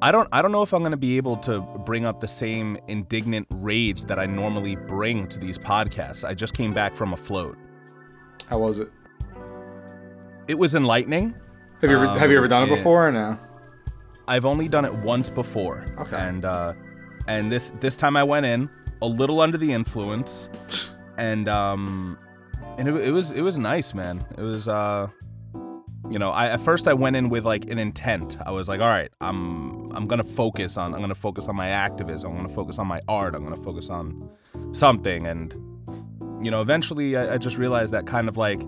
[0.00, 2.28] I don't I don't know if I'm going to be able to bring up the
[2.28, 6.26] same indignant rage that I normally bring to these podcasts.
[6.26, 7.58] I just came back from a float.
[8.48, 8.90] How was it?
[10.46, 11.34] It was enlightening.
[11.80, 12.76] Have you ever have you ever done it Um, yeah.
[12.76, 13.38] before or no?
[14.28, 15.84] I've only done it once before.
[15.98, 16.16] Okay.
[16.16, 16.74] And uh
[17.26, 18.70] and this this time I went in
[19.02, 20.48] a little under the influence
[21.18, 22.16] and um
[22.78, 24.24] and it, it was it was nice, man.
[24.36, 25.08] It was uh
[26.10, 28.36] you know, I at first I went in with like an intent.
[28.44, 31.68] I was like, all right, I'm I'm gonna focus on I'm gonna focus on my
[31.68, 32.30] activism.
[32.30, 33.34] I'm gonna focus on my art.
[33.34, 34.30] I'm gonna focus on
[34.72, 35.26] something.
[35.26, 35.52] And
[36.42, 38.62] you know, eventually I, I just realized that kind of like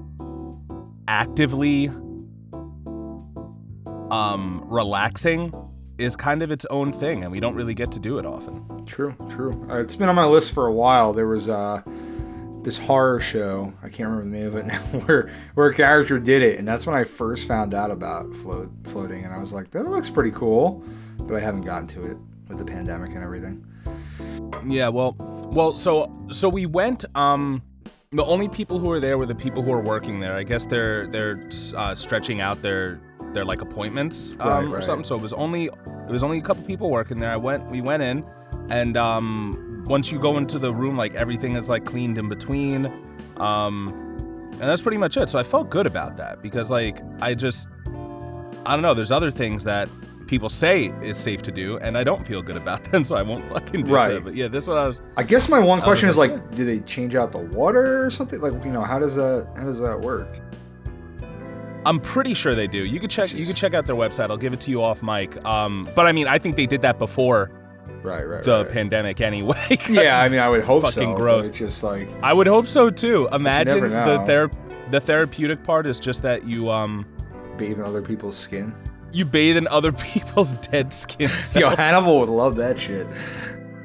[1.08, 1.88] actively
[4.10, 5.52] um relaxing
[5.98, 8.84] is kind of its own thing, and we don't really get to do it often.
[8.86, 9.66] True, true.
[9.70, 11.12] Uh, it's been on my list for a while.
[11.12, 11.82] There was uh,
[12.62, 13.72] this horror show.
[13.82, 16.66] I can't remember the name of it now, where where a character did it, and
[16.66, 20.10] that's when I first found out about float floating, and I was like, that looks
[20.10, 20.84] pretty cool,
[21.18, 23.64] but I haven't gotten to it with the pandemic and everything.
[24.66, 25.16] Yeah, well,
[25.52, 27.04] well, so so we went.
[27.14, 27.62] Um,
[28.12, 30.36] the only people who were there were the people who were working there.
[30.36, 33.00] I guess they're they're uh, stretching out their
[33.32, 35.04] their like appointments um, Right, or something.
[35.04, 37.30] So it was only it was only a couple people working there.
[37.30, 38.24] I went we went in,
[38.68, 42.86] and um, once you go into the room, like everything is like cleaned in between,
[43.36, 43.88] um,
[44.52, 45.28] and that's pretty much it.
[45.28, 47.68] So I felt good about that because like I just
[48.64, 48.94] I don't know.
[48.94, 49.88] There's other things that
[50.28, 53.22] people say is safe to do, and I don't feel good about them, so I
[53.22, 54.22] won't fucking do Right.
[54.22, 55.00] But yeah, this one I was.
[55.16, 58.10] I guess my one question is like, like, do they change out the water or
[58.10, 58.40] something?
[58.40, 60.40] Like, you know, how does that how does that work?
[61.84, 62.84] I'm pretty sure they do.
[62.84, 63.32] You could check.
[63.32, 64.30] You could check out their website.
[64.30, 65.42] I'll give it to you off mic.
[65.44, 67.50] Um, but I mean, I think they did that before
[68.02, 68.42] Right, right.
[68.42, 68.72] the right.
[68.72, 69.78] pandemic anyway.
[69.88, 71.16] Yeah, I mean, I would hope fucking so.
[71.16, 71.46] gross.
[71.46, 73.28] It's just like I would hope so too.
[73.32, 74.50] Imagine the ther-
[74.90, 77.06] the therapeutic part is just that you um
[77.56, 78.74] bathe in other people's skin.
[79.12, 81.60] you bathe in other people's dead skin cells.
[81.60, 83.06] Yo, Hannibal would love that shit.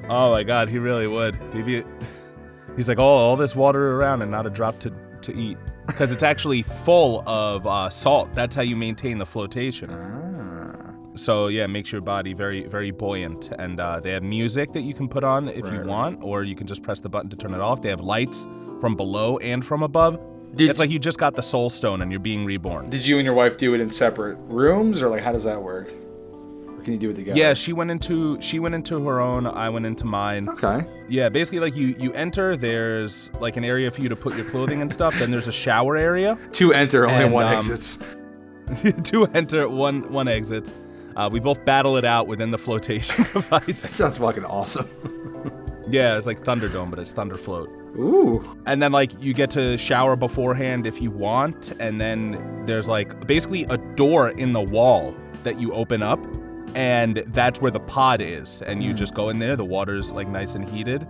[0.10, 1.36] Oh my god, he really would.
[1.54, 1.84] He'd be,
[2.76, 4.94] he's like, oh, all this water around and not a drop to
[5.24, 8.34] to eat because it's actually full of uh, salt.
[8.36, 9.90] That's how you maintain the flotation.
[9.92, 10.25] Ah.
[11.16, 13.50] So yeah, it makes your body very very buoyant.
[13.58, 15.86] And uh, they have music that you can put on if you Right.
[15.86, 17.82] want, or you can just press the button to turn it off.
[17.82, 18.48] They have lights
[18.82, 20.20] from below and from above.
[20.56, 22.90] Did- it's like you just got the soul stone and you're being reborn.
[22.90, 25.62] Did you and your wife do it in separate rooms, or like how does that
[25.62, 25.90] work?
[26.68, 27.38] Or can you do it together?
[27.38, 29.48] Yeah, she went into she went into her own.
[29.48, 30.48] I went into mine.
[30.50, 30.86] Okay.
[31.10, 32.56] Yeah, basically like you you enter.
[32.56, 35.18] There's like an area for you to put your clothing and stuff.
[35.20, 36.38] Then there's a shower area.
[36.54, 37.98] Two enter, only And, one um, exits.
[39.04, 40.72] Two enter, one one exit.
[41.16, 43.66] Uh, we both battle it out within the flotation device.
[43.66, 44.90] That Sounds fucking awesome.
[45.90, 47.68] yeah, it's like Thunderdome, but it's Thunderfloat.
[47.98, 48.44] Ooh.
[48.66, 53.26] And then like you get to shower beforehand if you want, and then there's like
[53.26, 56.20] basically a door in the wall that you open up,
[56.76, 59.56] and that's where the pod is, and you just go in there.
[59.56, 61.08] The water's like nice and heated,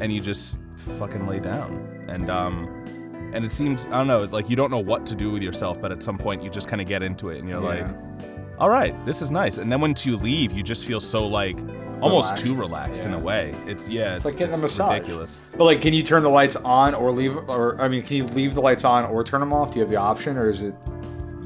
[0.00, 0.60] and you just
[0.98, 2.68] fucking lay down, and um,
[3.34, 5.80] and it seems I don't know, like you don't know what to do with yourself,
[5.80, 7.90] but at some point you just kind of get into it, and you're Yeah.
[7.92, 9.58] like, all right, this is nice.
[9.58, 11.56] And then once you leave, you just feel so like
[12.00, 12.44] almost Relaxed.
[12.44, 13.54] too relaxed in a way.
[13.66, 14.92] It's yeah, it's, like getting a massage.
[14.92, 15.38] ridiculous.
[15.56, 18.24] But like, can you turn the lights on or leave, or I mean, can you
[18.24, 19.70] leave the lights on or turn them off?
[19.70, 20.74] Do you have the option, or is it?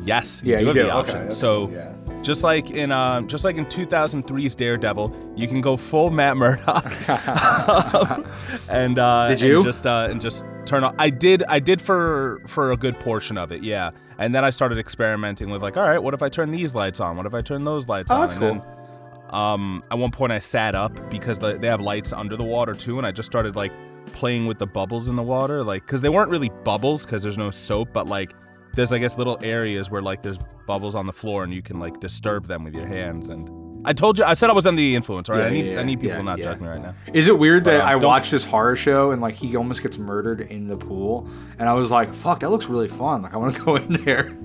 [0.03, 1.17] Yes, Yeah, you, you do have the option.
[1.19, 1.93] Okay, So yeah.
[2.23, 6.85] just like in um, just like in 2003's Daredevil, you can go full Matt Murdock.
[8.69, 9.63] and uh, Did and you?
[9.63, 10.95] just uh, and just turn on?
[10.99, 11.43] I did.
[11.45, 13.63] I did for for a good portion of it.
[13.63, 13.91] Yeah.
[14.19, 16.99] And then I started experimenting with like, all right, what if I turn these lights
[17.01, 17.17] on?
[17.17, 18.21] What if I turn those lights Oh, on?
[18.23, 18.53] that's And cool.
[18.55, 22.45] then, um, at one point I sat up because the, they have lights under the
[22.45, 23.73] water too, and I just started like
[24.07, 27.39] playing with the bubbles in the water, like because they weren't really bubbles because there's
[27.39, 28.33] no soap, but like
[28.75, 31.79] there's I guess little areas where like there's bubbles on the floor and you can
[31.79, 33.29] like disturb them with your hands.
[33.29, 33.49] And
[33.89, 35.39] I told you, I said I was under the influence, right?
[35.39, 36.45] Yeah, I need yeah, yeah, I need people yeah, to not yeah.
[36.45, 36.95] judge me right now.
[37.15, 39.83] Is it weird that um, I don't- watched this horror show and like he almost
[39.83, 41.27] gets murdered in the pool,
[41.59, 43.23] and I was like, "Fuck, that looks really fun!
[43.23, 44.37] Like, I want to go in there."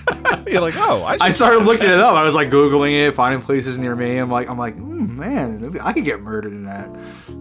[0.46, 2.14] You're like, oh, I, I started looking it up.
[2.14, 4.18] I was like googling it, finding places near me.
[4.18, 6.92] I'm like, I'm like, mm, man, maybe I could get murdered in that.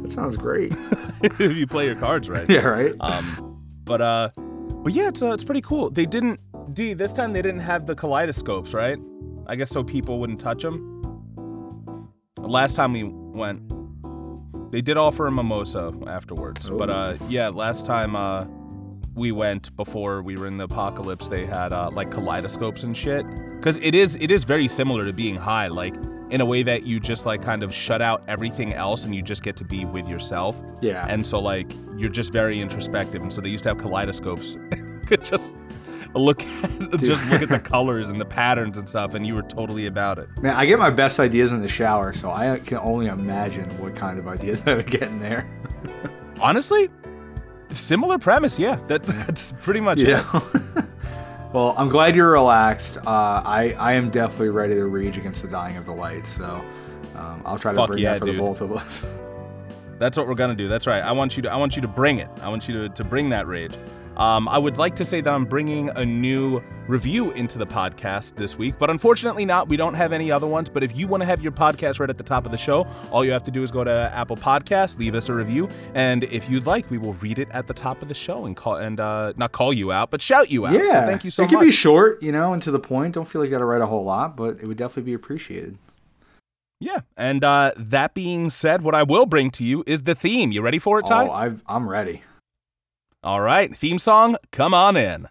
[0.01, 0.73] That sounds great.
[1.23, 2.49] if you play your cards right.
[2.49, 2.93] yeah, right.
[3.01, 5.89] Um, but uh, but yeah, it's uh, it's pretty cool.
[5.89, 6.39] They didn't,
[6.73, 6.93] D.
[6.93, 8.97] This time they didn't have the kaleidoscopes, right?
[9.47, 11.00] I guess so people wouldn't touch them.
[12.41, 13.61] Last time we went,
[14.71, 16.69] they did offer a mimosa afterwards.
[16.69, 18.45] But uh, yeah, last time uh,
[19.13, 23.25] we went before we were in the apocalypse, they had uh, like kaleidoscopes and shit.
[23.57, 25.95] Because it is it is very similar to being high, like
[26.31, 29.21] in a way that you just like kind of shut out everything else and you
[29.21, 30.61] just get to be with yourself.
[30.81, 31.05] Yeah.
[31.09, 33.21] And so like you're just very introspective.
[33.21, 34.57] And so they used to have kaleidoscopes.
[35.11, 35.55] could just
[36.19, 39.41] look at just look at the colors and the patterns and stuff, and you were
[39.43, 40.27] totally about it.
[40.41, 43.95] Man, I get my best ideas in the shower, so I can only imagine what
[43.95, 45.47] kind of ideas I would get in there.
[46.41, 46.89] Honestly,
[47.69, 48.57] similar premise.
[48.59, 50.25] Yeah, that, that's pretty much Yeah.
[50.75, 50.85] it.
[51.53, 52.97] well, I'm glad you're relaxed.
[52.97, 56.25] Uh, I I am definitely ready to rage against the dying of the light.
[56.27, 56.63] So
[57.15, 58.35] um, I'll try to Fuck bring yeah, that for dude.
[58.35, 59.07] the both of us.
[59.99, 60.67] That's what we're gonna do.
[60.67, 61.03] That's right.
[61.03, 61.51] I want you to.
[61.51, 62.27] I want you to bring it.
[62.41, 63.75] I want you to, to bring that rage.
[64.17, 68.35] Um, I would like to say that I'm bringing a new review into the podcast
[68.35, 69.69] this week, but unfortunately not.
[69.69, 70.69] We don't have any other ones.
[70.69, 72.85] But if you want to have your podcast right at the top of the show,
[73.11, 76.23] all you have to do is go to Apple Podcasts, leave us a review, and
[76.25, 78.75] if you'd like, we will read it at the top of the show and call
[78.75, 80.73] and uh, not call you out, but shout you out.
[80.73, 80.87] yeah.
[80.87, 81.51] So thank you so much.
[81.51, 81.61] it much.
[81.61, 83.13] can be short, you know, and to the point.
[83.15, 85.13] Don't feel like you got to write a whole lot, but it would definitely be
[85.13, 85.77] appreciated.
[86.79, 87.01] yeah.
[87.15, 90.51] And uh, that being said, what I will bring to you is the theme.
[90.51, 91.27] You ready for it, Ty?
[91.27, 92.23] Oh, I've, I'm ready.
[93.23, 95.27] All right, theme song, come on in.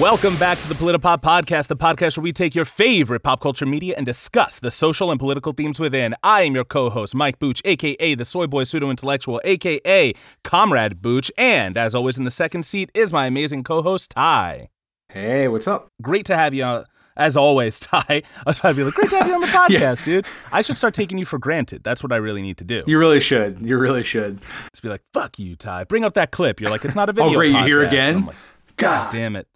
[0.00, 3.66] Welcome back to the Politipop Podcast, the podcast where we take your favorite pop culture
[3.66, 6.14] media and discuss the social and political themes within.
[6.22, 11.30] I am your co-host, Mike Booch, aka the Soy Boy Pseudo Intellectual, aka Comrade Booch,
[11.36, 14.70] and as always in the second seat is my amazing co-host Ty.
[15.10, 15.88] Hey, what's up?
[16.00, 16.64] Great to have you.
[16.64, 16.86] on
[17.18, 18.02] as always, Ty.
[18.08, 20.24] I was trying to be like, great to have you on the podcast, dude.
[20.50, 21.84] I should start taking you for granted.
[21.84, 22.84] That's what I really need to do.
[22.86, 23.60] You really should.
[23.60, 24.40] You really should.
[24.72, 25.84] Just be like, fuck you, Ty.
[25.84, 26.58] Bring up that clip.
[26.58, 27.32] You're like, it's not a oh, video.
[27.32, 28.16] Oh, great, You're here again?
[28.16, 28.36] I'm like,
[28.78, 29.46] God damn it.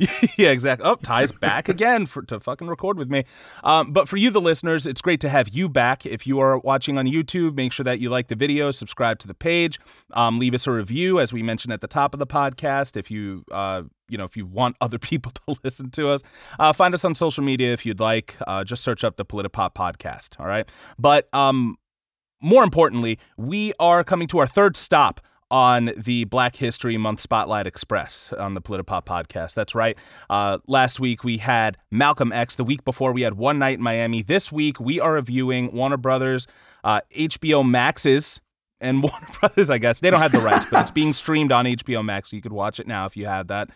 [0.38, 0.88] yeah, exactly.
[0.88, 3.24] Oh, Ty's back again for, to fucking record with me.
[3.62, 6.06] Um, but for you, the listeners, it's great to have you back.
[6.06, 9.28] If you are watching on YouTube, make sure that you like the video, subscribe to
[9.28, 9.78] the page,
[10.14, 12.96] um, leave us a review, as we mentioned at the top of the podcast.
[12.96, 16.22] If you, uh, you know, if you want other people to listen to us,
[16.58, 18.36] uh, find us on social media if you'd like.
[18.46, 20.40] Uh, just search up the Politipop podcast.
[20.40, 20.66] All right.
[20.98, 21.76] But um,
[22.40, 25.20] more importantly, we are coming to our third stop
[25.50, 29.54] on the Black History Month Spotlight Express on the Politipop podcast.
[29.54, 29.96] That's right.
[30.28, 32.56] Uh, last week we had Malcolm X.
[32.56, 34.22] The week before we had One Night in Miami.
[34.22, 36.46] This week we are reviewing Warner Brothers,
[36.84, 38.40] uh, HBO Max's.
[38.82, 41.66] And Warner Brothers, I guess they don't have the rights, but it's being streamed on
[41.66, 43.68] HBO Max, so you could watch it now if you have that.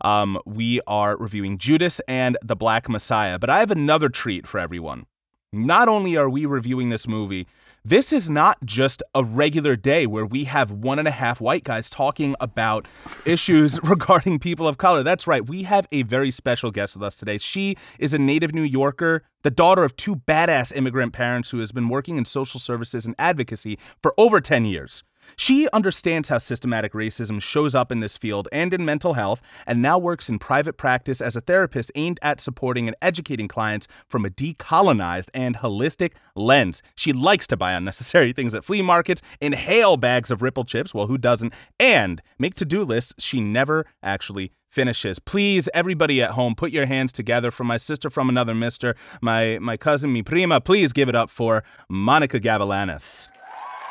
[0.00, 4.58] Um, we are reviewing Judas and the Black Messiah, but I have another treat for
[4.58, 5.06] everyone.
[5.52, 7.46] Not only are we reviewing this movie,
[7.84, 11.64] this is not just a regular day where we have one and a half white
[11.64, 12.86] guys talking about
[13.26, 15.02] issues regarding people of color.
[15.02, 15.46] That's right.
[15.46, 17.38] We have a very special guest with us today.
[17.38, 21.72] She is a native New Yorker, the daughter of two badass immigrant parents who has
[21.72, 25.04] been working in social services and advocacy for over 10 years.
[25.36, 29.82] She understands how systematic racism shows up in this field and in mental health, and
[29.82, 34.24] now works in private practice as a therapist aimed at supporting and educating clients from
[34.24, 36.82] a decolonized and holistic lens.
[36.96, 41.06] She likes to buy unnecessary things at flea markets, inhale bags of Ripple chips, well,
[41.06, 45.18] who doesn't, and make to do lists she never actually finishes.
[45.18, 49.58] Please, everybody at home, put your hands together for my sister from another mister, my,
[49.60, 50.60] my cousin, mi prima.
[50.60, 53.28] Please give it up for Monica Gavilanis.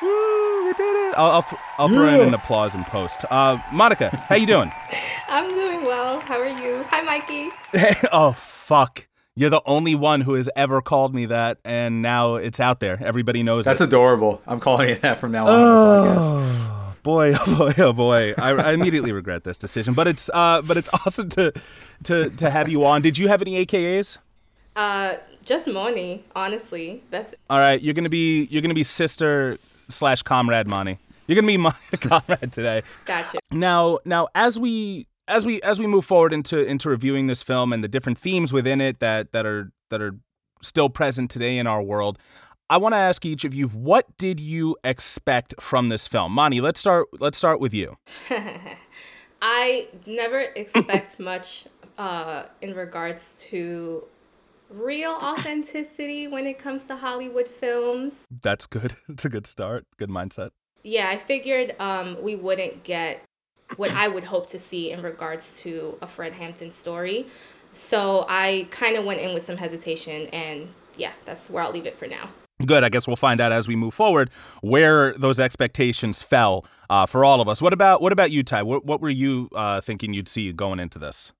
[0.01, 1.06] Woo, we did it.
[1.17, 3.25] I'll, I'll, th- I'll throw in an applause and post.
[3.29, 4.71] Uh, Monica, how you doing?
[5.27, 6.19] I'm doing well.
[6.19, 6.83] How are you?
[6.89, 7.49] Hi, Mikey.
[8.11, 9.07] oh, fuck.
[9.35, 12.97] You're the only one who has ever called me that, and now it's out there.
[13.03, 13.85] Everybody knows That's it.
[13.85, 14.41] adorable.
[14.47, 15.53] I'm calling it that from now on.
[15.53, 16.21] on the podcast.
[16.23, 18.33] Oh boy, oh boy, oh boy!
[18.37, 21.53] I, I immediately regret this decision, but it's uh, but it's awesome to
[22.05, 23.03] to to have you on.
[23.03, 24.17] Did you have any AKAs?
[24.75, 27.03] Uh, just Moni, honestly.
[27.11, 30.97] That's All right, you're gonna be you're gonna be sister slash comrade Moni.
[31.27, 32.83] You're gonna be my comrade today.
[33.05, 33.39] gotcha.
[33.51, 37.73] Now, now as we as we as we move forward into into reviewing this film
[37.73, 40.15] and the different themes within it that that are that are
[40.61, 42.17] still present today in our world,
[42.69, 46.31] I want to ask each of you what did you expect from this film?
[46.31, 47.97] Moni, let's start let's start with you.
[49.41, 51.67] I never expect much
[51.97, 54.07] uh, in regards to
[54.69, 58.25] real authenticity when it comes to Hollywood films.
[58.41, 58.95] That's good.
[59.09, 59.85] It's a good start.
[59.97, 60.49] Good mindset.
[60.87, 63.21] Yeah, I figured um, we wouldn't get
[63.75, 67.27] what I would hope to see in regards to a Fred Hampton story.
[67.73, 71.87] So I kind of went in with some hesitation, and yeah, that's where I'll leave
[71.87, 72.29] it for now.
[72.65, 72.85] Good.
[72.85, 74.29] I guess we'll find out as we move forward
[74.61, 77.61] where those expectations fell uh, for all of us.
[77.61, 78.63] What about what about you, Ty?
[78.63, 81.33] What, what were you uh, thinking you'd see going into this?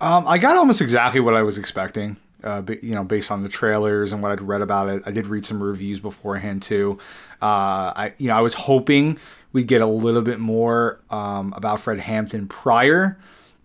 [0.00, 2.16] Um, I got almost exactly what I was expecting.
[2.42, 5.26] Uh, you know, based on the trailers and what I'd read about it, I did
[5.26, 6.98] read some reviews beforehand too.
[7.42, 9.18] Uh, I, you know, I was hoping
[9.52, 13.18] we'd get a little bit more um, about Fred Hampton prior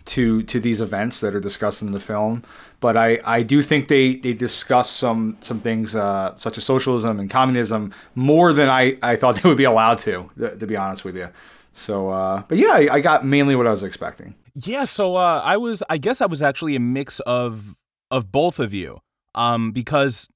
[0.05, 2.43] to to these events that are discussed in the film.
[2.79, 7.19] But I, I do think they, they discuss some some things uh, such as socialism
[7.19, 10.75] and communism more than I, I thought they would be allowed to, to, to be
[10.75, 11.29] honest with you.
[11.73, 14.33] So, uh, but yeah, I, I, got mainly what I was expecting.
[14.53, 17.75] Yeah, so uh, I was I guess I was actually a mix of
[18.15, 18.99] of both of you,
[19.35, 20.29] um, because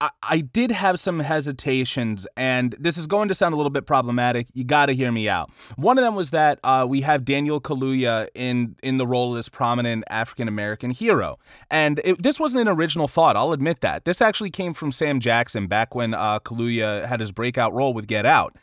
[0.00, 3.86] I, I did have some hesitations, and this is going to sound a little bit
[3.86, 4.48] problematic.
[4.52, 5.50] You got to hear me out.
[5.76, 9.36] One of them was that uh, we have Daniel Kaluuya in in the role of
[9.36, 11.38] this prominent African American hero,
[11.70, 13.36] and it, this wasn't an original thought.
[13.36, 14.04] I'll admit that.
[14.04, 18.06] This actually came from Sam Jackson back when uh, Kaluuya had his breakout role with
[18.06, 18.56] Get Out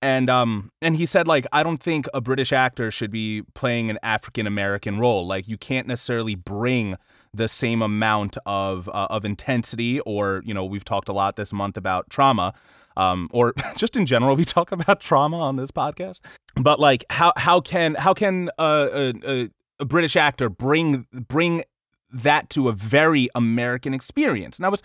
[0.00, 3.90] and um and he said like I don't think a British actor should be playing
[3.90, 5.26] an African American role.
[5.26, 6.96] Like you can't necessarily bring
[7.34, 11.52] the same amount of uh, of intensity or you know we've talked a lot this
[11.52, 12.52] month about trauma
[12.96, 16.20] um, or just in general we talk about trauma on this podcast.
[16.56, 21.62] But like how how can how can a, a, a british actor bring bring
[22.10, 24.58] that to a very american experience?
[24.58, 24.82] And i was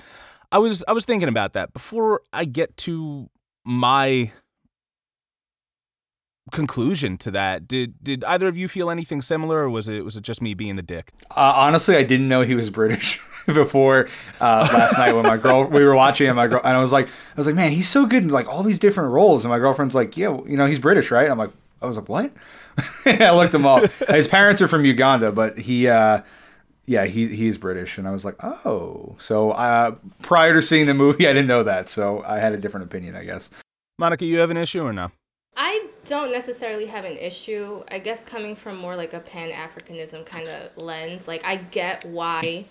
[0.51, 1.73] i was i was thinking about that.
[1.73, 3.29] Before i get to
[3.65, 4.31] my
[6.53, 7.67] conclusion to that.
[7.67, 10.53] Did did either of you feel anything similar, or was it was it just me
[10.53, 11.11] being the dick?
[11.31, 14.07] Uh, honestly, I didn't know he was British before
[14.39, 16.93] uh, last night when my girl we were watching and my girl and I was
[16.93, 19.49] like I was like man he's so good in like all these different roles and
[19.49, 22.31] my girlfriend's like yeah you know he's British right I'm like I was like what
[23.05, 25.89] I looked him up his parents are from Uganda but he.
[25.89, 26.21] Uh,
[26.85, 29.15] yeah, he he's British, and I was like, oh.
[29.17, 32.57] So uh, prior to seeing the movie, I didn't know that, so I had a
[32.57, 33.49] different opinion, I guess.
[33.97, 35.11] Monica, you have an issue or no?
[35.55, 37.83] I don't necessarily have an issue.
[37.89, 42.05] I guess coming from more like a pan Africanism kind of lens, like I get
[42.05, 42.65] why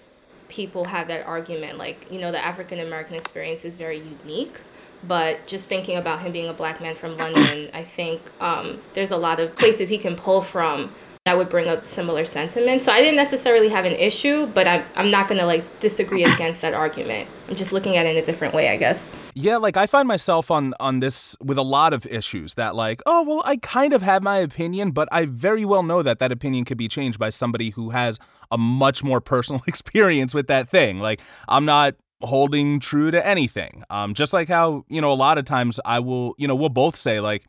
[0.48, 1.78] people have that argument.
[1.78, 4.60] Like, you know, the African American experience is very unique.
[5.04, 9.10] But just thinking about him being a black man from London, I think um, there's
[9.10, 10.92] a lot of places he can pull from
[11.24, 12.84] that would bring up similar sentiments.
[12.84, 16.24] So I didn't necessarily have an issue, but I'm, I'm not going to like disagree
[16.24, 17.28] against that argument.
[17.48, 19.08] I'm just looking at it in a different way, I guess.
[19.34, 23.02] Yeah, like I find myself on on this with a lot of issues that like,
[23.06, 26.32] oh, well, I kind of have my opinion, but I very well know that that
[26.32, 28.18] opinion could be changed by somebody who has
[28.50, 30.98] a much more personal experience with that thing.
[30.98, 33.84] Like I'm not holding true to anything.
[33.90, 36.68] Um just like how, you know, a lot of times I will, you know, we'll
[36.68, 37.44] both say like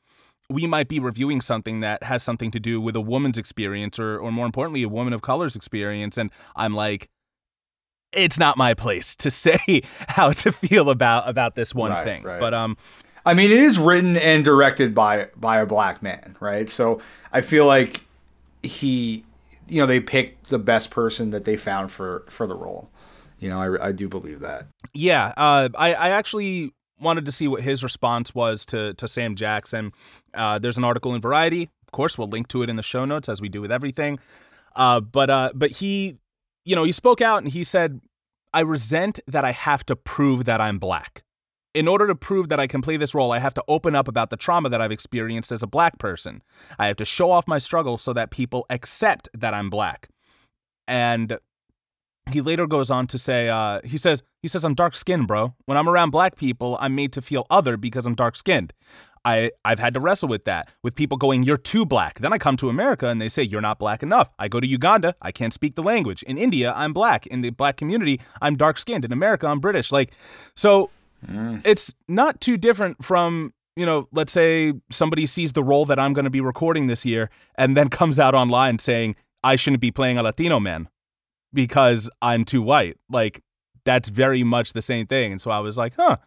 [0.50, 4.19] we might be reviewing something that has something to do with a woman's experience or
[4.19, 7.09] or more importantly a woman of color's experience and I'm like
[8.13, 12.23] it's not my place to say how to feel about about this one right, thing.
[12.23, 12.39] Right.
[12.39, 12.77] But um
[13.25, 16.69] I mean it is written and directed by by a black man, right?
[16.69, 18.01] So I feel like
[18.62, 19.23] he
[19.67, 22.89] you know they picked the best person that they found for for the role.
[23.39, 24.67] You know, I, I do believe that.
[24.93, 29.35] Yeah, uh, I I actually wanted to see what his response was to to Sam
[29.35, 29.91] Jackson.
[30.34, 31.63] Uh, there's an article in Variety.
[31.63, 34.20] Of course, we'll link to it in the show notes as we do with everything.
[34.75, 36.18] Uh, but uh, but he,
[36.66, 38.02] you know, he spoke out and he said,
[38.54, 41.24] "I resent that I have to prove that I'm black.
[41.74, 44.08] In order to prove that I can play this role, I have to open up
[44.08, 46.44] about the trauma that I've experienced as a black person.
[46.78, 50.10] I have to show off my struggle so that people accept that I'm black."
[50.88, 51.38] And
[52.30, 55.54] he later goes on to say, uh, he says, he says, I'm dark skinned, bro.
[55.66, 58.74] When I'm around black people, I'm made to feel other because I'm dark skinned.
[59.25, 62.20] I, I've had to wrestle with that, with people going, You're too black.
[62.20, 64.30] Then I come to America and they say, You're not black enough.
[64.38, 66.24] I go to Uganda, I can't speak the language.
[66.24, 67.27] In India, I'm black.
[67.27, 69.06] In the black community, I'm dark skinned.
[69.06, 69.92] In America, I'm British.
[69.92, 70.12] Like,
[70.56, 70.89] so
[71.25, 71.62] mm.
[71.65, 76.13] it's not too different from, you know, let's say somebody sees the role that I'm
[76.13, 79.92] going to be recording this year and then comes out online saying, I shouldn't be
[79.92, 80.89] playing a Latino man
[81.53, 82.98] because I'm too white.
[83.10, 83.42] Like
[83.86, 85.34] that's very much the same thing.
[85.34, 86.18] And so I was like, huh.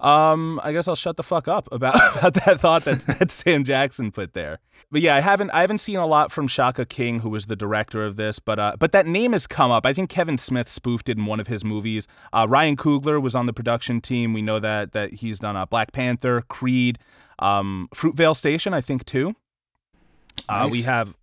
[0.00, 3.64] Um, I guess I'll shut the fuck up about, about that thought that that Sam
[3.64, 4.58] Jackson put there.
[4.90, 7.56] But yeah, I haven't I haven't seen a lot from Shaka King, who was the
[7.56, 9.86] director of this, but uh, but that name has come up.
[9.86, 12.06] I think Kevin Smith spoofed it in one of his movies.
[12.32, 14.32] Uh, Ryan Coogler was on the production team.
[14.32, 16.98] We know that that he's done uh, Black Panther, Creed,
[17.38, 19.34] um, Fruitvale Station, I think too.
[20.48, 20.72] Uh, nice.
[20.72, 21.14] We have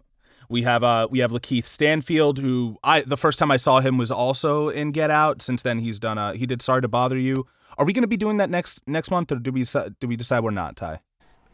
[0.50, 3.98] we have uh we have Lakeith Stanfield, who I the first time I saw him
[3.98, 5.42] was also in Get Out.
[5.42, 7.48] Since then, he's done uh he did Sorry to Bother You.
[7.81, 10.15] Are we going to be doing that next next month, or do we do we
[10.15, 11.00] decide we're not, Ty?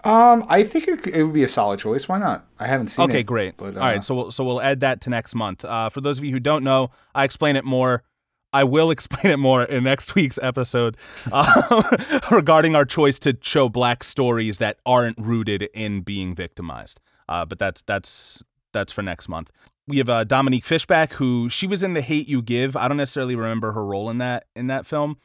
[0.04, 2.10] Um, I think it, it, would be a solid choice.
[2.10, 2.46] Why not?
[2.60, 3.16] I haven't seen okay, it.
[3.16, 3.56] Okay, great.
[3.56, 5.64] But, uh, All right, so we'll so we'll add that to next month.
[5.64, 8.04] Uh, for those of you who don't know, I explain it more.
[8.52, 10.98] I will explain it more in next week's episode
[11.32, 17.00] uh, regarding our choice to show black stories that aren't rooted in being victimized.
[17.30, 18.44] Uh, but that's that's
[18.74, 19.50] that's for next month.
[19.88, 22.76] We have uh, Dominique Fishback, who she was in The Hate You Give.
[22.76, 25.16] I don't necessarily remember her role in that in that film,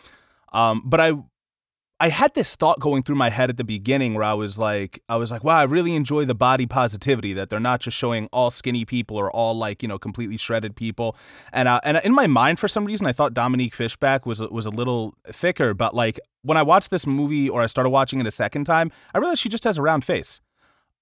[0.53, 1.13] um, but I
[2.03, 5.01] I had this thought going through my head at the beginning where I was like,
[5.09, 8.29] I was like, wow, I really enjoy the body positivity that they're not just showing
[8.33, 11.17] all skinny people or all like you know completely shredded people,
[11.53, 14.71] and and in my mind for some reason I thought Dominique Fishback was was a
[14.71, 18.33] little thicker, but like when I watched this movie or I started watching it a
[18.33, 20.41] second time, I realized she just has a round face.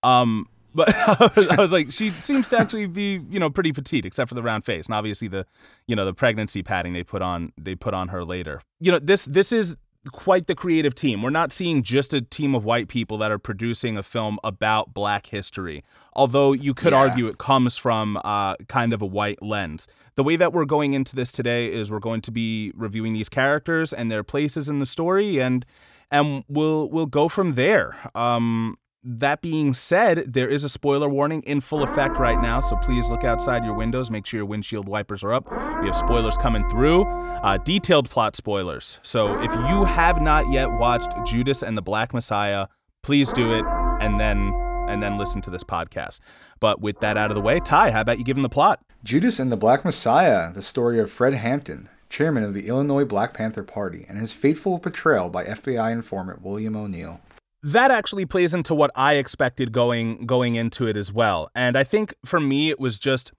[0.03, 0.95] Um, but
[1.51, 4.43] I was like, she seems to actually be, you know, pretty petite, except for the
[4.43, 5.47] round face, and obviously the,
[5.87, 8.61] you know, the pregnancy padding they put on they put on her later.
[8.81, 9.77] You know, this this is
[10.13, 11.21] quite the creative team.
[11.21, 14.95] We're not seeing just a team of white people that are producing a film about
[14.95, 15.85] black history.
[16.15, 17.01] Although you could Yeah.
[17.01, 19.87] argue it comes from uh, kind of a white lens.
[20.15, 23.29] The way that we're going into this today is we're going to be reviewing these
[23.29, 25.67] characters and their places in the story, and
[26.11, 27.95] and we'll we'll go from there.
[28.15, 32.77] Um, that being said, there is a spoiler warning in full effect right now, so
[32.77, 34.11] please look outside your windows.
[34.11, 35.51] Make sure your windshield wipers are up.
[35.81, 38.99] We have spoilers coming through, uh, detailed plot spoilers.
[39.03, 42.67] So if you have not yet watched Judas and the Black Messiah,
[43.03, 43.65] please do it,
[44.01, 44.53] and then
[44.89, 46.19] and then listen to this podcast.
[46.59, 48.81] But with that out of the way, Ty, how about you give him the plot?
[49.05, 53.33] Judas and the Black Messiah, the story of Fred Hampton, chairman of the Illinois Black
[53.33, 57.21] Panther Party, and his fateful betrayal by FBI informant William O'Neill.
[57.63, 61.49] That actually plays into what I expected going going into it as well.
[61.55, 63.33] And I think for me it was just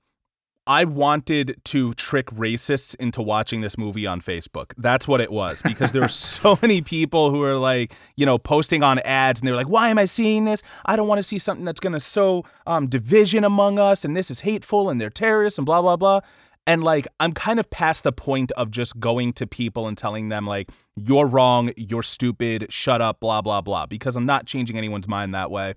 [0.67, 4.73] I wanted to trick racists into watching this movie on Facebook.
[4.77, 8.37] That's what it was because there were so many people who were like, you know,
[8.37, 10.61] posting on ads and they were like, "Why am I seeing this?
[10.85, 14.15] I don't want to see something that's going to sow um, division among us and
[14.15, 16.21] this is hateful and they're terrorists and blah blah blah."
[16.67, 20.29] And like, I'm kind of past the point of just going to people and telling
[20.29, 24.77] them, like, you're wrong, you're stupid, shut up, blah, blah, blah, because I'm not changing
[24.77, 25.73] anyone's mind that way.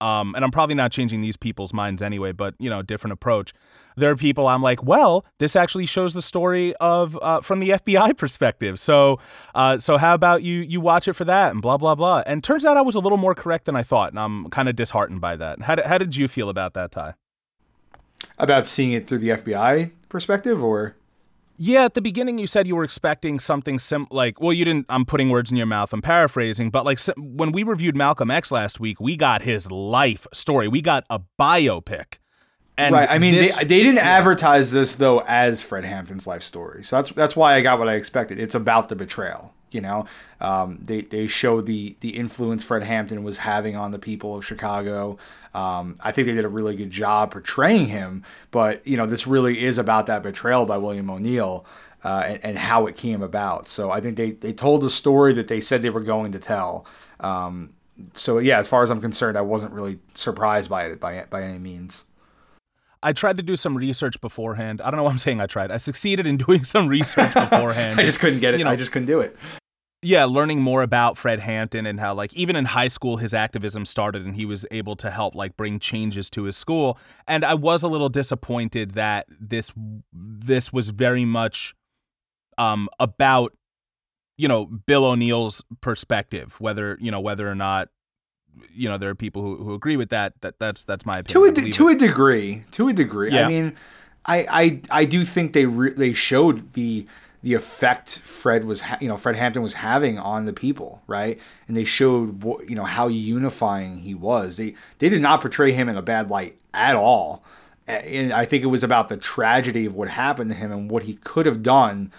[0.00, 3.52] Um, and I'm probably not changing these people's minds anyway, but, you know, different approach.
[3.96, 7.70] There are people I'm like, well, this actually shows the story of uh, from the
[7.70, 8.80] FBI perspective.
[8.80, 9.20] So,
[9.54, 12.22] uh, so how about you you watch it for that and blah blah blah.
[12.24, 14.70] And turns out I was a little more correct than I thought, and I'm kind
[14.70, 15.62] of disheartened by that.
[15.62, 17.14] How how did you feel about that, Ty?
[18.38, 20.96] About seeing it through the FBI perspective, or
[21.56, 24.86] Yeah, at the beginning you said you were expecting something sim like well you didn't
[24.88, 28.50] I'm putting words in your mouth I'm paraphrasing but like when we reviewed Malcolm X
[28.52, 32.18] last week we got his life story we got a biopic
[32.78, 33.10] and right?
[33.10, 36.96] I mean, this- they, they didn't advertise this though as Fred Hampton's life story, so
[36.96, 38.38] that's that's why I got what I expected.
[38.38, 39.52] It's about the betrayal.
[39.72, 40.06] You know,
[40.40, 44.44] um, they they show the the influence Fred Hampton was having on the people of
[44.44, 45.18] Chicago.
[45.54, 49.26] Um, I think they did a really good job portraying him, but you know, this
[49.26, 51.64] really is about that betrayal by William O'Neill.
[52.02, 53.68] Uh, and, and how it came about.
[53.68, 56.38] So I think they, they told the story that they said they were going to
[56.38, 56.86] tell.
[57.20, 57.74] Um,
[58.14, 61.42] so yeah, as far as I'm concerned, I wasn't really surprised by it by by
[61.42, 62.04] any means.
[63.02, 65.70] I tried to do some research beforehand I don't know why I'm saying I tried
[65.70, 68.58] I succeeded in doing some research beforehand I just couldn't get it.
[68.58, 69.36] You know, I just couldn't do it.
[70.02, 73.84] Yeah, learning more about Fred Hampton and how like even in high school his activism
[73.84, 76.98] started and he was able to help like bring changes to his school.
[77.28, 79.72] And I was a little disappointed that this
[80.12, 81.74] this was very much
[82.56, 83.52] um about
[84.38, 87.90] you know Bill O'Neill's perspective, whether you know whether or not
[88.72, 90.32] you know there are people who, who agree with that.
[90.40, 91.54] That that's that's my opinion.
[91.54, 91.96] To believe to it.
[91.96, 93.32] a degree, to a degree.
[93.32, 93.44] Yeah.
[93.44, 93.76] I mean,
[94.24, 97.06] I I I do think they re- they showed the
[97.42, 101.38] the effect Fred was ha- you know Fred Hampton was having on the people, right?
[101.68, 104.56] And they showed you know how unifying he was.
[104.56, 107.42] They they did not portray him in a bad light at all.
[107.86, 111.04] And I think it was about the tragedy of what happened to him and what
[111.04, 112.12] he could have done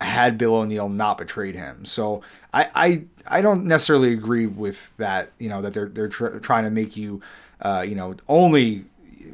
[0.00, 1.84] had Bill O'Neill not betrayed him.
[1.84, 3.04] So I I,
[3.38, 5.32] I don't necessarily agree with that.
[5.38, 7.20] You know that they're they're tr- trying to make you,
[7.60, 8.86] uh, you know, only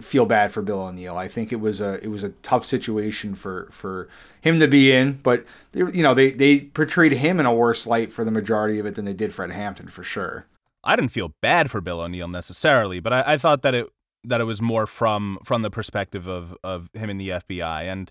[0.05, 1.17] feel bad for Bill O'Neill.
[1.17, 4.09] I think it was a it was a tough situation for for
[4.41, 7.87] him to be in, but they, you know they they portrayed him in a worse
[7.87, 10.47] light for the majority of it than they did Fred Hampton for sure.
[10.85, 13.89] I didn't feel bad for Bill O'Neill necessarily, but I, I thought that it
[14.25, 18.11] that it was more from from the perspective of of him in the FBI, and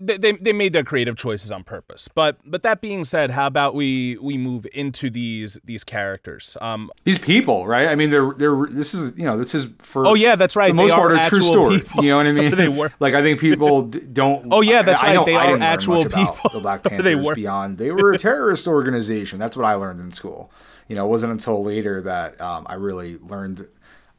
[0.00, 2.08] they, they they made their creative choices on purpose.
[2.14, 6.56] But but that being said, how about we we move into these these characters?
[6.60, 7.86] Um, These people, right?
[7.86, 10.68] I mean, they're they're this is you know this is for oh yeah, that's right.
[10.68, 11.78] the most part are a true story.
[11.78, 12.02] people.
[12.04, 12.54] You know what I mean?
[12.56, 12.92] they were.
[12.98, 14.46] Like I think people d- don't.
[14.52, 15.14] Oh, yeah, that's I, right.
[15.14, 16.50] know They I are actual people.
[16.52, 17.34] The Black They Panthers were.
[17.34, 19.38] beyond they were a terrorist organization.
[19.38, 20.50] That's what I learned in school.
[20.88, 23.66] You know, it wasn't until later that um, I really learned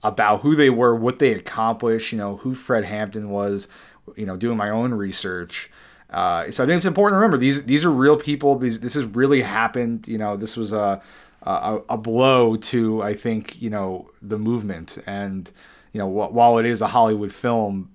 [0.03, 2.11] about who they were, what they accomplished.
[2.13, 3.67] You know, who Fred Hampton was.
[4.15, 5.69] You know, doing my own research.
[6.09, 8.55] Uh, so I think it's important to remember these these are real people.
[8.55, 10.07] These this has really happened.
[10.07, 11.01] You know, this was a
[11.43, 15.51] a, a blow to I think you know the movement and
[15.95, 17.89] you know, wh- while it is a Hollywood film,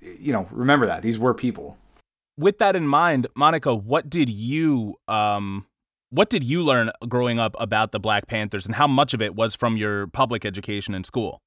[0.00, 1.76] you know, remember that these were people.
[2.38, 5.66] With that in mind, Monica, what did you um
[6.08, 9.34] what did you learn growing up about the Black Panthers and how much of it
[9.34, 11.42] was from your public education in school?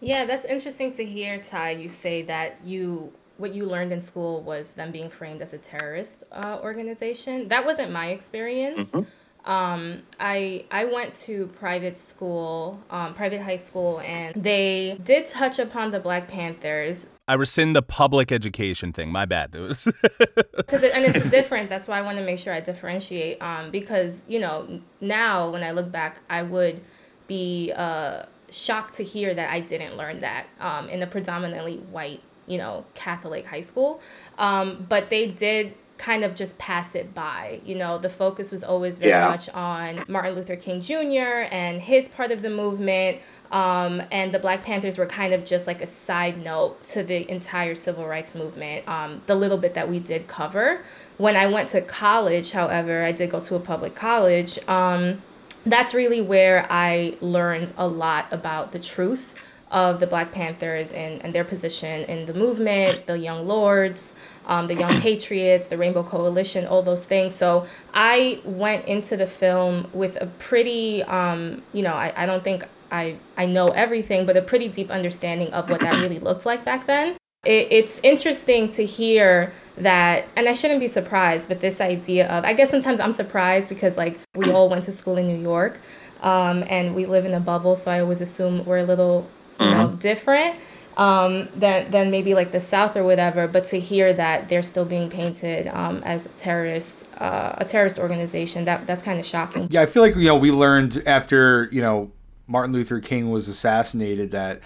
[0.00, 1.72] Yeah, that's interesting to hear, Ty.
[1.72, 5.58] You say that you what you learned in school was them being framed as a
[5.58, 7.48] terrorist uh, organization.
[7.48, 8.90] That wasn't my experience.
[8.90, 9.50] Mm-hmm.
[9.50, 15.58] Um, I I went to private school, um, private high school, and they did touch
[15.58, 17.06] upon the Black Panthers.
[17.28, 19.10] I rescind the public education thing.
[19.10, 19.50] My bad.
[19.50, 21.68] Because it, and it's different.
[21.68, 23.42] That's why I want to make sure I differentiate.
[23.42, 26.80] Um, because you know now when I look back, I would
[27.26, 32.22] be uh shocked to hear that I didn't learn that um, in a predominantly white
[32.46, 34.00] you know Catholic high school.
[34.38, 37.60] Um, but they did kind of just pass it by.
[37.64, 39.28] You know, the focus was always very yeah.
[39.28, 41.46] much on Martin Luther King Jr.
[41.50, 43.18] and his part of the movement.
[43.52, 47.30] Um, and the Black Panthers were kind of just like a side note to the
[47.30, 50.82] entire civil rights movement, um, the little bit that we did cover.
[51.18, 54.58] When I went to college, however, I did go to a public college.
[54.68, 55.22] Um,
[55.64, 59.34] that's really where I learned a lot about the truth
[59.74, 64.14] of the Black Panthers and, and their position in the movement, the Young Lords,
[64.46, 67.34] um, the Young Patriots, the Rainbow Coalition, all those things.
[67.34, 72.44] So I went into the film with a pretty, um, you know, I, I don't
[72.44, 76.46] think I, I know everything, but a pretty deep understanding of what that really looked
[76.46, 77.16] like back then.
[77.44, 82.44] It, it's interesting to hear that, and I shouldn't be surprised, but this idea of,
[82.44, 85.80] I guess sometimes I'm surprised because like we all went to school in New York
[86.20, 89.26] um, and we live in a bubble, so I always assume we're a little,
[89.60, 89.98] you know, mm-hmm.
[89.98, 90.58] different
[90.96, 93.48] um, than than maybe like the South or whatever.
[93.48, 98.64] But to hear that they're still being painted um, as terrorists, uh, a terrorist organization,
[98.64, 99.68] that that's kind of shocking.
[99.70, 102.12] Yeah, I feel like you know we learned after you know
[102.46, 104.60] Martin Luther King was assassinated that.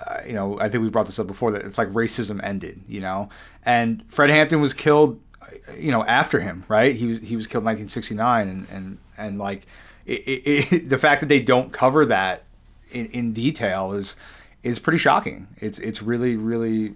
[0.00, 2.80] Uh, you know, I think we brought this up before that it's like racism ended,
[2.86, 3.30] you know,
[3.64, 5.20] and Fred Hampton was killed,
[5.76, 6.94] you know, after him, right?
[6.94, 9.66] He was he was killed in 1969, and and and like
[10.06, 12.44] it, it, it, the fact that they don't cover that
[12.90, 14.16] in, in detail is
[14.62, 15.48] is pretty shocking.
[15.58, 16.94] It's it's really really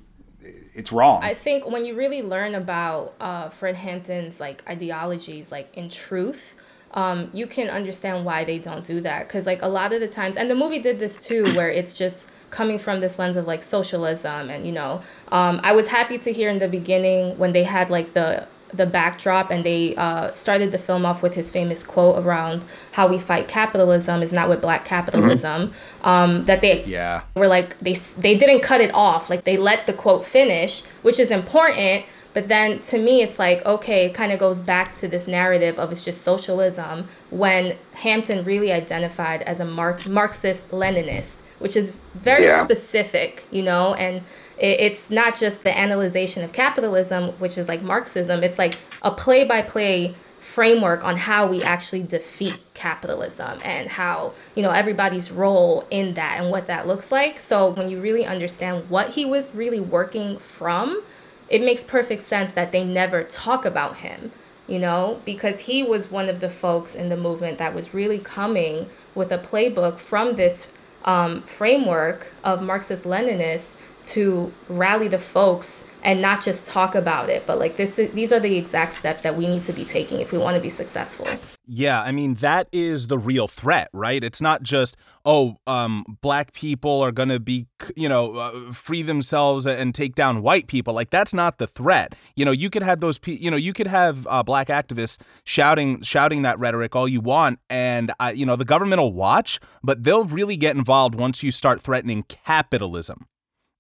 [0.75, 1.23] it's wrong.
[1.23, 6.57] I think when you really learn about uh, Fred Hampton's like ideologies, like in truth,
[6.93, 9.29] um, you can understand why they don't do that.
[9.29, 11.93] Because like a lot of the times, and the movie did this too, where it's
[11.93, 15.01] just coming from this lens of like socialism and you know
[15.33, 18.87] um, i was happy to hear in the beginning when they had like the the
[18.87, 23.19] backdrop and they uh, started the film off with his famous quote around how we
[23.19, 26.09] fight capitalism is not with black capitalism mm-hmm.
[26.09, 27.23] um, that they yeah.
[27.35, 29.31] were like they they didn't cut it off.
[29.31, 32.05] Like they let the quote finish which is important
[32.35, 35.79] but then to me it's like okay it kind of goes back to this narrative
[35.79, 41.93] of it's just socialism when hampton really identified as a Mar- marxist leninist which is
[42.15, 42.63] very yeah.
[42.65, 44.23] specific you know and
[44.63, 49.43] it's not just the analyzation of capitalism, which is like Marxism, it's like a play
[49.43, 55.87] by play framework on how we actually defeat capitalism and how you know everybody's role
[55.89, 59.55] in that and what that looks like so when you really understand what he was
[59.55, 61.01] really working from
[61.49, 64.33] it makes perfect sense that they never talk about him
[64.67, 68.19] you know because he was one of the folks in the movement that was really
[68.19, 70.67] coming with a playbook from this
[71.05, 77.47] um, framework of marxist leninists to rally the folks and not just talk about it
[77.47, 80.21] but like this is, these are the exact steps that we need to be taking
[80.21, 81.27] if we want to be successful.
[81.65, 84.23] Yeah i mean that is the real threat right?
[84.25, 89.67] It's not just oh um, black people are gonna be you know uh, free themselves
[89.67, 90.95] and take down white people.
[90.95, 92.15] Like that's not the threat.
[92.37, 95.21] You know you could have those pe- you know you could have uh, black activists
[95.45, 99.61] shouting shouting that rhetoric all you want and uh, you know the government will watch
[99.83, 103.27] but they'll really get involved once you start threatening capitalism.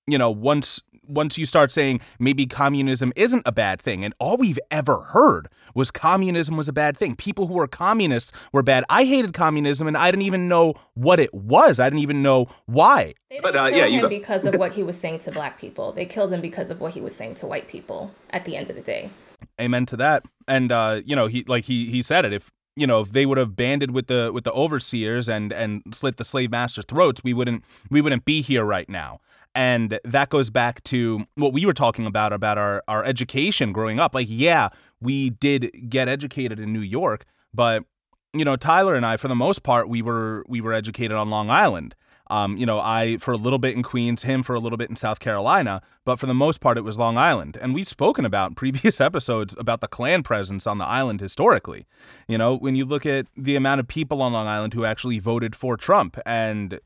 [0.06, 4.36] You know, once once you start saying maybe communism isn't a bad thing, and all
[4.36, 7.16] we've ever heard was communism was a bad thing.
[7.16, 8.84] People who were communists were bad.
[8.88, 11.80] I hated communism, and I didn't even know what it was.
[11.80, 13.14] I didn't even know why.
[13.30, 14.10] They didn't but uh, kill yeah, him got...
[14.10, 15.92] because of what he was saying to black people.
[15.92, 18.12] They killed him because of what he was saying to white people.
[18.30, 19.10] At the end of the day.
[19.60, 20.24] Amen to that.
[20.48, 22.32] And uh, you know, he like he he said it.
[22.32, 25.82] If you know, if they would have banded with the with the overseers and and
[25.92, 29.20] slit the slave masters' throats, we wouldn't we wouldn't be here right now.
[29.54, 34.00] And that goes back to what we were talking about about our, our education growing
[34.00, 34.14] up.
[34.14, 37.84] Like, yeah, we did get educated in New York, but
[38.34, 41.30] you know, Tyler and I, for the most part, we were we were educated on
[41.30, 41.94] Long Island.
[42.30, 44.88] Um, you know, I for a little bit in Queens, him for a little bit
[44.88, 47.58] in South Carolina, but for the most part, it was Long Island.
[47.60, 51.86] And we've spoken about previous episodes about the Klan presence on the island historically.
[52.26, 55.18] You know, when you look at the amount of people on Long Island who actually
[55.18, 56.80] voted for Trump, and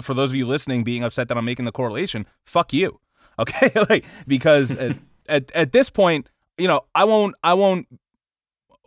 [0.00, 3.00] for those of you listening being upset that I'm making the correlation, fuck you.
[3.40, 3.70] Okay?
[3.88, 4.96] like because at,
[5.28, 7.86] at at this point, you know, I won't I won't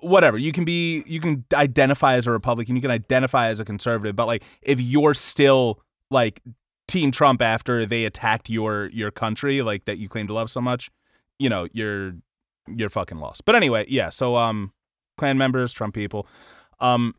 [0.02, 0.38] whatever.
[0.38, 4.14] You can be you can identify as a Republican, you can identify as a conservative,
[4.14, 6.42] but like if you're still like
[6.88, 10.60] Team Trump after they attacked your your country, like that you claim to love so
[10.60, 10.92] much,
[11.40, 12.14] you know, you're
[12.68, 13.46] you're fucking lost.
[13.46, 14.74] But anyway, yeah, so um
[15.18, 16.28] Klan members, Trump people.
[16.80, 17.16] Um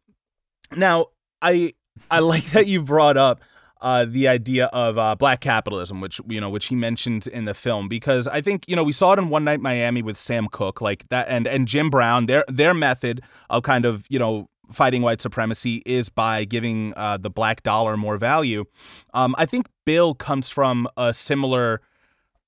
[0.77, 1.07] now
[1.41, 1.73] I
[2.11, 3.43] I like that you brought up
[3.83, 7.53] uh, the idea of uh, black capitalism, which you know, which he mentioned in the
[7.53, 10.49] film, because I think you know we saw it in One Night Miami with Sam
[10.49, 12.27] Cooke, like that, and and Jim Brown.
[12.27, 17.19] Their their method of kind of you know fighting white supremacy is by giving uh,
[17.19, 18.65] the black dollar more value.
[19.13, 21.83] Um, I think Bill comes from a similar.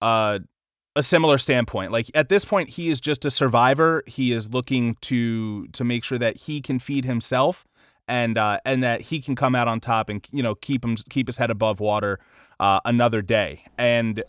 [0.01, 0.39] Uh,
[0.97, 1.91] a similar standpoint.
[1.91, 4.05] Like at this point, he is just a survivor.
[4.07, 7.65] He is looking to to make sure that he can feed himself
[8.09, 10.97] and uh, and that he can come out on top and you know keep him
[11.09, 12.19] keep his head above water
[12.61, 13.65] uh, another day.
[13.79, 14.23] And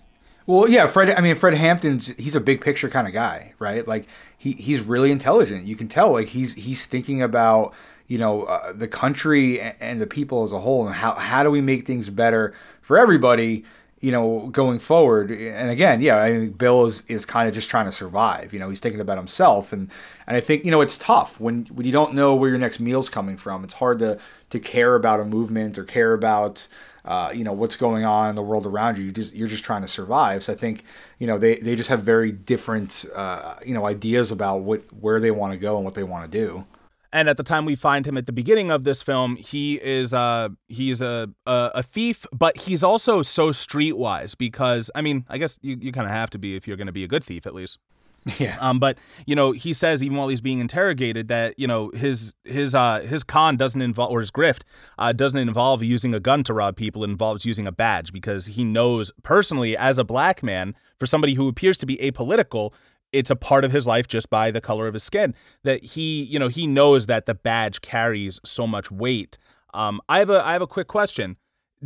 [0.47, 1.09] well, yeah, Fred.
[1.09, 3.87] I mean, Fred Hampton's he's a big picture kind of guy, right?
[3.87, 4.07] Like
[4.37, 5.65] he he's really intelligent.
[5.65, 7.73] You can tell, like he's he's thinking about
[8.07, 11.49] you know uh, the country and the people as a whole, and how how do
[11.49, 13.65] we make things better for everybody
[14.01, 15.31] you know, going forward.
[15.31, 18.53] And again, yeah, I think Bill is, is kind of just trying to survive.
[18.53, 19.89] You know, he's thinking about himself, and
[20.27, 22.79] and I think you know it's tough when when you don't know where your next
[22.79, 23.63] meal's coming from.
[23.63, 26.67] It's hard to to care about a movement or care about.
[27.03, 29.03] Uh, you know what's going on in the world around you.
[29.03, 30.43] You just you're just trying to survive.
[30.43, 30.83] So I think
[31.19, 35.19] you know they, they just have very different uh, you know ideas about what where
[35.19, 36.65] they want to go and what they want to do.
[37.13, 40.13] And at the time we find him at the beginning of this film, he is
[40.13, 45.37] uh he's a a, a thief, but he's also so streetwise because I mean, I
[45.37, 47.23] guess you, you kind of have to be if you're going to be a good
[47.23, 47.77] thief at least.
[48.39, 48.57] Yeah.
[48.59, 52.33] Um, but you know, he says even while he's being interrogated that you know his
[52.43, 54.61] his uh his con doesn't involve or his grift
[54.97, 57.03] uh doesn't involve using a gun to rob people.
[57.03, 61.35] It involves using a badge because he knows personally as a black man, for somebody
[61.35, 62.73] who appears to be apolitical,
[63.15, 66.23] it's a part of his life just by the color of his skin that he
[66.23, 69.37] you know he knows that the badge carries so much weight.
[69.73, 71.37] Um i have a i have a quick question.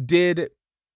[0.05, 0.49] Did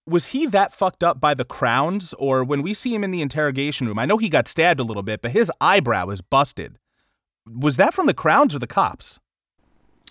[0.06, 2.14] was he that fucked up by the crowns?
[2.18, 4.84] Or when we see him in the interrogation room i know he got stabbed a
[4.84, 6.78] little bit but his eyebrow is busted.
[7.46, 9.18] Was that from the crowns or the cops?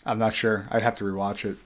[0.05, 0.65] I'm not sure.
[0.69, 1.57] I'd have to rewatch it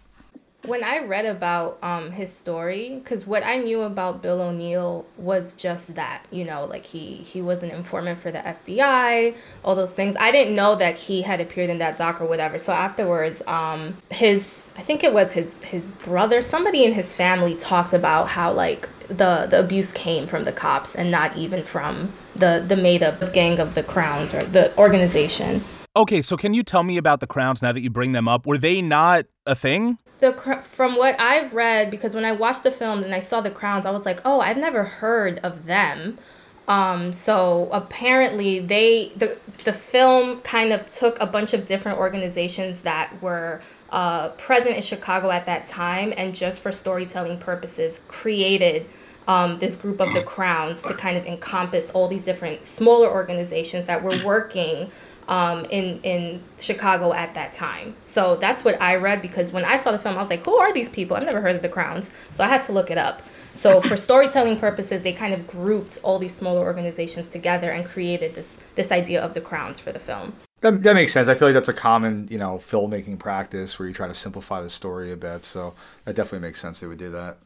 [0.66, 5.54] when I read about um, his story, because what I knew about Bill O'Neill was
[5.54, 9.92] just that, you know, like he he was an informant for the FBI, all those
[9.92, 10.16] things.
[10.20, 12.58] I didn't know that he had appeared in that doc or whatever.
[12.58, 17.56] So afterwards, um, his I think it was his his brother, somebody in his family
[17.56, 22.14] talked about how like the the abuse came from the cops and not even from
[22.36, 25.64] the the made up gang of the Crowns or the organization.
[25.98, 28.46] Okay, so can you tell me about the Crowns now that you bring them up?
[28.46, 29.98] Were they not a thing?
[30.20, 30.32] The
[30.62, 33.84] from what I've read, because when I watched the film and I saw the Crowns,
[33.84, 36.20] I was like, oh, I've never heard of them.
[36.68, 42.82] Um, so apparently they the the film kind of took a bunch of different organizations
[42.82, 48.88] that were uh, present in Chicago at that time and just for storytelling purposes created
[49.28, 53.88] um, this group of the crowns to kind of encompass all these different smaller organizations
[53.88, 54.90] that were working
[55.28, 57.96] um, in in Chicago at that time.
[58.02, 60.56] So that's what I read because when I saw the film, I was like, "Who
[60.58, 61.18] are these people?
[61.18, 63.22] I've never heard of the Crowns." So I had to look it up.
[63.54, 68.36] So for storytelling purposes, they kind of grouped all these smaller organizations together and created
[68.36, 70.34] this this idea of the Crowns for the film.
[70.62, 71.28] That, that makes sense.
[71.28, 74.60] I feel like that's a common, you know, filmmaking practice where you try to simplify
[74.60, 75.46] the story a bit.
[75.46, 77.38] So that definitely makes sense they would do that.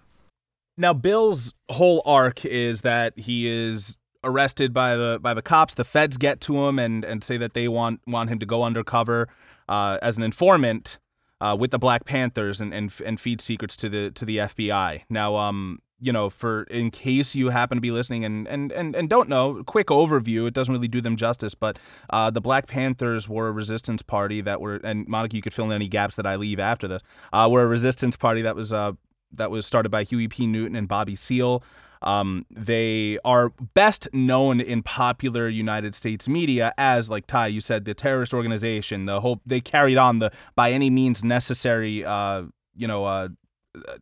[0.78, 5.74] Now, Bill's whole arc is that he is arrested by the by the cops.
[5.74, 8.64] The feds get to him and and say that they want want him to go
[8.64, 9.28] undercover
[9.70, 11.00] uh, as an informant
[11.40, 15.04] uh, with the Black Panthers and, and and feed secrets to the to the FBI.
[15.10, 18.96] Now, um, you know, for in case you happen to be listening and and and,
[18.96, 20.48] and don't know, quick overview.
[20.48, 21.80] It doesn't really do them justice, but
[22.10, 25.66] uh, the Black Panthers were a resistance party that were, and Monica, you could fill
[25.66, 27.02] in any gaps that I leave after this.
[27.34, 28.94] Uh, were a resistance party that was uh
[29.34, 30.46] that was started by Huey P.
[30.46, 31.64] Newton and Bobby Seale.
[32.02, 37.86] Um, they are best known in popular United States media as, like Ty, you said,
[37.86, 39.06] the terrorist organization.
[39.06, 42.44] The whole they carried on the by any means necessary, uh,
[42.76, 43.30] you know, uh,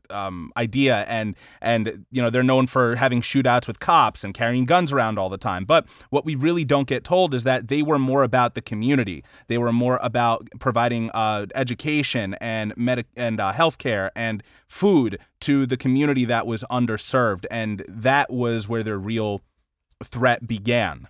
[0.10, 4.65] um, idea and and you know they're known for having shootouts with cops and carrying
[4.65, 5.65] guns around all the time.
[5.65, 9.23] But what we really don't get told is that they were more about the community.
[9.47, 15.65] They were more about providing uh, education and medic and uh, healthcare and food to
[15.65, 17.45] the community that was underserved.
[17.49, 19.41] And that was where their real
[20.03, 21.08] threat began.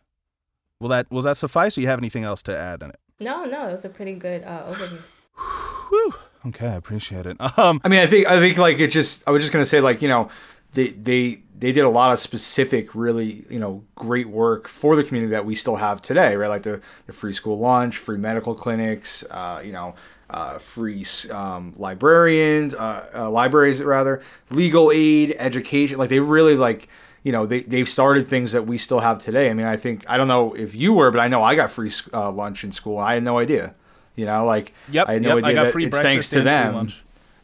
[0.80, 3.00] Will that will that suffice or you have anything else to add in it?
[3.20, 5.02] No no it was a pretty good uh, overview.
[5.90, 6.14] Whew.
[6.46, 7.38] Okay, I appreciate it.
[7.58, 9.24] Um, I mean, I think I think like it just.
[9.28, 10.30] I was just gonna say like you know,
[10.72, 15.04] they they they did a lot of specific, really you know, great work for the
[15.04, 16.48] community that we still have today, right?
[16.48, 19.96] Like the the free school lunch, free medical clinics, uh, you know.
[20.32, 24.22] Uh, free um, librarians, uh, uh, libraries rather,
[24.52, 25.98] legal aid, education.
[25.98, 26.88] Like they really like
[27.24, 30.06] you know they, they've started things that we still have today i mean i think
[30.10, 32.72] i don't know if you were but i know i got free uh, lunch in
[32.72, 33.74] school i had no idea
[34.20, 36.90] you know like yep, i had no yep, idea I that it's thanks to them.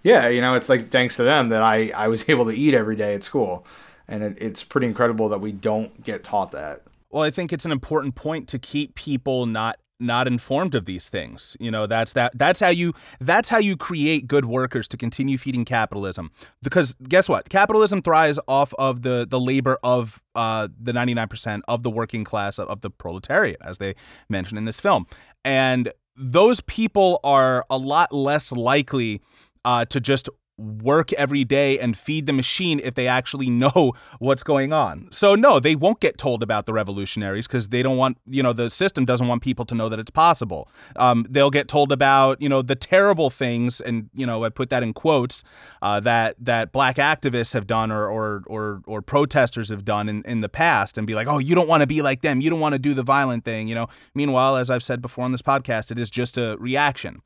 [0.03, 2.73] yeah you know it's like thanks to them that i i was able to eat
[2.73, 3.65] every day at school.
[4.07, 6.83] And it, it's pretty incredible that we don't get taught that.
[7.09, 11.09] Well i think it's an important point to keep people not not informed of these
[11.09, 11.55] things.
[11.59, 15.37] You know that's that that's how you that's how you create good workers to continue
[15.37, 16.31] feeding capitalism.
[16.61, 17.49] Because guess what?
[17.49, 22.59] Capitalism thrives off of the the labor of uh, the 99% of the working class
[22.59, 23.95] of, of the proletariat as they
[24.29, 25.05] mention in this film.
[25.45, 29.21] And those people are a lot less likely
[29.63, 34.43] uh, to just work every day and feed the machine if they actually know what's
[34.43, 35.07] going on.
[35.11, 38.53] So no, they won't get told about the revolutionaries because they don't want, you know,
[38.53, 40.69] the system doesn't want people to know that it's possible.
[40.95, 44.69] Um, they'll get told about, you know, the terrible things, and you know, I put
[44.69, 45.43] that in quotes
[45.81, 50.23] uh, that that black activists have done or or or, or protesters have done in,
[50.23, 52.49] in the past, and be like, oh, you don't want to be like them, you
[52.49, 53.87] don't want to do the violent thing, you know.
[54.13, 57.21] Meanwhile, as I've said before on this podcast, it is just a reaction.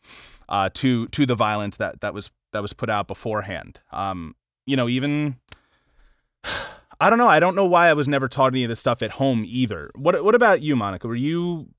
[0.47, 3.79] Uh, to to the violence that that was that was put out beforehand.
[3.91, 4.35] Um,
[4.65, 5.38] you know, even
[7.01, 7.29] I don't know.
[7.29, 9.89] I don't know why I was never taught any of this stuff at home either.
[9.95, 11.07] What What about you, Monica?
[11.07, 11.69] Were you,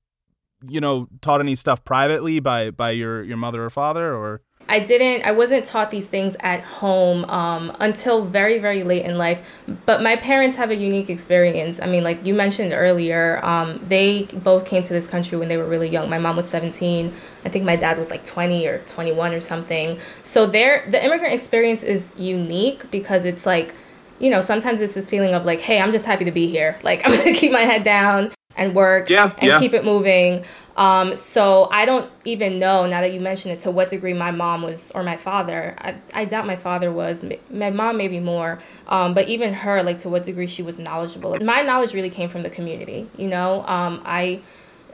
[0.67, 4.41] you know, taught any stuff privately by by your your mother or father, or?
[4.69, 9.17] I didn't, I wasn't taught these things at home um, until very, very late in
[9.17, 9.41] life.
[9.85, 11.79] But my parents have a unique experience.
[11.79, 15.57] I mean, like you mentioned earlier, um, they both came to this country when they
[15.57, 16.09] were really young.
[16.09, 17.13] My mom was 17.
[17.43, 19.99] I think my dad was like 20 or 21 or something.
[20.23, 23.73] So their the immigrant experience is unique because it's like,
[24.19, 26.79] you know, sometimes it's this feeling of like, hey, I'm just happy to be here.
[26.83, 29.59] Like, I'm to keep my head down and work yeah, and yeah.
[29.59, 30.43] keep it moving.
[30.77, 34.31] Um, so I don't even know now that you mention it to what degree my
[34.31, 35.75] mom was or my father.
[35.79, 37.23] I, I doubt my father was.
[37.49, 38.59] My mom maybe more.
[38.87, 41.37] Um, but even her, like to what degree she was knowledgeable.
[41.39, 43.09] My knowledge really came from the community.
[43.17, 44.41] You know, um, I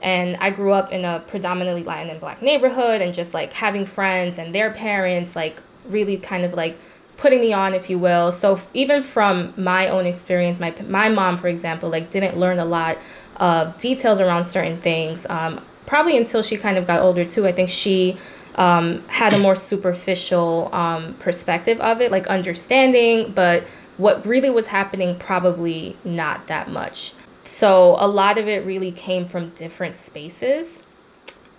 [0.01, 3.85] and I grew up in a predominantly Latin and Black neighborhood, and just like having
[3.85, 6.77] friends and their parents, like really kind of like
[7.17, 11.35] putting me on if you will so even from my own experience my my mom
[11.35, 12.97] for example like didn't learn a lot
[13.37, 17.51] of details around certain things um, probably until she kind of got older too i
[17.51, 18.17] think she
[18.55, 24.67] um, had a more superficial um, perspective of it like understanding but what really was
[24.67, 30.83] happening probably not that much so a lot of it really came from different spaces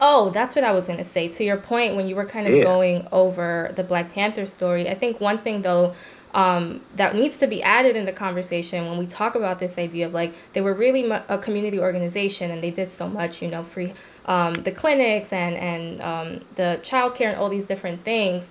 [0.01, 1.29] Oh, that's what I was going to say.
[1.29, 2.63] To your point, when you were kind of yeah.
[2.63, 5.95] going over the Black Panther story, I think one thing, though,
[6.35, 10.07] um, that needs to be added in the conversation when we talk about this idea
[10.07, 13.63] of like they were really a community organization and they did so much, you know,
[13.63, 13.93] free
[14.27, 18.49] um, the clinics and and um, the childcare and all these different things.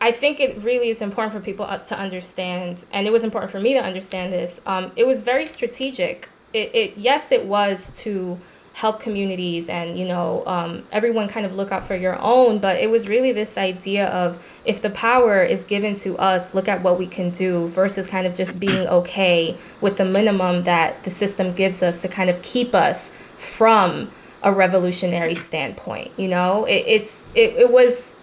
[0.00, 3.50] I think it really is important for people uh, to understand, and it was important
[3.50, 4.60] for me to understand this.
[4.64, 6.28] Um, it was very strategic.
[6.52, 8.40] It, it yes, it was to
[8.76, 12.58] help communities and you know um, everyone kind of look out for your own.
[12.58, 16.68] But it was really this idea of if the power is given to us look
[16.68, 21.02] at what we can do versus kind of just being okay with the minimum that
[21.04, 24.10] the system gives us to kind of keep us from
[24.42, 26.66] a revolutionary standpoint you know?
[26.66, 28.14] It, it's it, it was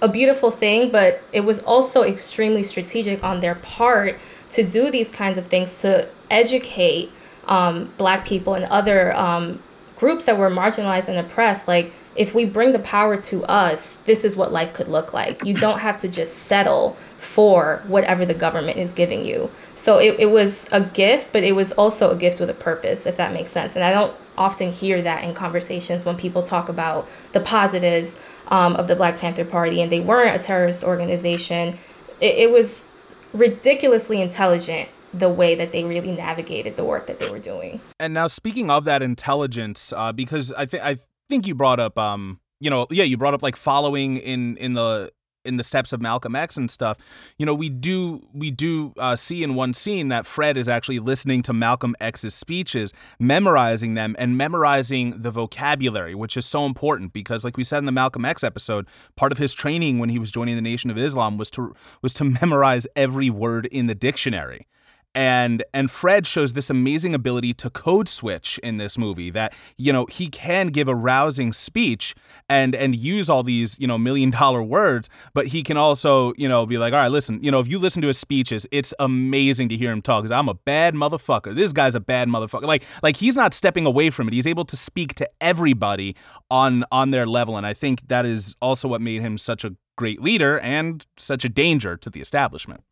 [0.00, 4.18] a beautiful thing but it was also extremely strategic on their part
[4.50, 7.12] to do these kinds of things to educate
[7.46, 9.60] um, black people and other um,
[9.96, 14.24] groups that were marginalized and oppressed like if we bring the power to us this
[14.24, 15.44] is what life could look like.
[15.44, 19.50] You don't have to just settle for whatever the government is giving you.
[19.74, 23.06] So it, it was a gift but it was also a gift with a purpose
[23.06, 23.74] if that makes sense.
[23.76, 28.74] And i don't often hear that in conversations when people talk about the positives um,
[28.74, 31.78] of the black panther party and they weren't a terrorist organization.
[32.20, 32.84] It, it was
[33.32, 37.80] ridiculously intelligent the way that they really navigated the work that they were doing.
[37.98, 41.98] And now, speaking of that intelligence, uh, because I think I think you brought up,
[41.98, 45.10] um, you know, yeah, you brought up like following in in the
[45.44, 46.96] in the steps of Malcolm X and stuff,
[47.38, 50.98] you know, we do we do uh, see in one scene that Fred is actually
[50.98, 57.12] listening to Malcolm X's speeches, memorizing them, and memorizing the vocabulary, which is so important
[57.12, 58.86] because, like we said in the Malcolm X episode,
[59.16, 62.14] part of his training when he was joining the Nation of Islam was to was
[62.14, 64.66] to memorize every word in the dictionary
[65.14, 69.92] and and Fred shows this amazing ability to code switch in this movie that you
[69.92, 72.14] know he can give a rousing speech
[72.48, 76.48] and and use all these you know million dollar words but he can also you
[76.48, 78.92] know be like all right listen you know if you listen to his speeches it's
[78.98, 81.54] amazing to hear him talk cuz I'm a bad motherfucker.
[81.54, 84.34] This guy's a bad motherfucker like like he's not stepping away from it.
[84.34, 86.16] He's able to speak to everybody
[86.50, 89.76] on on their level and I think that is also what made him such a
[89.96, 92.82] great leader and such a danger to the establishment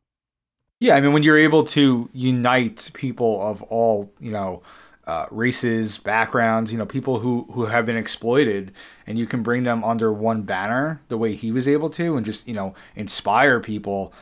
[0.83, 4.63] yeah, I mean, when you're able to unite people of all, you know,
[5.07, 8.73] uh, races, backgrounds, you know, people who who have been exploited,
[9.07, 12.27] and you can bring them under one banner the way he was able to, and
[12.27, 14.13] just you know inspire people.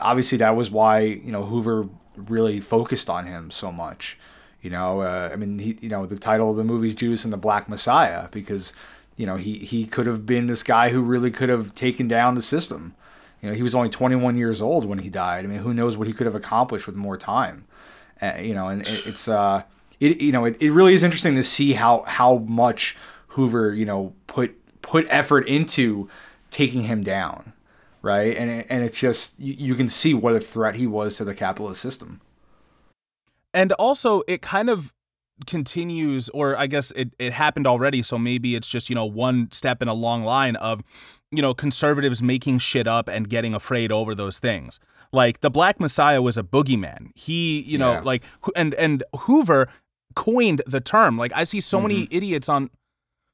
[0.00, 4.16] Obviously, that was why you know Hoover really focused on him so much.
[4.62, 7.24] You know, uh, I mean, he, you know, the title of the movie is Judas
[7.24, 8.72] and the Black Messiah because
[9.16, 12.36] you know he he could have been this guy who really could have taken down
[12.36, 12.94] the system
[13.44, 15.44] you know, he was only 21 years old when he died.
[15.44, 17.66] I mean, who knows what he could have accomplished with more time?
[18.22, 19.64] Uh, you know, and it, it's uh,
[20.00, 22.96] it you know, it, it really is interesting to see how how much
[23.28, 26.08] Hoover you know put put effort into
[26.50, 27.52] taking him down,
[28.00, 28.34] right?
[28.34, 31.34] And and it's just you, you can see what a threat he was to the
[31.34, 32.22] capitalist system.
[33.52, 34.94] And also, it kind of
[35.46, 39.48] continues or i guess it, it happened already so maybe it's just you know one
[39.50, 40.80] step in a long line of
[41.36, 44.78] you know, conservatives making shit up and getting afraid over those things.
[45.12, 47.08] Like the Black Messiah was a boogeyman.
[47.14, 48.00] He, you know, yeah.
[48.00, 48.24] like
[48.56, 49.68] and and Hoover
[50.14, 51.18] coined the term.
[51.18, 51.88] Like I see so mm-hmm.
[51.88, 52.70] many idiots on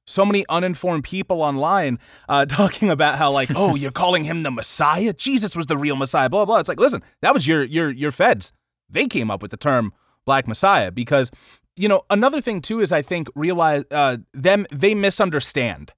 [0.07, 1.99] so many uninformed people online
[2.29, 5.13] uh, talking about how like, oh, you're calling him the Messiah?
[5.13, 6.29] Jesus was the real Messiah.
[6.29, 6.59] Blah blah.
[6.59, 8.53] It's like, listen, that was your your your feds.
[8.89, 9.93] They came up with the term
[10.27, 11.31] Black Messiah because
[11.77, 15.93] you know another thing too is I think realize uh, them they misunderstand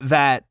[0.00, 0.44] that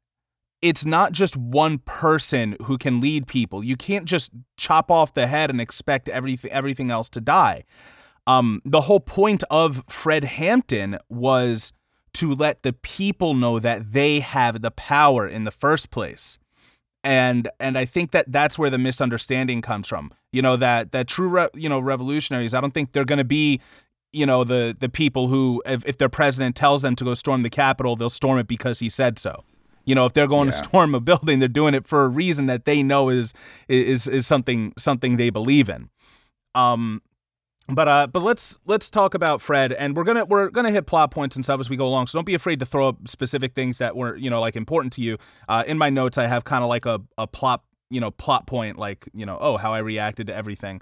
[0.61, 3.63] it's not just one person who can lead people.
[3.63, 7.63] You can't just chop off the head and expect everything everything else to die.
[8.27, 11.71] Um, the whole point of Fred Hampton was
[12.15, 16.39] to let the people know that they have the power in the first place.
[17.03, 20.11] And and I think that that's where the misunderstanding comes from.
[20.31, 22.55] You know that that true re, you know revolutionaries.
[22.55, 23.61] I don't think they're going to be
[24.15, 27.43] you know the the people who if, if their president tells them to go storm
[27.43, 29.43] the Capitol, they'll storm it because he said so.
[29.85, 30.53] You know, if they're going yeah.
[30.53, 33.33] to storm a building, they're doing it for a reason that they know is
[33.67, 35.89] is is something something they believe in.
[36.55, 37.01] Um,
[37.67, 41.11] but uh, but let's let's talk about Fred, and we're gonna we're gonna hit plot
[41.11, 42.07] points and stuff as we go along.
[42.07, 44.93] So don't be afraid to throw up specific things that were you know like important
[44.93, 45.17] to you.
[45.49, 48.47] Uh, in my notes, I have kind of like a a plot you know plot
[48.47, 50.81] point, like you know oh how I reacted to everything.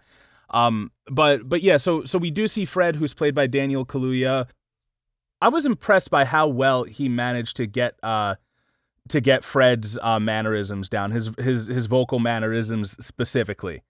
[0.54, 4.48] Um, but but yeah, so so we do see Fred, who's played by Daniel Kaluuya.
[5.42, 8.36] I was impressed by how well he managed to get uh
[9.10, 13.82] to get Fred's uh, mannerisms down, his his his vocal mannerisms specifically.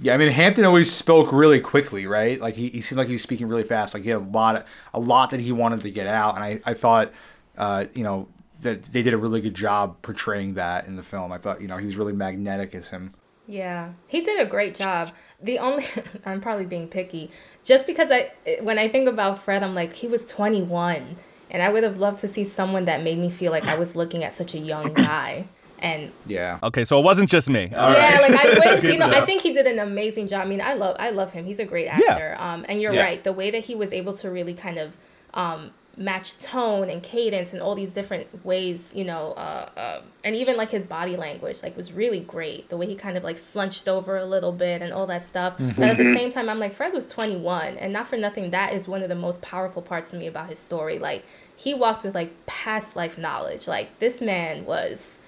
[0.00, 2.40] Yeah, I mean Hampton always spoke really quickly, right?
[2.40, 3.92] Like he, he seemed like he was speaking really fast.
[3.92, 4.64] Like he had a lot of,
[4.94, 7.12] a lot that he wanted to get out, and I I thought,
[7.58, 8.28] uh, you know,
[8.62, 11.32] that they did a really good job portraying that in the film.
[11.32, 13.12] I thought you know he was really magnetic as him.
[13.46, 15.10] Yeah, he did a great job.
[15.42, 15.84] The only
[16.24, 17.30] I'm probably being picky,
[17.64, 18.30] just because I
[18.62, 21.16] when I think about Fred, I'm like he was 21
[21.50, 23.94] and I would have loved to see someone that made me feel like I was
[23.94, 25.46] looking at such a young guy.
[25.78, 26.58] And yeah.
[26.62, 27.72] Okay, so it wasn't just me.
[27.74, 28.30] All yeah, right.
[28.30, 30.42] like I wish you know, know, I think he did an amazing job.
[30.42, 31.44] I mean, I love I love him.
[31.44, 32.04] He's a great actor.
[32.08, 32.52] Yeah.
[32.54, 33.02] Um and you're yeah.
[33.02, 33.22] right.
[33.22, 34.96] The way that he was able to really kind of
[35.34, 40.34] um match tone and cadence and all these different ways, you know, uh, uh, and
[40.34, 42.68] even like his body language, like was really great.
[42.68, 45.58] The way he kind of like slunched over a little bit and all that stuff.
[45.58, 45.80] Mm-hmm.
[45.80, 48.72] But at the same time, I'm like, Fred was 21, and not for nothing, that
[48.72, 50.98] is one of the most powerful parts to me about his story.
[50.98, 51.24] Like
[51.56, 53.68] he walked with like past life knowledge.
[53.68, 55.18] Like this man was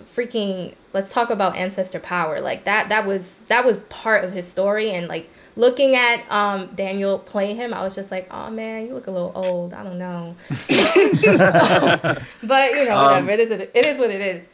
[0.00, 2.40] freaking let's talk about ancestor power.
[2.40, 4.90] Like that that was that was part of his story.
[4.90, 8.94] And like looking at um daniel play him i was just like oh man you
[8.94, 9.74] look a little old.
[9.74, 10.34] I don't know.
[12.42, 13.14] But you know whatever.
[13.14, 14.44] Um, it is it is what it is.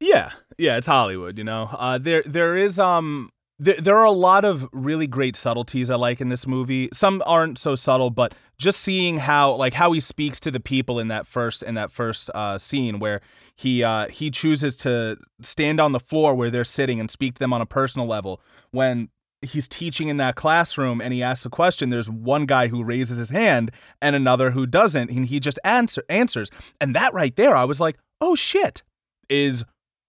[0.00, 0.32] Yeah.
[0.56, 1.64] Yeah it's hollywood you know?
[1.72, 6.20] Uh there there is um there, are a lot of really great subtleties I like
[6.20, 6.88] in this movie.
[6.92, 11.00] Some aren't so subtle, but just seeing how like how he speaks to the people
[11.00, 13.20] in that first in that first uh, scene where
[13.56, 17.38] he uh, he chooses to stand on the floor where they're sitting and speak to
[17.40, 18.40] them on a personal level
[18.70, 19.08] when
[19.42, 23.18] he's teaching in that classroom and he asks a question there's one guy who raises
[23.18, 23.70] his hand
[24.02, 26.50] and another who doesn't and he just answer answers
[26.80, 28.82] and that right there I was like oh shit
[29.28, 29.64] is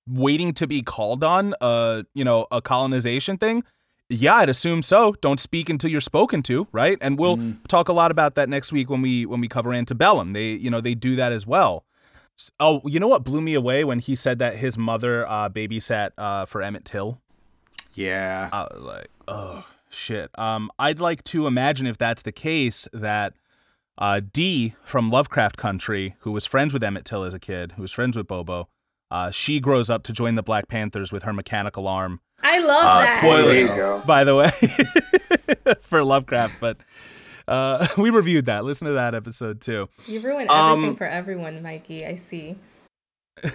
[0.10, 3.64] waiting to be called on uh you know a colonization thing?
[4.10, 5.14] Yeah i'd assume so.
[5.22, 6.98] Don't speak until you're spoken to right?
[7.02, 7.68] And we'll mm.
[7.68, 10.34] talk a lot about that next week when we when we cover antebellum.
[10.34, 11.86] They you know they do that as well.
[12.60, 16.12] Oh you know what blew me away when he said that his mother uh babysat
[16.18, 17.22] uh for emmett till?
[17.94, 18.50] Yeah.
[18.52, 20.30] I was like oh shit.
[20.38, 23.34] Um, I'd like to imagine if that's the case that
[23.98, 27.82] uh, Dee from Lovecraft Country, who was friends with Emmett Till as a kid, who
[27.82, 28.70] was friends with Bobo,
[29.12, 32.20] uh, she grows up to join the Black Panthers with her mechanical arm.
[32.42, 33.18] I love Uh, that.
[33.20, 33.54] spoilers.
[33.54, 34.02] There you go.
[34.06, 34.50] By the way,
[35.82, 36.78] for Lovecraft, but
[37.48, 38.64] uh, we reviewed that.
[38.66, 39.90] Listen to that episode too.
[40.08, 42.06] You ruin Um, everything for everyone, Mikey.
[42.06, 42.56] I see.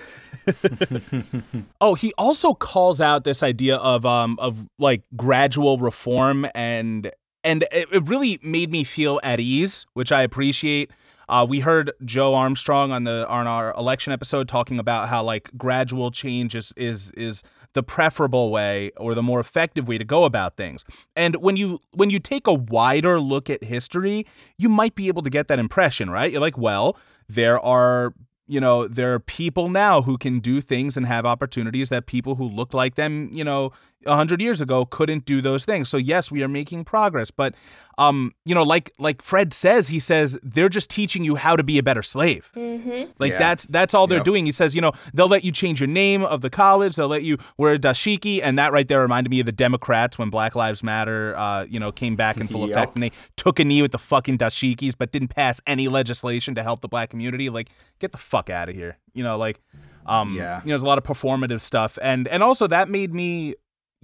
[1.81, 7.11] Oh, he also calls out this idea of um of like gradual reform and
[7.43, 10.91] and it, it really made me feel at ease, which I appreciate.
[11.29, 15.51] Uh, we heard Joe Armstrong on the on our election episode talking about how like
[15.57, 17.43] gradual change is is is
[17.75, 20.85] the preferable way or the more effective way to go about things.
[21.15, 24.27] And when you when you take a wider look at history,
[24.59, 26.31] you might be able to get that impression, right?
[26.31, 26.97] You're like, well,
[27.29, 28.15] there are
[28.47, 32.35] you know, there are people now who can do things and have opportunities that people
[32.35, 33.73] who looked like them, you know,
[34.07, 35.89] a hundred years ago couldn't do those things.
[35.89, 37.55] So yes, we are making progress, but
[37.97, 41.63] um, you know, like like Fred says, he says they're just teaching you how to
[41.63, 42.51] be a better slave.
[42.57, 43.13] Mm-hmm.
[43.21, 43.39] Like Yeah.
[43.39, 44.25] that's that's all they're Yep.
[44.25, 44.47] doing.
[44.47, 46.97] He says, you know, they'll let you change your name of the college.
[46.97, 50.19] They'll let you wear a dashiki, and that right there reminded me of the Democrats
[50.19, 52.71] when Black Lives Matter, uh, you know, came back in full Yep.
[52.77, 56.55] effect, and they took a knee with the fucking dashikis, but didn't pass any legislation
[56.57, 57.49] to help the black community.
[57.49, 57.69] Like,
[58.01, 58.99] get the fuck out of here.
[59.13, 59.61] You know, like,
[60.07, 60.59] um, Yeah.
[60.59, 63.55] you know, there's a lot of performative stuff, and and also that made me,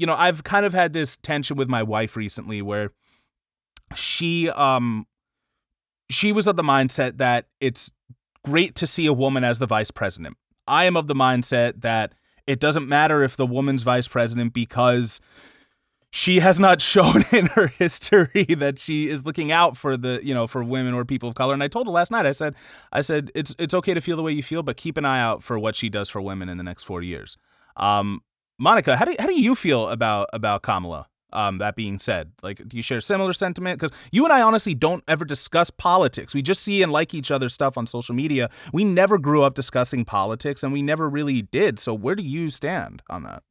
[0.00, 2.90] you know, I've kind of had this tension with my wife recently where
[3.94, 5.06] she um
[6.08, 7.92] she was of the mindset that it's
[8.44, 10.38] great to see a woman as the vice president.
[10.66, 12.14] I am of the mindset that
[12.46, 15.20] it doesn't matter if the woman's vice president because
[16.10, 20.32] she has not shown in her history that she is looking out for the you
[20.32, 22.54] know for women or people of color and i told her last night i said
[22.92, 25.20] i said it's it's okay to feel the way you feel but keep an eye
[25.20, 27.36] out for what she does for women in the next four years
[27.76, 28.20] um
[28.60, 32.66] monica how do, how do you feel about about kamala um, that being said, like,
[32.68, 33.78] do you share a similar sentiment?
[33.78, 36.34] Because you and I honestly don't ever discuss politics.
[36.34, 38.50] We just see and like each other's stuff on social media.
[38.72, 41.78] We never grew up discussing politics, and we never really did.
[41.78, 43.42] So, where do you stand on that?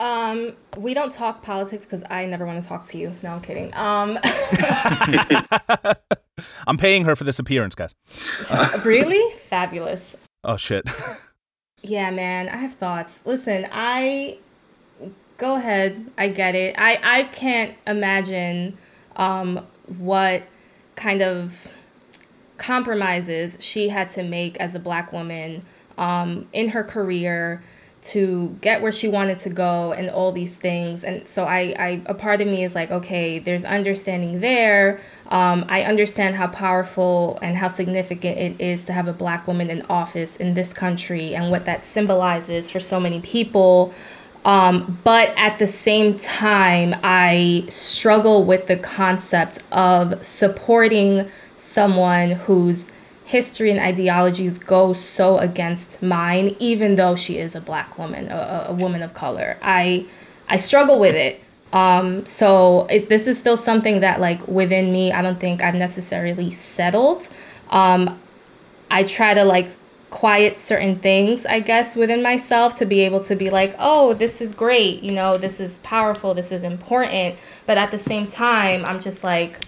[0.00, 3.14] Um, we don't talk politics because I never want to talk to you.
[3.22, 3.72] No, I'm kidding.
[3.74, 4.18] Um,
[6.66, 7.94] I'm paying her for this appearance, guys.
[8.84, 10.14] really fabulous.
[10.44, 10.88] Oh shit.
[11.82, 13.20] Yeah, man, I have thoughts.
[13.24, 14.38] Listen, I
[15.38, 16.10] go ahead.
[16.18, 16.74] I get it.
[16.76, 18.76] I I can't imagine
[19.16, 19.66] um
[19.98, 20.42] what
[20.96, 21.68] kind of
[22.58, 25.64] compromises she had to make as a black woman
[25.96, 27.62] um in her career
[28.00, 32.02] to get where she wanted to go and all these things and so I, I
[32.06, 37.38] a part of me is like okay there's understanding there um, i understand how powerful
[37.42, 41.34] and how significant it is to have a black woman in office in this country
[41.34, 43.92] and what that symbolizes for so many people
[44.48, 52.88] um, but at the same time i struggle with the concept of supporting someone whose
[53.24, 58.66] history and ideologies go so against mine even though she is a black woman a,
[58.70, 59.58] a- woman of color.
[59.60, 60.06] I
[60.48, 61.34] i struggle with it.
[61.74, 65.74] Um so it, this is still something that like within me i don't think i've
[65.74, 67.28] necessarily settled.
[67.68, 68.18] Um
[68.90, 69.68] i try to like
[70.10, 74.40] quiet certain things i guess within myself to be able to be like oh this
[74.40, 77.36] is great you know this is powerful this is important
[77.66, 79.64] but at the same time i'm just like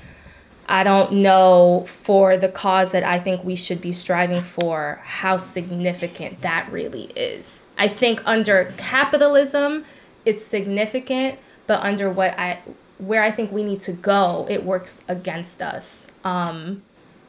[0.72, 5.36] I don't know for the cause that I think we should be striving for how
[5.36, 7.64] significant that really is.
[7.76, 9.84] I think under capitalism,
[10.24, 12.61] it's significant, but under what I
[12.99, 16.07] where I think we need to go, it works against us.
[16.22, 16.82] Um,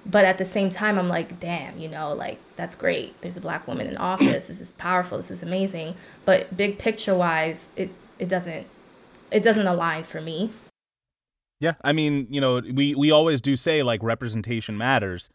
[0.06, 3.20] but at the same time, I'm like, damn, you know, like that's great.
[3.22, 4.48] There's a black woman in office.
[4.48, 5.18] This is powerful.
[5.18, 5.96] This is amazing.
[6.26, 8.68] But big picture wise, it it doesn't
[9.32, 10.52] it doesn't align for me.
[11.60, 15.30] Yeah, I mean, you know, we we always do say like representation matters.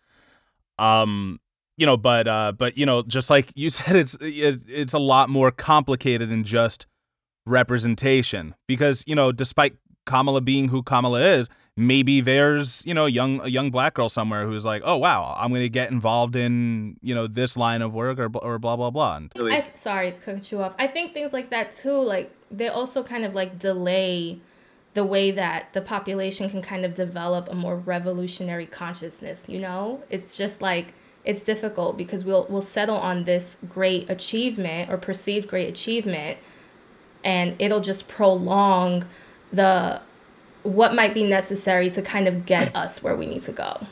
[0.79, 1.41] Um,
[1.77, 4.99] you know, but uh but you know, just like you said it's it, it's a
[4.99, 6.87] lot more complicated than just
[7.47, 13.11] representation because, you know, despite Kamala being who Kamala is, maybe there's, you know, a
[13.11, 16.35] young a young black girl somewhere who's like, "Oh, wow, I'm going to get involved
[16.37, 19.67] in, you know, this line of work or or blah blah blah." And Really, I,
[19.75, 20.75] sorry to cut you off.
[20.79, 24.41] I think things like that too, like they also kind of like delay
[24.95, 29.49] the way that the population can kind of develop a more revolutionary consciousness.
[29.49, 34.91] You know, it's just like it's difficult because we'll we'll settle on this great achievement
[34.91, 36.39] or perceived great achievement,
[37.23, 39.05] and it'll just prolong
[39.53, 40.01] the
[40.67, 43.87] what might be necessary to kind of get us where we need to go.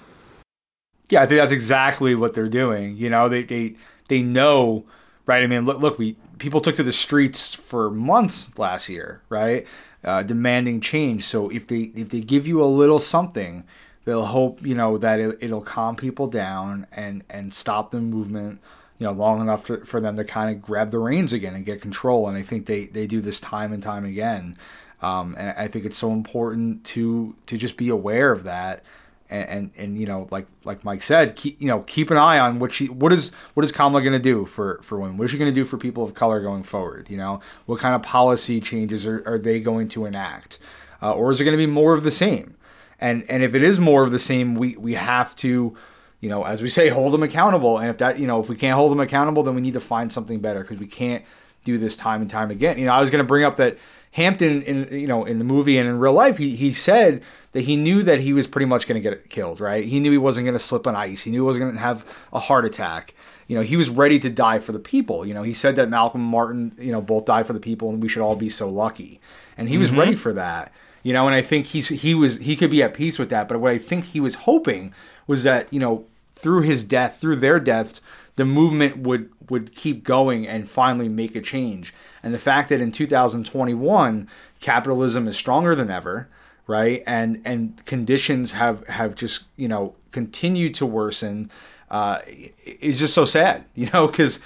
[1.09, 2.97] Yeah, I think that's exactly what they're doing.
[2.97, 3.77] You know, they they
[4.09, 4.85] they know
[5.27, 5.43] right?
[5.43, 9.67] I mean, look, look, we people took to the streets for months last year, right,
[10.03, 11.25] uh, demanding change.
[11.25, 13.65] So if they if they give you a little something,
[14.05, 18.61] they'll hope you know that it, it'll calm people down and and stop the movement
[18.99, 21.65] you know long enough to, for them to kind of grab the reins again and
[21.65, 24.57] get control and i think they they do this time and time again
[25.05, 28.83] um, and i think it's so important to to just be aware of that.
[29.31, 32.39] And, and, and you know like like Mike said keep you know keep an eye
[32.39, 35.17] on what she what is what is Kamala going to do for for women?
[35.17, 37.41] What is she going to do for people of color going forward you know?
[37.65, 40.59] What kind of policy changes are, are they going to enact?
[41.03, 42.55] Uh, or is it going to be more of the same?
[43.01, 45.75] And and if it is more of the same we we have to
[46.21, 47.79] you know as we say hold them accountable.
[47.79, 49.81] And if that you know if we can't hold them accountable then we need to
[49.81, 51.25] find something better because we can't
[51.65, 52.79] do this time and time again.
[52.79, 53.79] You know I was going to bring up that
[54.15, 57.63] Hampton in you know in the movie and in real life he, he said that
[57.63, 59.85] he knew that he was pretty much going to get killed right?
[59.85, 61.25] He knew he wasn't going to slip on ice.
[61.25, 63.13] He knew he wasn't going to have a heart attack.
[63.49, 65.27] You know he was ready to die for the people.
[65.27, 67.91] You know he said that Malcolm and Martin you know both died for the people
[67.91, 69.21] and we should all be so lucky.
[69.57, 69.99] And he was mm-hmm.
[69.99, 72.95] ready for that you know and I think he's he was he could be at
[72.95, 73.49] peace with that.
[73.49, 74.95] But what I think he was hoping
[75.27, 78.01] was that you know through his death through their deaths
[78.37, 81.95] the movement would would keep going and finally make a change.
[82.23, 84.29] And the fact that in 2021
[84.61, 86.29] capitalism is stronger than ever
[86.67, 87.03] right?
[87.07, 91.51] And and conditions have have just you know continued to worsen
[91.91, 92.21] uh,
[92.65, 94.41] is just so sad you know because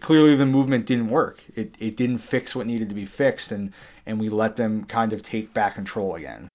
[0.00, 1.44] clearly the movement didn't work.
[1.54, 3.72] It, it didn't fix what needed to be fixed and
[4.06, 6.48] and we let them kind of take back control again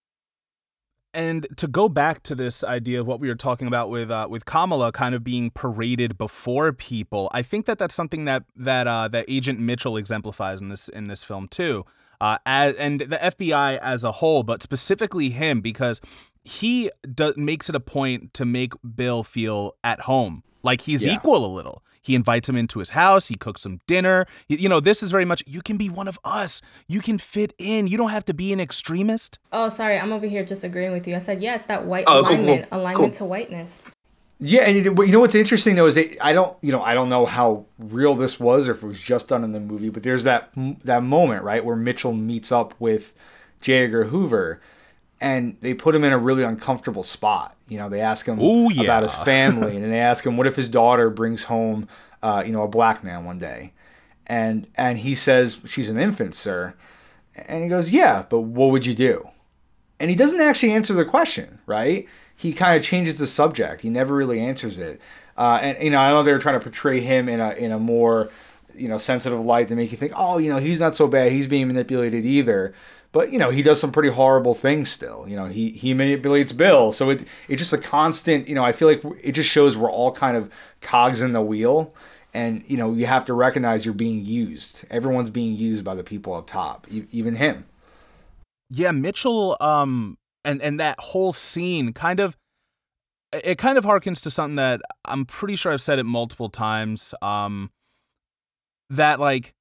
[1.16, 4.28] and to go back to this idea of what we were talking about with uh,
[4.30, 8.88] with Kamala kind of being paraded before people, I think that that's something that that
[8.88, 11.86] uh, that Agent Mitchell exemplifies in this in this film too,
[12.22, 16.01] uh, as, and the FBI as a whole, but specifically him because
[16.43, 21.13] he does, makes it a point to make Bill feel at home, like he's yeah.
[21.13, 21.84] equal a little.
[22.05, 23.27] He invites him into his house.
[23.27, 24.27] He cooks him dinner.
[24.47, 26.61] You know, this is very much you can be one of us.
[26.87, 27.87] You can fit in.
[27.87, 29.39] You don't have to be an extremist.
[29.51, 31.15] Oh, sorry, I'm over here just agreeing with you.
[31.15, 33.17] I said yes, that white oh, alignment, cool, alignment cool.
[33.17, 33.81] to whiteness.
[34.37, 37.07] Yeah, and you know what's interesting though is that I don't, you know, I don't
[37.09, 40.03] know how real this was or if it was just done in the movie, but
[40.03, 40.51] there's that
[40.83, 43.13] that moment right where Mitchell meets up with
[43.61, 43.85] J.
[43.85, 44.61] Edgar Hoover,
[45.22, 47.55] and they put him in a really uncomfortable spot.
[47.68, 48.84] You know, they ask him Ooh, yeah.
[48.84, 51.88] about his family, and then they ask him what if his daughter brings home,
[52.22, 53.74] uh, you know, a black man one day,
[54.28, 56.74] and and he says she's an infant, sir,
[57.47, 59.28] and he goes, yeah, but what would you do?
[59.99, 62.07] And he doesn't actually answer the question, right?
[62.36, 63.82] He kind of changes the subject.
[63.82, 64.99] He never really answers it.
[65.38, 67.80] Uh, and you know, I know they're trying to portray him in a in a
[67.80, 68.30] more
[68.74, 71.32] you know sensitive light to make you think, oh, you know, he's not so bad.
[71.32, 72.74] He's being manipulated either
[73.16, 76.51] but you know he does some pretty horrible things still you know he he manipulates
[76.51, 76.91] bill.
[76.91, 79.89] So it it's just a constant you know i feel like it just shows we're
[79.89, 80.51] all kind of
[80.82, 81.93] cogs in the wheel.
[82.34, 84.84] And you know you have to recognize you're being used.
[84.91, 87.66] Everyone's being used by the people up top even him.
[88.70, 92.36] Yeah mitchell um and and that whole scene kind of
[93.32, 97.13] it kind of harkens to something that i'm pretty sure i've said it multiple times
[97.22, 97.70] um
[98.89, 99.53] that like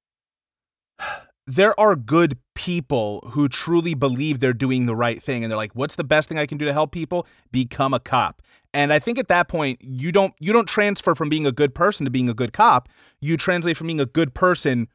[1.47, 5.73] there are good people who truly believe they're doing the right thing and they're like
[5.73, 7.27] what's the best thing i can do to help people?
[7.51, 8.41] Become a cop.
[8.73, 11.75] And i think at that point you don't you don't transfer from being a good
[11.75, 12.89] person to being a good cop.
[13.19, 14.87] You translate from being a good person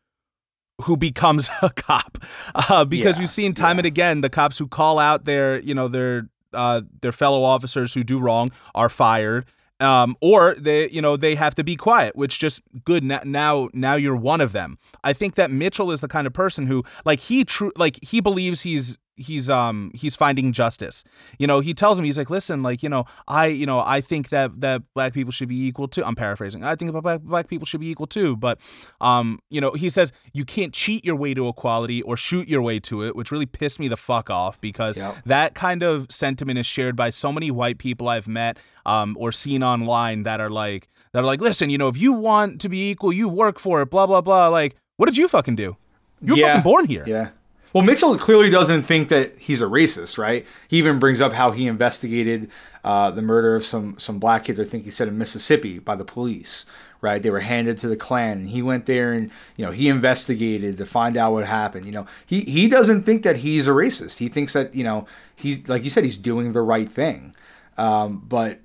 [0.83, 2.19] who becomes a cop
[2.55, 3.81] uh, because yeah, we've seen time yeah.
[3.81, 7.95] and again the cops who call out their you know their uh, their fellow officers
[7.95, 9.47] who do wrong are fired
[9.81, 13.95] um, or they you know they have to be quiet which just good now now
[13.95, 14.79] you're one of them.
[15.05, 18.21] I think that mitchell is the kind of person who like he true like he
[18.21, 21.05] believes he's he's um he's finding justice.
[21.39, 24.01] You know, he tells him he's like, listen, like you know, I you know I
[24.01, 26.05] think that that black people should be equal too.
[26.05, 26.65] I'm paraphrasing.
[26.65, 28.37] I think black black people should be equal too.
[28.37, 28.61] But
[29.01, 32.63] um you know he says you can't cheat your way to equality or shoot your
[32.63, 35.17] way to it, which really pissed me the fuck off because yep.
[35.27, 39.33] that kind of sentiment is shared by so many white people I've met um or
[39.33, 42.69] seen online that are like that are like, listen, you know, if you want to
[42.69, 43.91] be equal, you work for it.
[43.91, 44.49] Blah blah blah.
[44.49, 45.77] Like, what did you fucking do?
[46.23, 46.47] You were yeah.
[46.49, 47.05] fucking born here.
[47.07, 47.31] Yeah.
[47.73, 50.45] Well, Mitchell clearly doesn't think that he's a racist, right?
[50.67, 52.51] He even brings up how he investigated
[52.83, 54.59] uh, the murder of some some black kids.
[54.59, 56.67] I think he said in Mississippi by the police,
[57.01, 57.23] right?
[57.23, 58.47] They were handed to the Klan.
[58.47, 61.87] He went there and you know he investigated to find out what happened.
[61.87, 64.19] You know, he he doesn't think that he's a racist.
[64.19, 65.07] He thinks that you know
[65.37, 67.37] he's like you said he's doing the right thing.
[67.79, 68.59] Um, but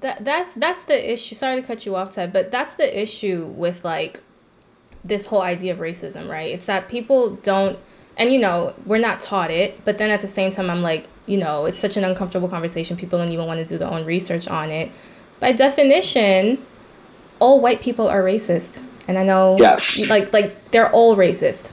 [0.00, 1.34] that that's that's the issue.
[1.34, 4.20] Sorry to cut you off, Ted, but that's the issue with like
[5.04, 6.52] this whole idea of racism, right?
[6.52, 7.78] It's that people don't
[8.16, 11.06] and you know we're not taught it but then at the same time i'm like
[11.26, 14.04] you know it's such an uncomfortable conversation people don't even want to do their own
[14.04, 14.90] research on it
[15.40, 16.58] by definition
[17.40, 19.98] all white people are racist And I know, Yes.
[20.08, 21.72] like like they're all racist.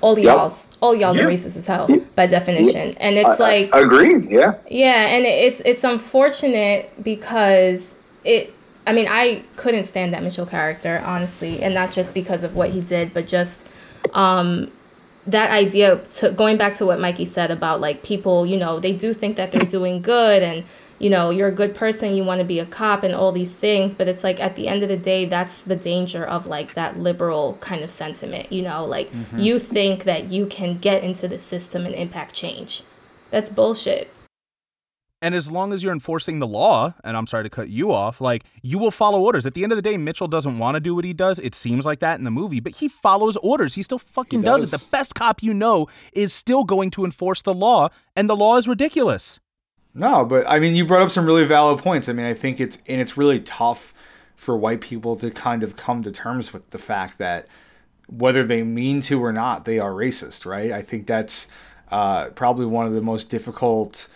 [0.00, 0.24] All Yep.
[0.24, 1.24] y'all's, all y'all Yeah.
[1.24, 2.92] are racist as hell by definition.
[2.98, 4.30] And it's I- like, I- agreed.
[4.30, 4.52] Yeah.
[4.70, 8.52] yeah, and it's it's unfortunate because it.
[8.86, 12.70] I mean, I couldn't stand that Mitchell character honestly, and not just because of what
[12.70, 13.66] he did, but just
[14.14, 14.70] um,
[15.30, 15.96] that idea.
[15.96, 19.36] To going back to what Mikey said about like people, you know, they do think
[19.36, 20.64] that they're doing good, and
[20.98, 23.54] you know, you're a good person, you want to be a cop, and all these
[23.54, 23.94] things.
[23.94, 26.98] But it's like at the end of the day, that's the danger of like that
[26.98, 28.52] liberal kind of sentiment.
[28.52, 29.38] You know, like mm-hmm.
[29.38, 32.82] you think that you can get into the system and impact change.
[33.30, 34.10] That's bullshit.
[35.20, 38.20] And as long as you're enforcing the law, and I'm sorry to cut you off,
[38.20, 39.46] like you will follow orders.
[39.46, 41.40] At the end of the day, Mitchell doesn't want to do what he does.
[41.40, 43.74] It seems like that in the movie, but he follows orders.
[43.74, 44.62] He still fucking He does.
[44.62, 44.70] it.
[44.70, 48.56] The best cop you know is still going to enforce the law, and the law
[48.58, 49.40] is ridiculous.
[49.92, 52.08] No, but I mean, you brought up some really valid points.
[52.08, 53.92] I mean, I think it's and it's really tough
[54.36, 57.48] for white people to kind of come to terms with the fact that
[58.06, 60.70] whether they mean to or not, they are racist, right?
[60.70, 61.48] I think that's
[61.90, 64.06] uh, probably one of the most difficult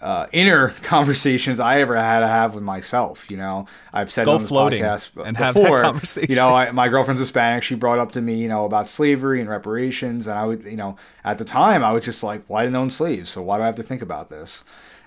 [0.00, 3.30] uh, inner conversations I ever had to have with myself.
[3.30, 6.30] You know, I've said Go on this floating podcast and have that before, conversation.
[6.30, 7.62] You know, I, my girlfriend's Hispanic.
[7.62, 10.76] She brought up to me, you know, about slavery and reparations, and I would, you
[10.76, 13.62] know, at the time I was just like, I didn't own slaves, so why do
[13.62, 14.64] I have to think about this?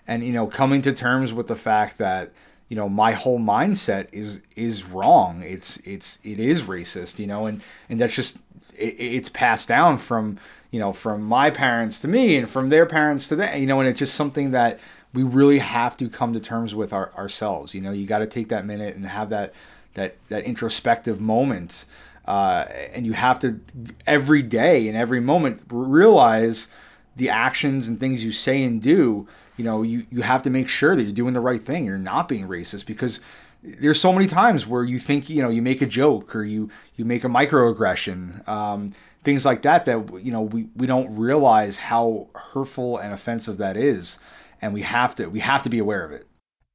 [0.07, 2.31] And you know, coming to terms with the fact that
[2.67, 5.43] you know my whole mindset is is wrong.
[5.43, 8.37] It's it's it is racist, you know, and and that's just
[8.77, 10.37] it, it's passed down from
[10.71, 13.79] you know from my parents to me and from their parents to them, you know,
[13.79, 14.79] and it's just something that
[15.13, 17.73] we really have to come to terms with our, ourselves.
[17.73, 19.53] You know, you got to take that minute and have that
[19.93, 21.85] that that introspective moment,
[22.25, 23.59] uh, and you have to
[24.07, 26.67] every day and every moment realize
[27.15, 29.27] the actions and things you say and do.
[29.57, 31.85] You know, you you have to make sure that you're doing the right thing.
[31.85, 33.19] You're not being racist because
[33.63, 36.69] there's so many times where you think you know you make a joke or you
[36.95, 38.47] you make a microaggression.
[38.47, 38.93] Um,
[39.23, 43.77] things like that that you know we, we don't realize how hurtful and offensive that
[43.77, 44.19] is
[44.61, 46.27] and we have to we have to be aware of it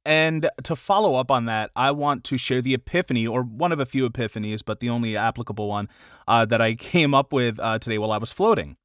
[0.05, 3.79] And to follow up on that, I want to share the epiphany, or one of
[3.81, 5.89] a few epiphanies, but the only applicable one
[6.29, 8.77] uh, that I came up with uh, today while I was floating.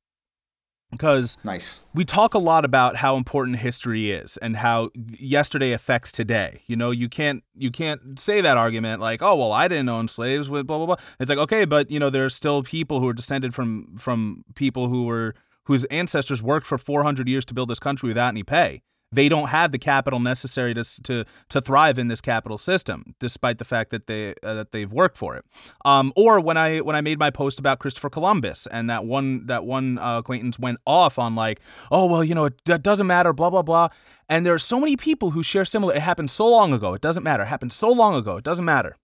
[0.93, 6.12] Because nice we talk a lot about how important history is and how yesterday affects
[6.12, 6.62] today.
[6.66, 10.07] You know, you can't you can't say that argument like, oh well, I didn't own
[10.07, 10.97] slaves with blah blah blah.
[11.18, 14.45] It's like okay, but you know, there are still people who are descended from from
[14.55, 15.34] people who were
[15.64, 18.82] whose ancestors worked for 400 years to build this country without any pay.
[19.12, 23.58] They don't have the capital necessary to to to thrive in this capital system, despite
[23.58, 25.44] the fact that they uh, that they've worked for it.
[25.84, 29.46] Um, or when I when I made my post about Christopher Columbus and that one
[29.46, 31.60] that one uh, acquaintance went off on like,
[31.90, 33.88] oh well, you know, it doesn't matter, blah blah blah.
[34.28, 35.94] And there are so many people who share similar.
[35.94, 36.94] It happened so long ago.
[36.94, 37.42] It doesn't matter.
[37.42, 38.38] It happened so long ago.
[38.38, 38.96] It doesn't matter.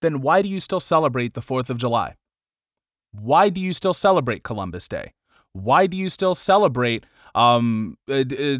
[0.00, 2.14] Then why do you still celebrate the Fourth of July?
[3.12, 5.12] Why do you still celebrate Columbus Day?
[5.52, 7.04] Why do you still celebrate
[7.34, 8.58] um uh, uh,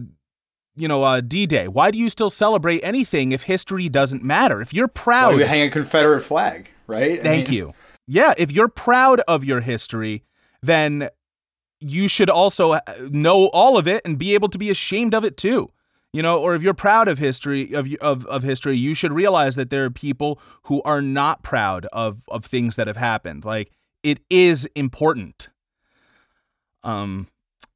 [0.76, 1.68] you know uh, D-Day?
[1.68, 4.60] Why do you still celebrate anything if history doesn't matter?
[4.60, 7.72] If you're proud, do you hang a confederate flag right I thank mean, you.
[8.06, 10.24] Yeah, if you're proud of your history,
[10.62, 11.10] then
[11.80, 15.24] you should also uh, know all of it and be able to be ashamed of
[15.24, 15.70] it too.
[16.12, 19.56] You know, or if you're proud of history of of of history, you should realize
[19.56, 23.44] that there are people who are not proud of of things that have happened.
[23.44, 23.70] Like
[24.02, 25.50] it is important.
[26.82, 27.28] Um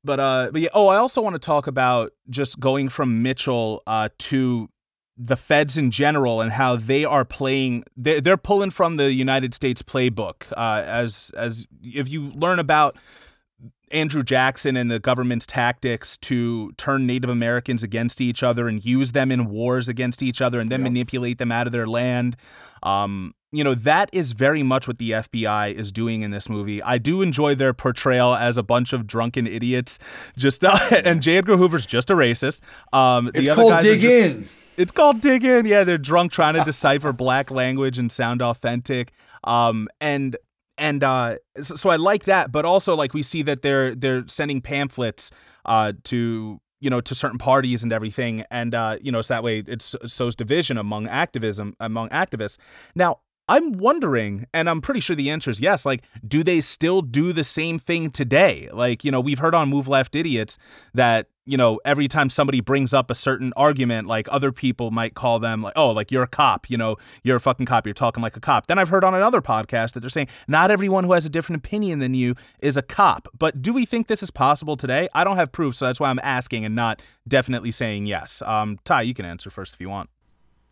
[0.05, 3.83] but uh but yeah, oh, I also want to talk about just going from Mitchell
[3.87, 4.69] uh to
[5.17, 9.55] the feds in general and how they are playing they're, they're pulling from the United
[9.55, 12.97] States playbook uh as as if you learn about
[13.93, 19.13] Andrew Jackson and the government's tactics to turn Native Americans against each other and use
[19.13, 20.91] them in wars against each other and then Yep.
[20.93, 22.37] manipulate them out of their land.
[22.83, 26.83] Um, you know, that is very much what the FBI is doing in this movie.
[26.83, 29.99] I do enjoy their portrayal as a bunch of drunken idiots.
[30.39, 31.37] Just uh, and J.
[31.37, 32.61] Edgar Hoover's just a racist.
[32.93, 35.67] Um, the it's other called dig just- in it's called dig in.
[35.67, 39.13] Yeah, they're drunk trying to decipher black language and sound authentic.
[39.45, 40.35] Um, and
[40.79, 44.25] and uh, so, so I like that, but also like we see that they're they're
[44.29, 45.31] sending pamphlets
[45.65, 49.43] uh to you know to certain parties and everything, and uh, you know so that
[49.43, 52.59] way it sows division among activism among activists.
[52.95, 53.21] Now.
[53.49, 55.85] I'm wondering, and I'm pretty sure the answer is yes.
[55.85, 58.69] Like, do they still do the same thing today?
[58.73, 60.59] Like, you know, we've heard on Move Left Idiots
[60.95, 65.15] that, you know, every time somebody brings up a certain argument, like other people might
[65.15, 67.95] call them like, oh, like you're a cop, you know, you're a fucking cop, you're
[67.95, 68.67] talking like a cop.
[68.67, 71.65] Then I've heard on another podcast that they're saying not everyone who has a different
[71.65, 73.27] opinion than you is a cop.
[73.37, 75.09] But do we think this is possible today?
[75.15, 78.43] I don't have proof, so that's why I'm asking and not definitely saying yes.
[78.43, 80.11] Um, Ty, you can answer first if you want.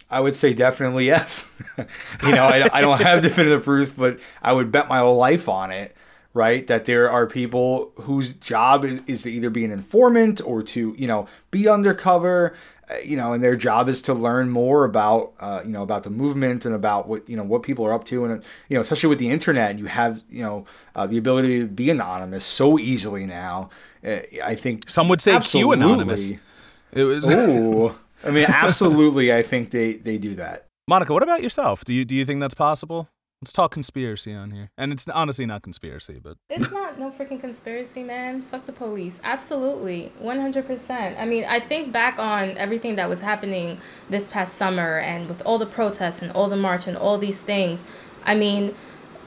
[0.08, 1.62] I would say definitely yes.
[1.78, 5.48] you know, I, I don't have definitive proof, but I would bet my whole life
[5.48, 5.96] on it,
[6.34, 6.66] right?
[6.66, 10.94] That there are people whose job is, is to either be an informant or to,
[10.96, 12.54] you know, be undercover,
[12.88, 16.02] uh, you know, and their job is to learn more about, uh, you know, about
[16.04, 18.24] the movement and about what, you know, what people are up to.
[18.24, 20.64] And, you know, especially with the internet, you have, you know,
[20.94, 23.70] uh, the ability to be anonymous so easily now.
[24.04, 25.76] Uh, I think some would say absolutely.
[25.76, 26.32] Q anonymous.
[26.92, 27.28] It was.
[27.28, 27.94] Ooh.
[28.24, 29.32] I mean, absolutely.
[29.32, 30.66] I think they they do that.
[30.88, 31.84] Monica, what about yourself?
[31.84, 33.08] Do you do you think that's possible?
[33.42, 37.40] Let's talk conspiracy on here, and it's honestly not conspiracy, but it's not no freaking
[37.40, 38.42] conspiracy, man.
[38.42, 39.18] Fuck the police.
[39.24, 41.18] Absolutely, one hundred percent.
[41.18, 43.78] I mean, I think back on everything that was happening
[44.10, 47.40] this past summer, and with all the protests and all the march and all these
[47.40, 47.82] things.
[48.26, 48.74] I mean,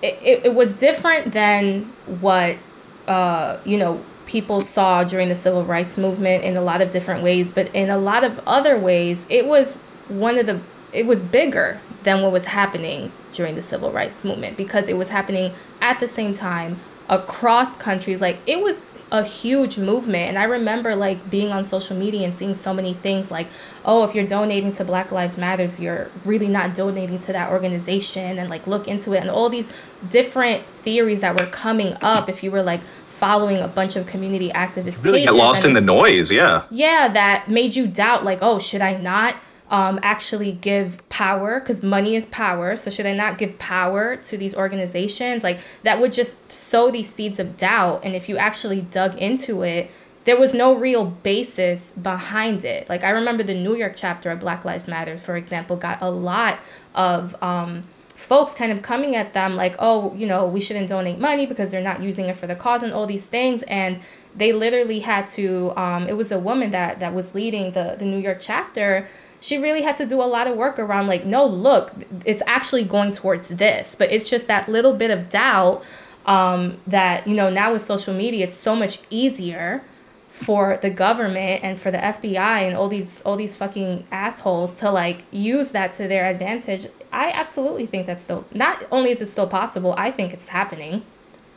[0.04, 1.86] it, it, it was different than
[2.20, 2.60] what
[3.08, 7.24] uh, you know people saw during the civil rights movement in a lot of different
[7.24, 10.62] ways, but in a lot of other ways, it was one of the
[10.92, 15.10] it was bigger than what was happening during the civil rights movement because it was
[15.10, 16.78] happening at the same time
[17.10, 18.82] across countries like it was
[19.12, 22.94] a huge movement and i remember like being on social media and seeing so many
[22.94, 23.48] things like
[23.86, 28.40] oh if you're donating to black lives matters you're really not donating to that organization
[28.40, 29.72] and like look into it and all these
[30.10, 32.82] different theories that were coming up if you were like
[33.24, 35.02] following a bunch of community activists.
[35.02, 36.64] Really get lost in the noise, yeah.
[36.70, 39.36] Yeah, that made you doubt, like, oh, should I not
[39.74, 41.60] um, actually give power?
[41.60, 42.78] Because money is power.
[42.78, 45.44] So should I not give power to these organizations?
[45.44, 48.02] Like that would just sow these seeds of doubt.
[48.04, 49.90] And if you actually dug into it,
[50.26, 52.88] there was no real basis behind it.
[52.88, 56.12] Like I remember the New York chapter of Black Lives Matter, for example, got a
[56.12, 56.60] lot
[56.94, 61.18] of um, folks kind of coming at them like, oh, you know, we shouldn't donate
[61.18, 63.64] money because they're not using it for the cause and all these things.
[63.64, 64.00] And
[64.36, 68.06] they literally had to, um, it was a woman that, that was leading the, the
[68.06, 69.08] New York chapter.
[69.44, 71.92] She really had to do a lot of work around like, no, look,
[72.24, 73.94] it's actually going towards this.
[73.94, 75.84] But it's just that little bit of doubt
[76.26, 79.84] um, that, you know, now with social media, it's so much easier
[80.30, 84.90] for the government and for the FBI and all these all these fucking assholes to
[84.90, 86.88] like use that to their advantage.
[87.12, 91.04] I absolutely think that's still not only is it still possible, I think it's happening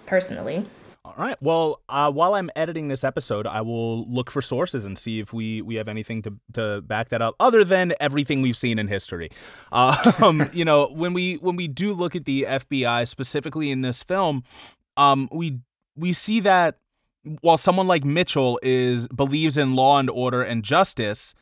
[0.06, 0.66] personally.
[1.06, 1.36] All right.
[1.40, 5.32] Well, uh, while I'm editing this episode, I will look for sources and see if
[5.32, 8.88] we, we have anything to, to back that up, other than everything we've seen in
[8.88, 9.30] history.
[9.72, 14.02] Um, you know, when we when we do look at the FBI specifically in this
[14.02, 14.44] film,
[14.96, 15.60] um, we
[15.94, 16.78] we see that
[17.42, 21.34] while someone like Mitchell is believes in law and order and justice,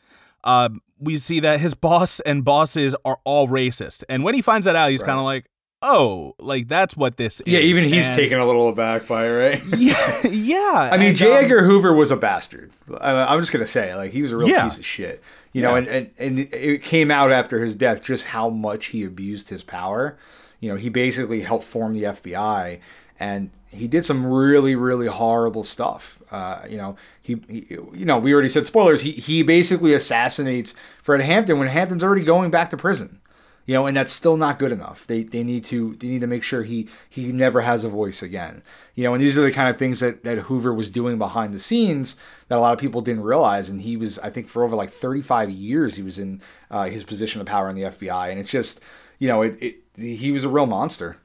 [0.42, 4.04] uh, we see that his boss and bosses are all racist.
[4.08, 5.06] And when he finds that out, he's right.
[5.06, 5.46] kind of like,
[5.84, 9.06] "Oh, like that's what this yeah, is." Yeah, even he's and, taken a little aback
[9.06, 9.62] by it, right?
[9.76, 10.88] yeah, yeah.
[10.90, 11.30] I mean, J.
[11.30, 12.72] Um, Edgar Hoover was a bastard.
[13.00, 14.64] I, am just gonna say, like, he was a real yeah.
[14.64, 15.22] piece of shit.
[15.52, 15.68] You yeah.
[15.68, 19.50] know, and, and and it came out after his death just how much he abused
[19.50, 20.16] his power.
[20.60, 22.80] You know, he basically helped form the FBI
[23.18, 28.18] and he did some really really horrible stuff uh, you know he, he, you know
[28.18, 32.70] we already said spoilers he, he basically assassinates fred hampton when hampton's already going back
[32.70, 33.20] to prison
[33.66, 35.06] you know and that's still not good enough.
[35.06, 38.22] They, they need to they need to make sure he he never has a voice
[38.22, 38.62] again.
[38.94, 41.54] You know and these are the kind of things that, that hoover was doing behind
[41.54, 42.16] the scenes
[42.48, 43.68] that a lot of people didn't realize.
[43.68, 46.40] And he was i think for over like 35 years he was in
[46.70, 48.80] uh, his position of power in the fbi and it's just
[49.18, 51.16] you know it, it he was a real monster.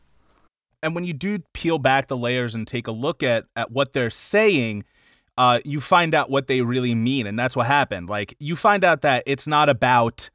[0.82, 3.94] And when you do peel back the layers and take a look at at what
[3.94, 4.86] they're saying,
[5.38, 8.10] uh, you find out what they really mean, and that's what happened.
[8.10, 10.30] Like you find out that it's not about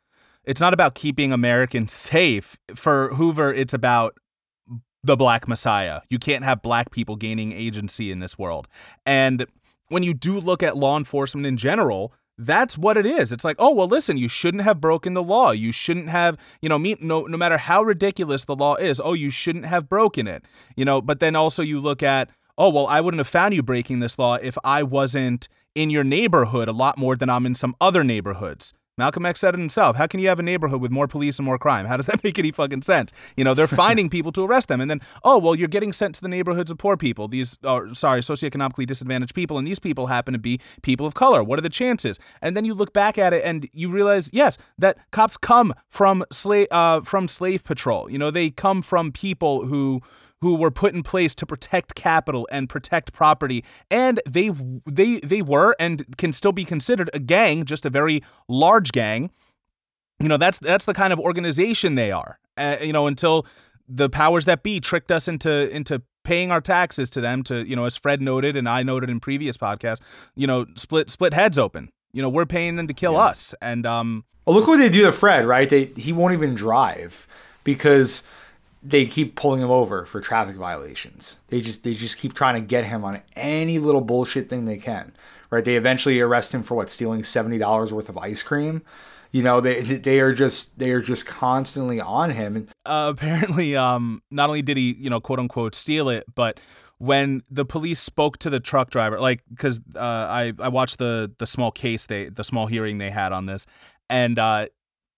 [0.44, 2.58] it's not about keeping Americans safe.
[2.74, 4.16] For Hoover, it's about
[5.02, 6.00] the Black Messiah.
[6.08, 8.68] You can't have black people gaining agency in this world.
[9.04, 9.46] And
[9.88, 13.30] when you do look at law enforcement in general, that's what it is.
[13.30, 15.52] It's like, oh well, listen, you shouldn't have broken the law.
[15.52, 19.00] You shouldn't have, you know, no, no matter how ridiculous the law is.
[19.02, 20.44] Oh, you shouldn't have broken it.
[20.76, 23.62] You know, but then also you look at, oh well, I wouldn't have found you
[23.62, 27.54] breaking this law if I wasn't in your neighborhood a lot more than I'm in
[27.54, 28.72] some other neighborhoods.
[28.96, 29.96] Malcolm X said it himself.
[29.96, 31.86] How can you have a neighborhood with more police and more crime?
[31.86, 33.12] How does that make any fucking sense?
[33.36, 34.80] You know, they're finding people to arrest them.
[34.80, 37.92] And then, oh, well, you're getting sent to the neighborhoods of poor people, these, are
[37.94, 39.58] sorry, socioeconomically disadvantaged people.
[39.58, 41.42] And these people happen to be people of color.
[41.42, 42.18] What are the chances?
[42.40, 46.24] And then you look back at it and you realize, yes, that cops come from
[46.30, 48.10] slave, uh, from slave patrol.
[48.10, 50.02] You know, they come from people who,
[50.44, 54.50] who were put in place to protect capital and protect property and they
[54.86, 59.30] they they were and can still be considered a gang just a very large gang
[60.20, 63.46] you know that's that's the kind of organization they are uh, you know until
[63.88, 67.74] the powers that be tricked us into into paying our taxes to them to you
[67.74, 70.00] know as Fred noted and I noted in previous podcasts
[70.36, 73.54] you know split split heads open you know, we're paying them to kill us.
[73.60, 75.68] And um, Well, look what they do to Fred, right?
[75.68, 77.26] They he won't even drive
[77.64, 78.22] because
[78.84, 81.40] they keep pulling him over for traffic violations.
[81.48, 84.76] They just they just keep trying to get him on any little bullshit thing they
[84.76, 85.12] can.
[85.50, 85.64] Right?
[85.64, 88.82] They eventually arrest him for what stealing seventy dollars worth of ice cream.
[89.32, 92.68] You know, they they are just they are just constantly on him.
[92.84, 96.60] Uh, apparently, um, not only did he, you know, quote unquote, steal it, but
[96.98, 101.32] when the police spoke to the truck driver, like, because uh, I I watched the
[101.38, 103.66] the small case they the small hearing they had on this,
[104.08, 104.68] and uh,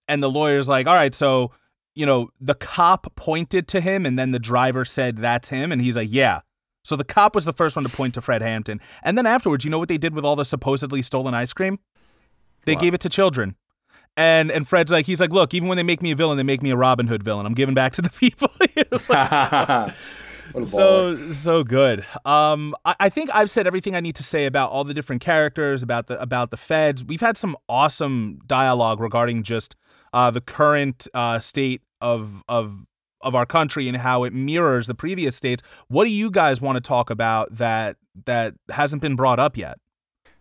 [0.08, 1.52] and the lawyer's like, all right, so
[1.96, 5.80] you know, the cop pointed to him, and then the driver said that's him, and
[5.82, 6.40] he's like, yeah.
[6.84, 9.64] So the cop was the first one to point to Fred Hampton, and then afterwards,
[9.64, 11.80] you know what they did with all the supposedly stolen ice cream?
[12.64, 12.82] They What?
[12.82, 13.56] gave it to children.
[14.16, 16.42] And and Fred's like he's like, look, even when they make me a villain, they
[16.42, 17.44] make me a Robin Hood villain.
[17.44, 18.48] I'm giving back to the people.
[18.60, 19.90] Like, so,
[20.52, 20.66] what a baller.
[20.66, 22.06] so so good.
[22.24, 25.20] Um, I, I think I've said everything I need to say about all the different
[25.22, 27.04] characters, about the about the feds.
[27.04, 29.76] We've had some awesome dialogue regarding just
[30.16, 32.86] uh, the current uh, state of of
[33.20, 35.62] of our country and how it mirrors the previous states.
[35.88, 39.78] What do you guys want to talk about that that hasn't been brought up yet?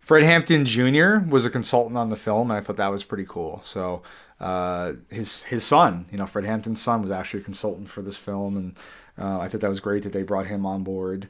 [0.00, 1.18] Fred Hampton Jr.
[1.28, 3.60] was a consultant on the film, and I thought that was pretty cool.
[3.62, 4.02] So
[4.40, 8.16] uh, his his son, you know, Fred Hampton's son, was actually a consultant for this
[8.16, 8.78] film, and
[9.18, 11.28] uh, I thought that was great that they brought him on board.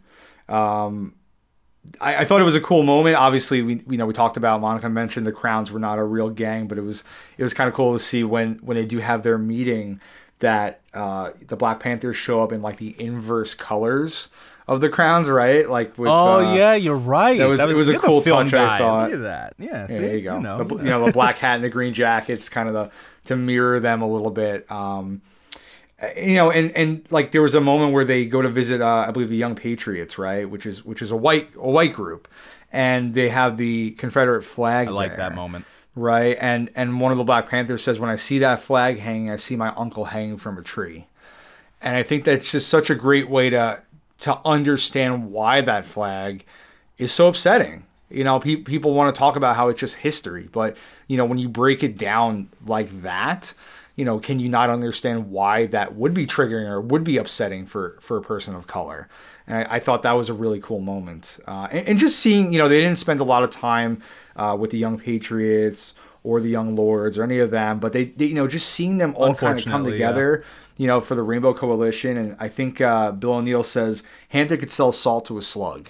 [0.49, 1.17] Um,
[2.01, 3.17] I, I thought it was a cool moment.
[3.17, 6.31] Obviously, we you know we talked about Monica mentioned the Crowns were not a real
[6.31, 7.05] gang, but it was
[7.39, 10.01] it was kind of cool to see when when they do have their meeting
[10.41, 14.29] that uh, the Black Panthers show up in like the inverse colors
[14.69, 15.69] of the Crowns, right?
[15.69, 17.39] Like with oh uh, yeah, you're right.
[17.39, 19.11] that was- it was a cool touch, I thought.
[19.11, 19.55] Look at that.
[19.59, 20.39] Yeah, Yeah, there you go.
[20.41, 20.65] know.
[20.65, 22.91] The, you know, the black hat and the green jackets, kind of the
[23.27, 24.71] to mirror them a little bit.
[24.71, 25.23] Um,
[26.17, 29.07] you know, and and like there was a moment where they go to visit, uh,
[29.09, 32.29] I believe, the Young Patriots, right, which is which is a white a white group,
[32.71, 34.89] and they have the Confederate flag.
[34.89, 35.65] I like there, that moment.
[35.95, 36.37] right?
[36.39, 39.37] And and one of the Black Panthers says, "When I see that flag hanging, I
[39.37, 41.07] see my uncle hanging from a tree,"
[41.81, 43.81] and I think that's just such a great way to
[44.19, 46.45] to understand why that flag
[46.99, 47.85] is so upsetting.
[48.11, 50.77] You know, pe- people want to talk about how it's just history, but
[51.07, 53.55] you know, when you break it down like that,
[53.97, 57.67] you know, can you not understand why that would be triggering or would be upsetting
[57.67, 59.09] for for a person of color?
[59.47, 62.53] And I, I thought that was a really cool moment, uh, and, and just seeing,
[62.53, 64.03] you know, they didn't spend a lot of time
[64.37, 68.07] uh, with the young patriots or the young lords or any of them, but they,
[68.07, 70.09] they you know, just seeing them all kind of come Unfortunately, yeah.
[70.09, 70.45] together
[70.77, 72.17] you know, for the Rainbow Coalition.
[72.17, 75.89] And I think uh, Bill O'Neal says Hampton could sell salt to a slug.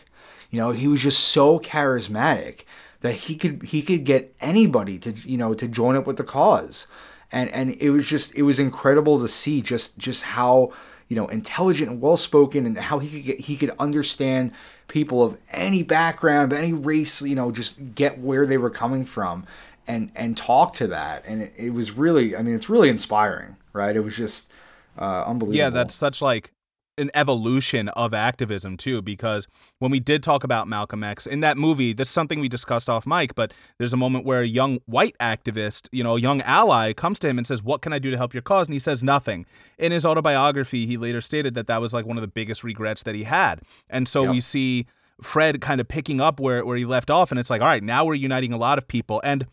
[0.50, 2.64] You know, he was just so charismatic
[3.00, 6.24] that he could he could get anybody to you know to join up with the
[6.24, 6.86] cause,
[7.32, 10.72] and and it was just it was incredible to see just just how
[11.08, 14.52] you know intelligent and well spoken and how he could get he could understand
[14.88, 19.46] people of any background, any race, you know, just get where they were coming from
[19.86, 21.24] and and talk to that.
[21.26, 23.94] And it, it was really i mean it's really inspiring right?
[23.94, 24.50] It was just
[24.98, 25.56] uh unbelievable.
[25.56, 26.52] Yeah, that's such like
[26.98, 29.46] an evolution of activism too because
[29.78, 32.88] when we did talk about Malcolm X in that movie this is something we discussed
[32.88, 36.40] off mic but there's a moment where a young white activist you know a young
[36.42, 38.66] ally comes to him and says what can I do to help your cause?
[38.66, 39.44] And he says nothing.
[39.78, 43.02] In his autobiography he later stated that that was like one of the biggest regrets
[43.02, 43.60] that he had.
[43.90, 44.30] And so Yep.
[44.30, 44.86] we see
[45.22, 47.82] Fred kind of picking up where where he left off and it's like all right
[47.82, 49.20] now we're uniting a lot of people.
[49.22, 49.46] And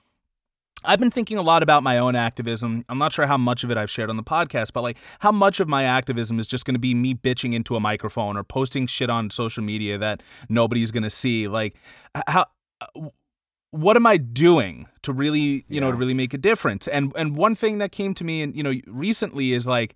[0.85, 2.85] I've been thinking a lot about my own activism.
[2.89, 5.31] I'm not sure how much of it I've shared on the podcast, but like how
[5.31, 8.43] much of my activism is just going to be me bitching into a microphone or
[8.43, 11.47] posting shit on social media that nobody's going to see.
[11.47, 11.75] Like
[12.27, 12.45] how
[12.81, 13.09] uh,
[13.71, 16.87] what am I doing to really, you know, to really make a difference?
[16.87, 19.95] And and one thing that came to me and you know recently is like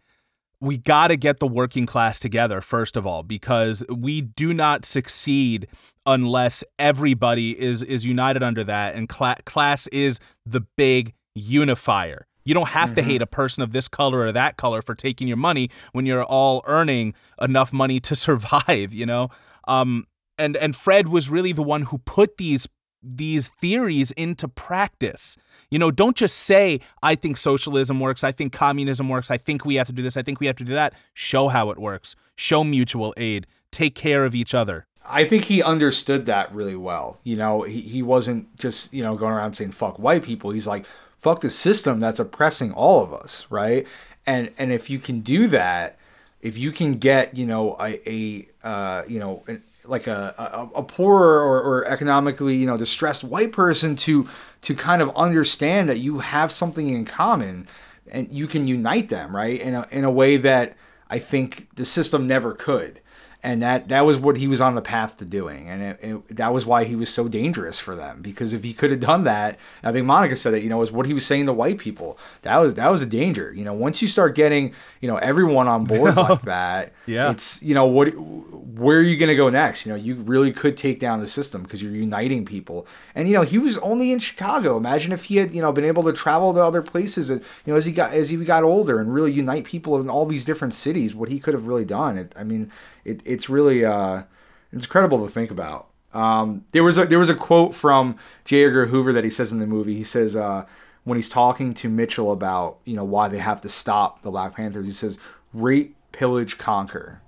[0.59, 4.85] we got to get the working class together first of all because we do not
[4.85, 5.67] succeed
[6.05, 12.25] unless everybody is is united under that and cla- class is the big unifier.
[12.43, 15.27] You don't have to hate a person of this color or that color for taking
[15.27, 19.29] your money when you're all earning enough money to survive you know?
[19.67, 20.05] Um
[20.39, 22.67] and and Fred was really the one who put these
[23.15, 25.37] these theories into practice.
[25.69, 29.65] You know, don't just say, I think socialism works, I think communism works, I think
[29.65, 30.93] we have to do this, I think we have to do that.
[31.13, 32.15] Show how it works.
[32.35, 33.47] Show mutual aid.
[33.71, 34.85] Take care of each other.
[35.09, 37.19] I think he understood that really well.
[37.23, 40.51] You know, he, he wasn't just, you know, going around saying fuck white people.
[40.51, 40.85] He's like,
[41.17, 43.87] fuck the system that's oppressing all of us, right?
[44.25, 45.97] And and if you can do that,
[46.41, 50.79] if you can get, you know, a, a uh, you know, an, like a, a,
[50.79, 54.27] a poorer or, or economically, you know, distressed white person to
[54.61, 57.67] to kind of understand that you have something in common
[58.11, 59.59] and you can unite them, right?
[59.59, 60.75] In a in a way that
[61.09, 63.01] I think the system never could
[63.43, 66.35] and that that was what he was on the path to doing, and it, it,
[66.37, 68.21] that was why he was so dangerous for them.
[68.21, 70.63] Because if he could have done that, I think Monica said it.
[70.63, 72.17] You know, was what he was saying to white people.
[72.41, 73.53] That was that was a danger.
[73.55, 77.31] You know, once you start getting you know everyone on board like that, Yeah.
[77.31, 79.85] it's you know what where are you going to go next?
[79.85, 82.85] You know, you really could take down the system because you're uniting people.
[83.15, 84.77] And you know, he was only in Chicago.
[84.77, 87.73] Imagine if he had you know been able to travel to other places, and you
[87.73, 90.43] know, as he got as he got older and really unite people in all these
[90.45, 92.17] different cities, what he could have really done.
[92.17, 92.71] It, I mean,
[93.07, 94.23] it, it's really uh,
[94.71, 95.87] it's incredible to think about.
[96.13, 98.65] Um, there was a there was a quote from J.
[98.65, 99.95] Edgar Hoover that he says in the movie.
[99.95, 100.65] He says uh,
[101.03, 104.55] when he's talking to Mitchell about you know why they have to stop the Black
[104.55, 105.17] Panthers, he says,
[105.53, 107.21] "Rape, pillage, conquer."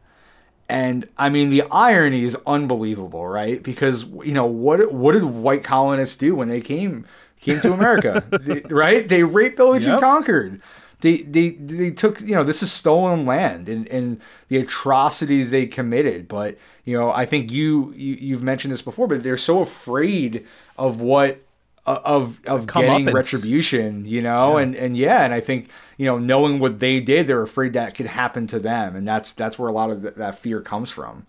[0.68, 3.62] And I mean, the irony is unbelievable, right?
[3.62, 4.92] Because you know what?
[4.94, 7.06] What did white colonists do when they came
[7.42, 8.24] came to America?
[8.42, 9.08] They- right?
[9.08, 10.62] They raped, pillaged, and conquered.
[11.02, 15.66] They, they they took you know this is stolen land and, and the atrocities they
[15.66, 16.28] committed.
[16.28, 20.46] But you know I think you, you you've mentioned this before, but they're so afraid
[20.78, 21.42] of what
[21.86, 23.14] of of getting Comeuppance.
[23.14, 27.28] retribution, you know, and and yeah, and I think you know knowing what they did,
[27.28, 30.16] they're afraid that could happen to them, and that's that's where a lot of th-
[30.16, 31.26] that fear comes from.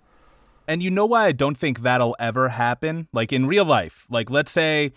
[0.69, 3.09] And you know why I don't think that'll ever happen?
[3.13, 4.93] Like in real life, like let's say,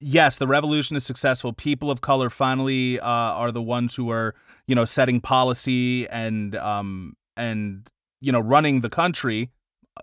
[0.00, 1.52] yes, the revolution is successful.
[1.52, 4.34] People of color finally uh, are the ones who are,
[4.66, 7.88] you know, setting policy and um and
[8.20, 9.50] you know running the country,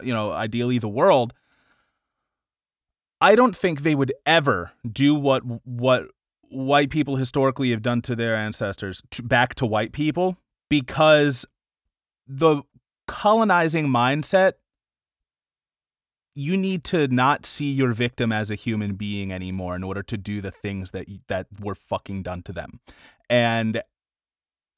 [0.01, 1.33] you know, ideally the world.
[3.19, 6.07] I don't think they would ever do what what
[6.49, 10.37] white people historically have done to their ancestors to, back to white people
[10.69, 11.45] because
[12.27, 12.61] the
[13.07, 14.53] colonizing mindset
[16.33, 20.17] you need to not see your victim as a human being anymore in order to
[20.17, 22.79] do the things that that were fucking done to them.
[23.29, 23.81] And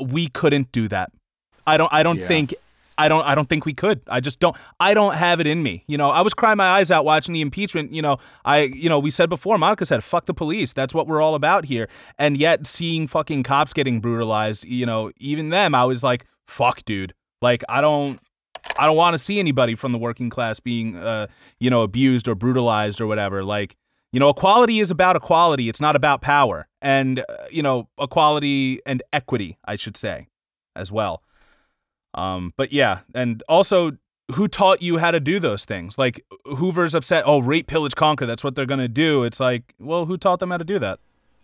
[0.01, 1.11] we couldn't do that.
[1.67, 2.27] I don't I don't Yeah.
[2.27, 2.53] think
[2.97, 4.01] I don't I don't think we could.
[4.07, 5.83] I just don't I don't have it in me.
[5.87, 8.89] You know, I was crying my eyes out watching the impeachment, you know, I you
[8.89, 10.73] know, we said before Monica said fuck the police.
[10.73, 11.87] That's what we're all about here.
[12.17, 16.83] And yet seeing fucking cops getting brutalized, you know, even them I was like fuck
[16.85, 17.13] dude.
[17.41, 18.19] Like I don't
[18.77, 21.27] I don't want to see anybody from the working class being, uh,
[21.59, 23.43] you know, abused or brutalized or whatever.
[23.43, 23.75] Like,
[24.11, 25.69] you know, equality is about equality.
[25.69, 30.27] It's not about power, and uh, you know, equality and equity, I should say,
[30.75, 31.23] as well.
[32.13, 33.93] Um, but yeah, and also,
[34.35, 35.97] who taught you how to do those things?
[35.97, 37.23] Like Hoover's upset.
[37.25, 38.25] Oh, rape, pillage, conquer.
[38.25, 39.23] That's what they're gonna do.
[39.23, 40.99] It's like, well, who taught them how to do that?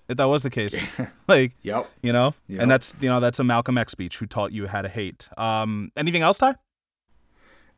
[0.08, 0.76] If that was the case,
[1.28, 1.90] like, Yep.
[2.02, 2.62] you know, Yep.
[2.62, 4.18] and that's you know that's a Malcolm X speech.
[4.18, 5.28] Who taught you how to hate?
[5.38, 6.56] Um, anything else, Ty?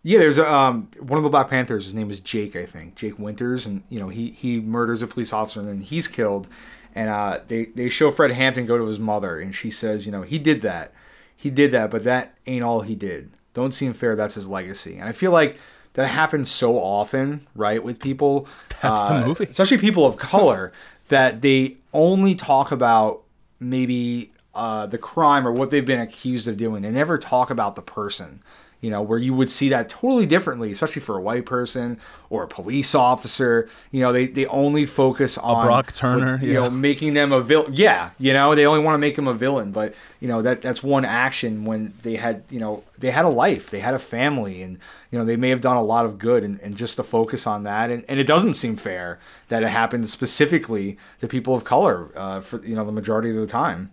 [0.03, 1.85] Yeah, there's a, um one of the Black Panthers.
[1.85, 5.07] His name is Jake, I think, Jake Winters, and you know he he murders a
[5.07, 6.47] police officer and then he's killed.
[6.93, 10.11] And uh, they they show Fred Hampton go to his mother, and she says, you
[10.11, 10.93] know, he did that,
[11.35, 13.31] he did that, but that ain't all he did.
[13.53, 14.15] Don't seem fair.
[14.15, 14.97] That's his legacy.
[14.97, 15.57] And I feel like
[15.93, 18.47] that happens so often, right, with people.
[18.81, 19.45] That's the uh, movie.
[19.45, 20.71] especially people of color,
[21.09, 23.23] that they only talk about
[23.59, 26.81] maybe uh, the crime or what they've been accused of doing.
[26.81, 28.41] They never talk about the person.
[28.81, 32.43] You know, where you would see that totally differently, especially for a white person or
[32.43, 33.69] a police officer.
[33.91, 36.61] You know, they, they only focus on a Brock Turner, you yeah.
[36.61, 37.73] know, making them a villain.
[37.75, 40.61] Yeah, you know, they only want to make them a villain, but you know that
[40.61, 43.99] that's one action when they had you know they had a life, they had a
[43.99, 44.77] family, and
[45.09, 47.47] you know they may have done a lot of good, and, and just to focus
[47.47, 49.19] on that, and, and it doesn't seem fair
[49.49, 53.35] that it happens specifically to people of color uh, for you know the majority of
[53.35, 53.91] the time.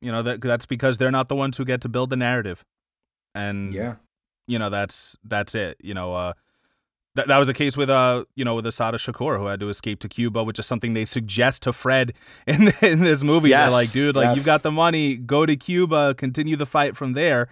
[0.00, 2.62] You know that that's because they're not the ones who get to build the narrative,
[3.38, 3.96] and Yeah,
[4.46, 5.78] you know that's that's it.
[5.82, 6.32] You know, uh,
[7.14, 9.68] that that was the case with uh, you know, with Assata Shakur who had to
[9.68, 12.14] escape to Cuba, which is something they suggest to Fred
[12.46, 13.50] in in this movie.
[13.50, 14.36] Yes, They're like, dude, like yes.
[14.36, 17.48] you've got the money, go to Cuba, continue the fight from there.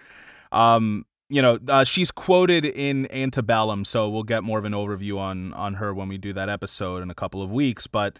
[0.51, 5.17] Um, you know, uh, she's quoted in Antebellum, so we'll get more of an overview
[5.17, 7.87] on on her when we do that episode in a couple of weeks.
[7.87, 8.19] But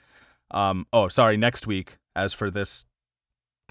[0.51, 1.97] um, oh, sorry, next week.
[2.15, 2.83] As for this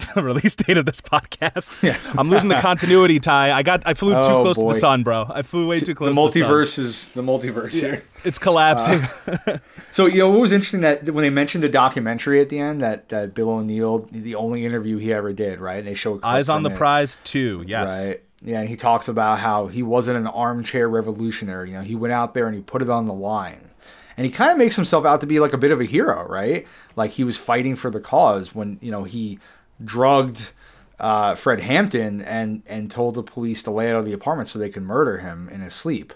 [0.15, 1.97] release date of this podcast, Yeah.
[2.19, 3.51] I'm losing the continuity tie.
[3.51, 5.25] I got I flew too Oh, close to the sun, bro.
[5.29, 6.15] I flew way too the close.
[6.15, 6.41] to the sun.
[6.49, 8.03] multiverse is the multiverse here.
[8.23, 9.01] It's collapsing.
[9.47, 9.57] Uh,
[9.91, 12.81] so you know what was interesting that when they mentioned the documentary at the end
[12.81, 16.49] that, that Bill O'Neal the only interview he ever did right and they show Eyes
[16.49, 16.77] on the it.
[16.77, 17.63] prize too.
[17.67, 18.07] Yes.
[18.07, 18.21] Right.
[18.43, 21.69] Yeah, and he talks about how he wasn't an armchair revolutionary.
[21.71, 23.61] You know, he went out there and he put it on the line.
[24.15, 26.27] And he kind of makes himself out to be like a bit of a hero,
[26.27, 26.67] right?
[26.95, 29.37] Like he was fighting for the cause when, you know, he
[29.83, 30.53] drugged
[30.99, 34.57] uh, Fred Hampton and and told the police to lay out of the apartment so
[34.57, 36.13] they could murder him in his sleep.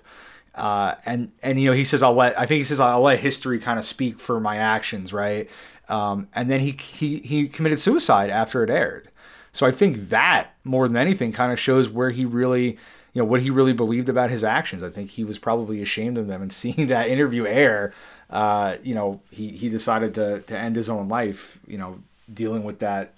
[0.55, 3.19] Uh, and and you know he says I'll let I think he says I'll let
[3.19, 5.49] history kind of speak for my actions, right?
[5.87, 9.09] Um, and then he he he committed suicide after it aired.
[9.53, 12.77] So I think that more than anything kind of shows where he really
[13.13, 14.83] you know what he really believed about his actions.
[14.83, 17.93] I think he was probably ashamed of them, and seeing that interview air,
[18.29, 21.59] uh, you know, he he decided to to end his own life.
[21.67, 22.01] You know,
[22.33, 23.13] dealing with that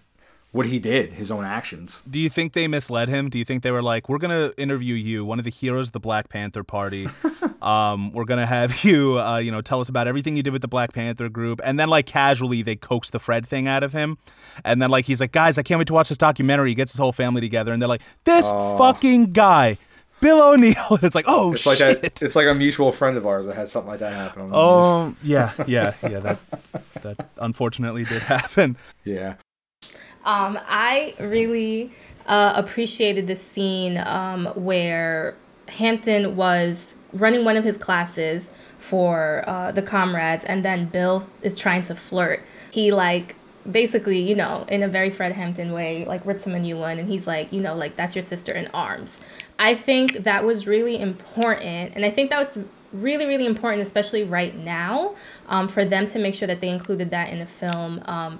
[0.53, 2.01] what he did, his own actions.
[2.09, 3.29] Do you think they misled him?
[3.29, 5.91] Do you think they were like, "We're gonna interview you, one of the heroes of
[5.93, 7.09] the Black Panther Party.
[7.61, 10.61] um, we're gonna have you, uh, you know, tell us about everything you did with
[10.61, 13.91] the Black Panther group," and then like casually they coax the Fred thing out of
[13.93, 14.17] him,
[14.63, 16.91] and then like he's like, "Guys, I can't wait to watch this documentary." He gets
[16.93, 18.77] his whole family together, and they're like, "This Oh.
[18.77, 19.77] fucking guy."
[20.21, 20.75] Bill O'Neal.
[21.01, 21.81] It's like, oh It's shit.
[21.81, 24.43] like a, it's like a mutual friend of ours that had something like that happen.
[24.43, 24.63] On the news.
[24.63, 26.19] Oh yeah, yeah, yeah.
[26.21, 26.39] That
[27.01, 28.77] that unfortunately did happen.
[29.03, 29.33] yeah.
[30.25, 31.91] Um, I really
[32.27, 35.35] uh, appreciated the scene um, where
[35.67, 41.57] Hampton was running one of his classes for uh, the comrades, and then Bill is
[41.57, 42.43] trying to flirt.
[42.71, 43.35] He like
[43.69, 46.99] basically, you know, in a very Fred Hampton way, like rips him a new one,
[46.99, 49.19] and he's like, you know, like that's your sister in arms.
[49.59, 52.57] I think that was really important, and I think that was
[52.91, 55.15] really, really important, especially right now,
[55.47, 58.01] um, for them to make sure that they included that in the film.
[58.05, 58.39] Um,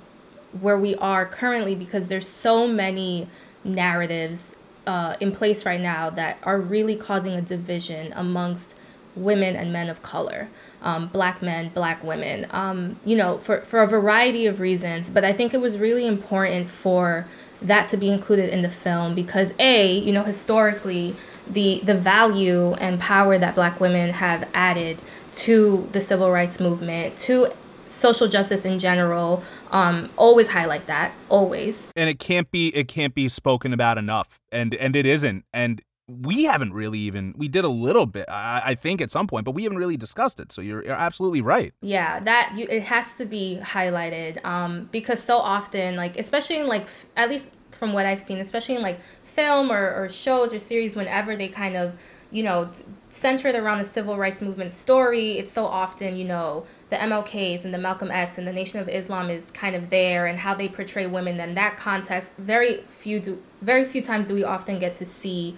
[0.60, 3.28] where we are currently because there's so many
[3.64, 4.56] narratives
[4.86, 8.76] uh, in place right now that are really causing a division amongst
[9.16, 10.50] women and men of color
[10.82, 12.48] um, black men black women.
[12.50, 16.08] Um, you know for, for a variety of reasons but i think it was really
[16.08, 17.28] important for
[17.62, 21.16] that to be included in the film because a you know historically
[21.48, 25.00] the the value and power that black women have added
[25.34, 27.52] to the civil rights movement to
[27.86, 31.88] social justice in general um, always highlight that always.
[31.96, 35.82] And it can't be it can't be spoken about enough and and it isn't and
[36.08, 39.46] we haven't really even we did a little bit I, I think at some point
[39.46, 41.74] but we haven't really discussed it so you're, you're absolutely right.
[41.82, 46.68] Yeah that you it has to be highlighted um, because so often like especially in
[46.68, 50.54] like f- at least from what i've seen especially in like film or, or shows
[50.54, 51.94] or series whenever they kind of
[52.32, 52.70] you know
[53.10, 57.74] centered around the civil rights movement story it's so often you know the mlks and
[57.74, 60.70] the malcolm x and the nation of islam is kind of there and how they
[60.70, 64.94] portray women in that context very few do very few times do we often get
[64.94, 65.58] to see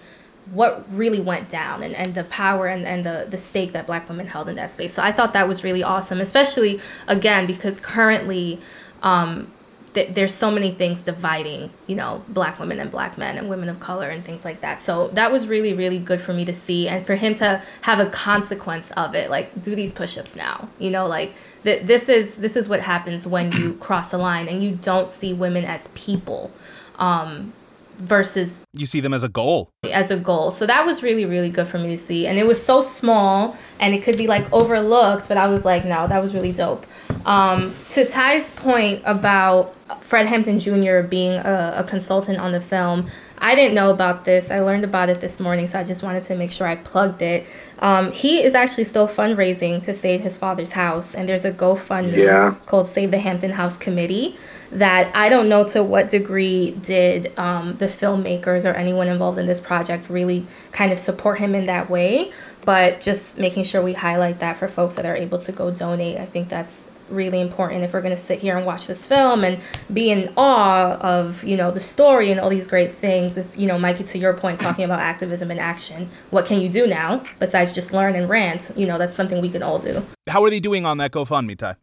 [0.52, 4.08] what really went down and, and the power and, and the, the stake that black
[4.08, 4.94] women held in that space.
[4.94, 8.60] So I thought that was really awesome, especially again, because currently
[9.02, 9.50] um,
[9.96, 13.70] th- there's so many things dividing, you know, black women and black men and women
[13.70, 14.82] of color and things like that.
[14.82, 17.98] So that was really, really good for me to see and for him to have
[17.98, 21.32] a consequence of it, like do these push-ups now, you know, like
[21.64, 25.10] th- this is, this is what happens when you cross a line and you don't
[25.10, 26.52] see women as people.
[26.98, 27.54] Um,
[27.98, 30.50] versus you see them as a goal as a goal.
[30.50, 32.26] So that was really, really good for me to see.
[32.26, 35.84] And it was so small and it could be like overlooked, but I was like,
[35.84, 36.86] no, that was really dope.
[37.24, 41.00] Um, to Ty's point about Fred Hampton Jr.
[41.02, 43.06] being a, a consultant on the film,
[43.38, 44.50] I didn't know about this.
[44.50, 47.20] I learned about it this morning, so I just wanted to make sure I plugged
[47.22, 47.46] it.
[47.80, 52.16] Um, he is actually still fundraising to save his father's house, and there's a GoFundMe
[52.16, 52.54] Yeah.
[52.64, 54.36] called Save the Hampton House Committee
[54.76, 59.46] that I don't know to what degree did um, the filmmakers or anyone involved in
[59.46, 62.30] this project really kind of support him in that way.
[62.66, 66.18] But just making sure we highlight that for folks that are able to go donate,
[66.18, 69.44] I think that's really important if we're going to sit here and watch this film
[69.44, 69.62] and
[69.92, 73.36] be in awe of you know the story and all these great things.
[73.36, 76.68] If you know mikey to your point talking about activism and action what can you
[76.68, 78.72] do now besides just learn and rant?
[78.74, 80.04] You know that's something we can all do.
[80.28, 81.76] How are they doing on that gofundme ty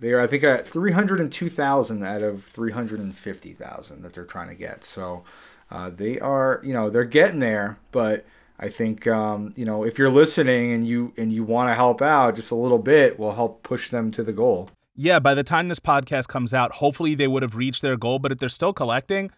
[0.00, 4.84] They are, I think, at 302,000 out of 350,000 that they're trying to get.
[4.84, 5.24] So
[5.70, 7.78] uh, they are, you know, they're getting there.
[7.92, 8.24] But
[8.58, 12.02] I think, um, you know, if you're listening and you and you want to help
[12.02, 14.70] out just a little bit, will help push them to the goal.
[14.96, 18.18] yeah by the time this podcast comes out hopefully they would have reached their goal
[18.18, 19.30] but if they're still collecting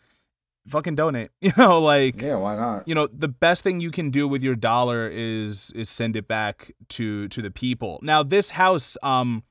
[0.68, 2.86] fucking donate you know like Yeah, why not?
[2.86, 6.28] you know the best thing you can do with your dollar is is send it
[6.28, 9.42] back to to the people now this house um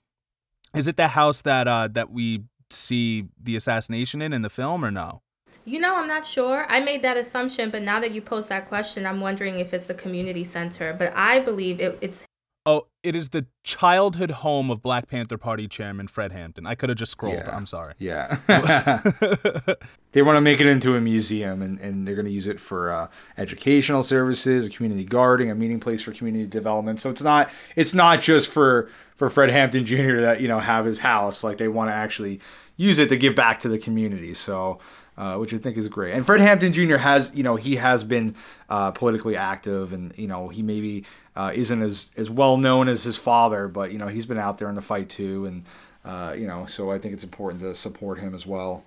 [0.78, 4.84] is it the house that uh that we see the assassination in in the film
[4.84, 5.22] or no
[5.66, 6.66] You know, I'm not sure.
[6.70, 9.86] I made that assumption, but now that you pose that question, I'm wondering if it's
[9.86, 10.94] the community center.
[10.94, 12.26] But I believe it, it's
[12.68, 16.89] oh it is the childhood home of black panther party chairman fred hampton i could
[16.89, 17.56] have just scrolled Yeah.
[17.56, 18.38] i'm sorry Yeah.
[20.11, 22.60] they want to make it into a museum and, and they're going to use it
[22.60, 23.07] for uh,
[23.38, 26.99] educational services, community gardening, a meeting place for community development.
[26.99, 30.15] So it's not it's not just for for Fred Hampton Jr.
[30.22, 31.44] that you know have his house.
[31.44, 32.39] Like they want to actually
[32.77, 34.34] use it to give back to the community.
[34.34, 34.80] So.
[35.19, 36.14] Uh, which I think is great.
[36.14, 36.98] And Fred Hampton Jr.
[36.98, 38.35] has, you know, he has been
[38.69, 41.06] uh, politically active, and you know, he maybe
[41.38, 44.57] uh, isn't as as well known as his father, but you know, he's been out
[44.57, 45.64] there in the fight too, and
[46.03, 48.84] uh, you know, so I think it's important to support him as well.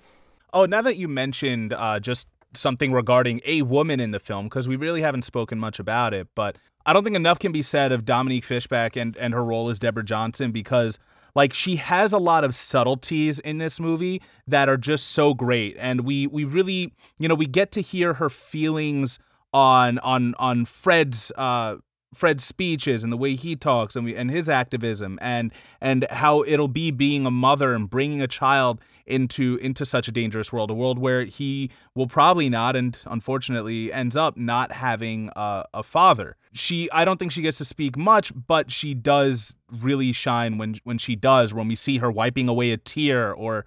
[0.52, 4.66] Oh, now that you mentioned uh, just something regarding a woman in the film because
[4.66, 6.26] we really haven't spoken much about it.
[6.34, 9.68] But I don't think enough can be said of Dominique Fishback and, and her role
[9.68, 10.98] as Deborah Johnson because
[11.36, 15.76] like she has a lot of subtleties in this movie that are just so great
[15.78, 19.20] and we we really you know we get to hear her feelings
[19.52, 21.76] on on on Fred's uh
[22.12, 26.42] Fred's speeches and the way he talks and we, and his activism and and how
[26.42, 30.70] it'll be being a mother and bringing a child into into such a dangerous world,
[30.70, 35.82] a world where he will probably not and unfortunately ends up not having a, a
[35.84, 36.36] father.
[36.52, 40.76] She I don't think she gets to speak much, but she does really shine when
[40.82, 43.66] when she does when we see her wiping away a tear or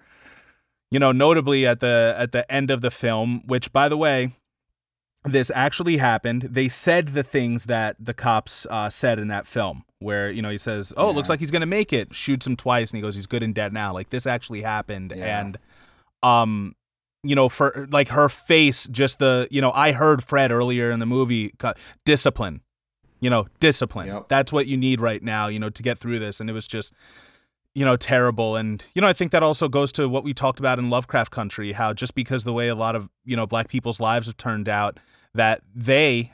[0.90, 4.36] you know notably at the at the end of the film, which by the way
[5.24, 6.42] this actually happened.
[6.42, 10.50] They said the things that the cops uh, said in that film, where you know
[10.50, 13.02] he says, "Oh, it looks like he's gonna make it." Shoots him twice, and he
[13.02, 15.40] goes, "He's good and dead now." Like this actually happened, Yeah.
[15.40, 15.58] and
[16.22, 16.74] um,
[17.22, 21.00] you know, for like her face, just the you know, I heard Fred earlier in
[21.00, 21.54] the movie,
[22.04, 22.60] discipline,
[23.20, 24.08] you know, discipline.
[24.08, 24.28] Yep.
[24.28, 26.66] That's what you need right now, you know, to get through this, and it was
[26.68, 26.92] just
[27.76, 28.54] you know, terrible.
[28.54, 31.32] And, you know, I think that also goes to what we talked about in Lovecraft
[31.32, 34.36] Country, how just because the way a lot of, you know, black people's lives have
[34.36, 34.98] turned out,
[35.34, 36.32] that they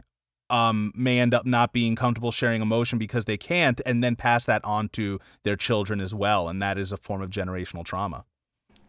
[0.51, 4.44] um, may end up not being comfortable sharing emotion because they can't, and then pass
[4.47, 6.48] that on to their children as well.
[6.48, 8.24] And that is a form of generational trauma.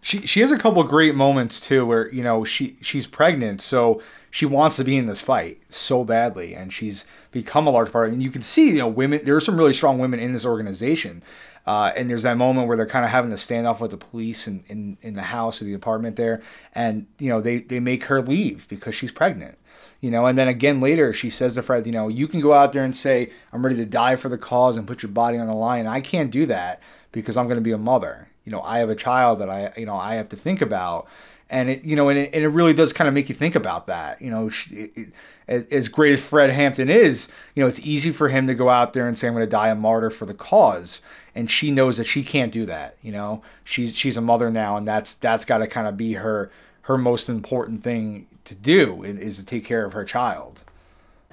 [0.03, 4.01] She she has a couple great moments too, where you know she she's pregnant, so
[4.31, 8.09] she wants to be in this fight so badly, and she's become a large part.
[8.09, 9.21] And you can see, you know, women.
[9.23, 11.21] There are some really strong women in this organization,
[11.67, 13.97] uh, and there's that moment where they're kind of having to stand off with the
[13.97, 16.41] police in, in in the house or the apartment there,
[16.73, 19.59] and you know they they make her leave because she's pregnant.
[20.02, 22.53] You know, and then again later, she says to Fred, you know, you can go
[22.53, 25.38] out there and say, I'm ready to die for the cause and put your body
[25.38, 25.86] on the line.
[25.86, 28.28] I can't do that because I'm going to be a mother.
[28.44, 31.07] You know, I have a child that I, you know, I have to think about.
[31.52, 33.53] And it, you know, and it, and it really does kind of make you think
[33.53, 34.19] about that.
[34.22, 35.14] You know, it,
[35.48, 38.69] it, as great as Fred Hampton is, you know, it's easy for him to go
[38.69, 41.02] out there and say, I'm going to die a martyr for the cause.
[41.36, 42.98] And she knows that she can't do that.
[43.03, 46.14] You know, she's, she's a mother now and that's, that's got to kind of be
[46.14, 46.49] her,
[46.84, 50.64] her most important thing to do is to take care of her child.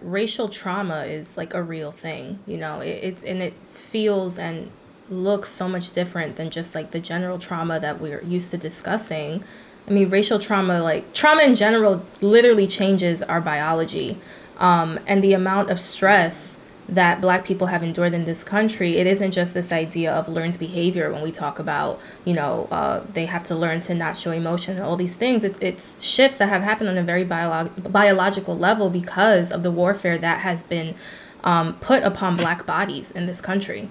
[0.00, 4.70] racial trauma is like a real thing you know it, it and it feels and
[5.10, 9.42] looks so much different than just like the general trauma that we're used to discussing
[9.88, 14.16] i mean racial trauma like trauma in general literally changes our biology
[14.58, 16.57] um, and the amount of stress
[16.88, 20.58] that black people have endured in this country it isn't just this idea of learned
[20.58, 24.30] behavior when we talk about you know uh, they have to learn to not show
[24.30, 27.92] emotion and all these things it, it's shifts that have happened on a very biolo-
[27.92, 30.94] biological level because of the warfare that has been
[31.44, 33.88] um, put upon black bodies in this country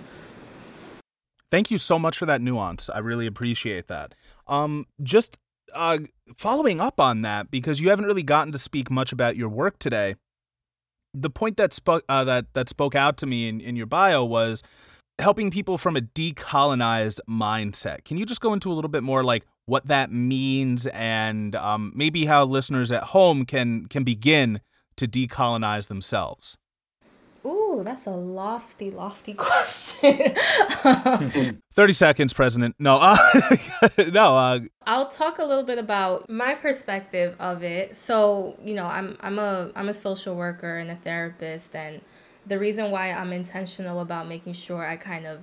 [1.50, 2.90] Thank you so much for that nuance.
[2.90, 4.14] I really appreciate that.
[4.48, 5.38] Um, just
[5.74, 6.00] uh,
[6.36, 9.80] following up on that, because you haven't really gotten to speak much about your work
[9.80, 10.16] today.
[11.14, 14.24] The point that spoke uh, that that spoke out to me in, in your bio
[14.24, 14.64] was
[15.20, 18.04] helping people from a decolonized mindset.
[18.06, 21.92] Can you just go into a little bit more like what that means and um,
[21.96, 24.62] maybe how listeners at home can can begin
[24.98, 26.58] to decolonize themselves?
[27.48, 30.36] Ooh, that's a lofty, lofty question.
[31.74, 32.76] 30 seconds, President.
[32.78, 33.16] No, uh,
[34.12, 37.96] no, uh, I'll talk a little bit about my perspective of it.
[37.96, 42.02] So, you know, I'm I'm a I'm a social worker and a therapist and
[42.46, 45.40] the reason why I'm intentional about making sure I kind of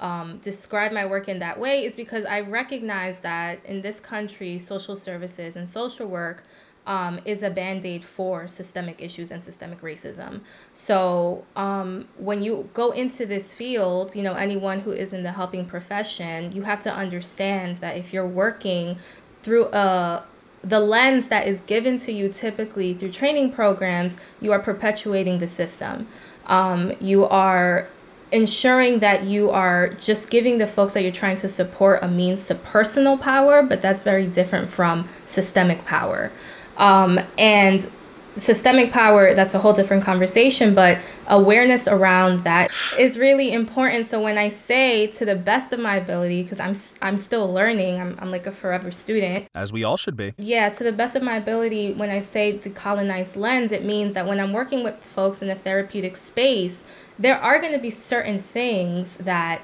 [0.00, 4.58] um, describe my work in that way is because I recognize that in this country,
[4.58, 6.44] social services and social work
[6.86, 10.40] um, is a band aid for systemic issues and systemic racism.
[10.72, 15.32] So um, when you go into this field, you know, anyone who is in the
[15.32, 18.98] helping profession, you have to understand that if you're working
[19.40, 20.24] through a
[20.62, 25.46] the lens that is given to you typically through training programs, you are perpetuating the
[25.46, 26.06] system.
[26.46, 27.88] Um, you are
[28.32, 32.46] ensuring that you are just giving the folks that you're trying to support a means
[32.46, 36.32] to personal power, but that's very different from systemic power.
[36.76, 37.90] Um, and
[38.36, 42.68] systemic power that's a whole different conversation but awareness around that
[42.98, 44.06] is really important.
[44.06, 48.00] So when i say to the best of my ability because i'm i'm still learning
[48.00, 49.46] I'm, I'm like a forever student.
[49.54, 50.34] As we all should be.
[50.36, 54.26] yeah, to the best of my ability, when I say decolonized lens, it means that
[54.26, 56.82] when I'm working with folks in the therapeutic space,
[57.18, 59.62] there are going to be certain things that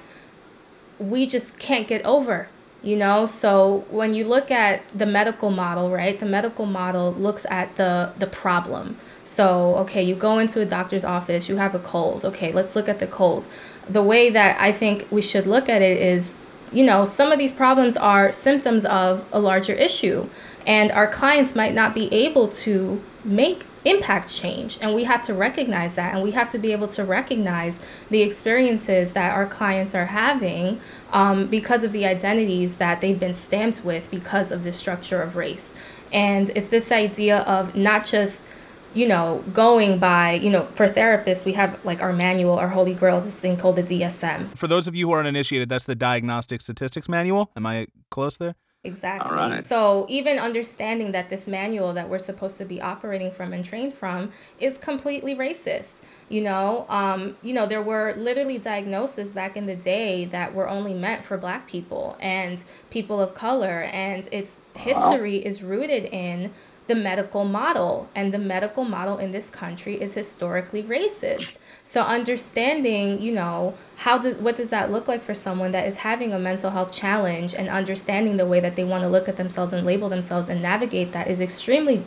[0.99, 2.49] we just can't get over,
[2.82, 3.27] you know?
[3.27, 6.19] So when you look at the medical model, right?
[6.19, 8.97] The medical model looks at the the problem.
[9.24, 12.24] So, okay, you go into a doctor's office, you have a cold.
[12.24, 13.47] Okay, let's look at the cold.
[13.89, 16.35] The way that I think we should look at it is
[16.73, 20.28] you know, some of these problems are symptoms of a larger issue,
[20.66, 24.78] and our clients might not be able to make impact change.
[24.81, 27.78] And we have to recognize that, and we have to be able to recognize
[28.11, 30.81] the experiences that our clients are having
[31.12, 35.36] um, because of the identities that they've been stamped with because of the structure of
[35.36, 35.73] race.
[36.12, 38.48] And it's this idea of not just
[38.93, 42.94] you know, going by, you know, for therapists, we have like our manual, our holy
[42.94, 44.57] grail, this thing called the DSM.
[44.57, 47.51] For those of you who aren't initiated that's the Diagnostic Statistics Manual.
[47.57, 48.57] Am I close there?
[48.82, 49.36] Exactly.
[49.36, 49.62] Right.
[49.62, 53.93] So even understanding that this manual that we're supposed to be operating from and trained
[53.93, 56.01] from is completely racist.
[56.31, 60.66] You know, um, you know, there were literally diagnoses back in the day that were
[60.66, 65.44] only meant for black people and people of color, and its history wow.
[65.44, 66.51] is rooted in
[66.86, 68.09] the medical model.
[68.15, 71.59] And the medical model in this country is historically racist.
[71.85, 75.98] So understanding, you know, how does what does that look like for someone that is
[75.98, 79.36] having a mental health challenge and understanding the way that they want to look at
[79.36, 82.05] themselves and label themselves and navigate that is extremely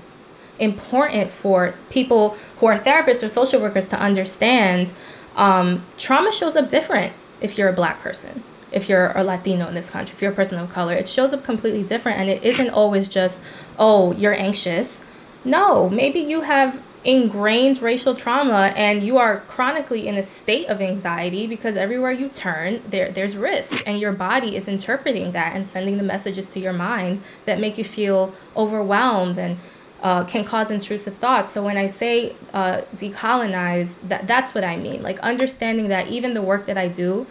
[0.59, 4.93] important for people who are therapists or social workers to understand
[5.35, 8.43] um, trauma shows up different if you're a black person
[8.73, 10.93] if you're a Latino in this country, if you're a person of color.
[10.93, 13.41] It shows up completely different and it isn't always just,
[13.77, 14.99] oh, you're anxious.
[15.45, 20.81] No, maybe you have ingrained racial trauma and you are chronically in a state of
[20.81, 25.67] anxiety because everywhere you turn there there's risk and your body is interpreting that and
[25.67, 29.57] sending the messages to your mind that make you feel overwhelmed and
[30.01, 31.49] uh, can cause intrusive thoughts.
[31.49, 35.01] So when I say uh, decolonize, that that's what I mean.
[35.01, 37.25] Like understanding that even the work that I do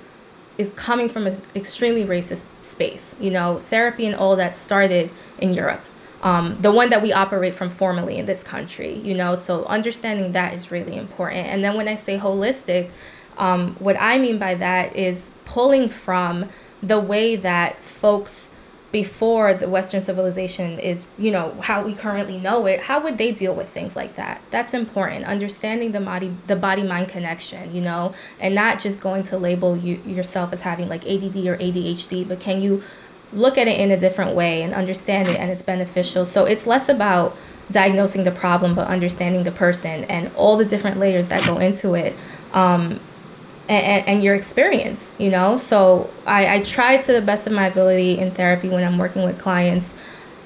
[0.56, 3.14] is coming from an extremely racist space.
[3.20, 5.82] You know, therapy and all that started in Europe.
[6.22, 10.32] Um, the one that we operate from formally in this country, you know, so understanding
[10.32, 11.48] that is really important.
[11.48, 12.90] And then when I say holistic,
[13.38, 16.48] um, what I mean by that is pulling from
[16.82, 18.50] the way that folks
[18.92, 23.32] before the western civilization is you know how we currently know it how would they
[23.32, 24.42] deal with things like that?
[24.50, 25.24] That's important.
[25.24, 28.12] Understanding the body the body mind connection you know?
[28.38, 32.38] And not just going to label you yourself as having like ADD or ADHD but
[32.38, 32.82] can you
[33.32, 36.66] look at it in a different way and understand it and it's beneficial so it's
[36.66, 37.36] less about
[37.70, 41.94] diagnosing the problem but understanding the person and all the different layers that go into
[41.94, 42.14] it
[42.52, 43.00] um,
[43.68, 45.56] and, and, your experience, you know?
[45.56, 49.22] So I, I try to the best of my ability in therapy when I'm working
[49.22, 49.94] with clients.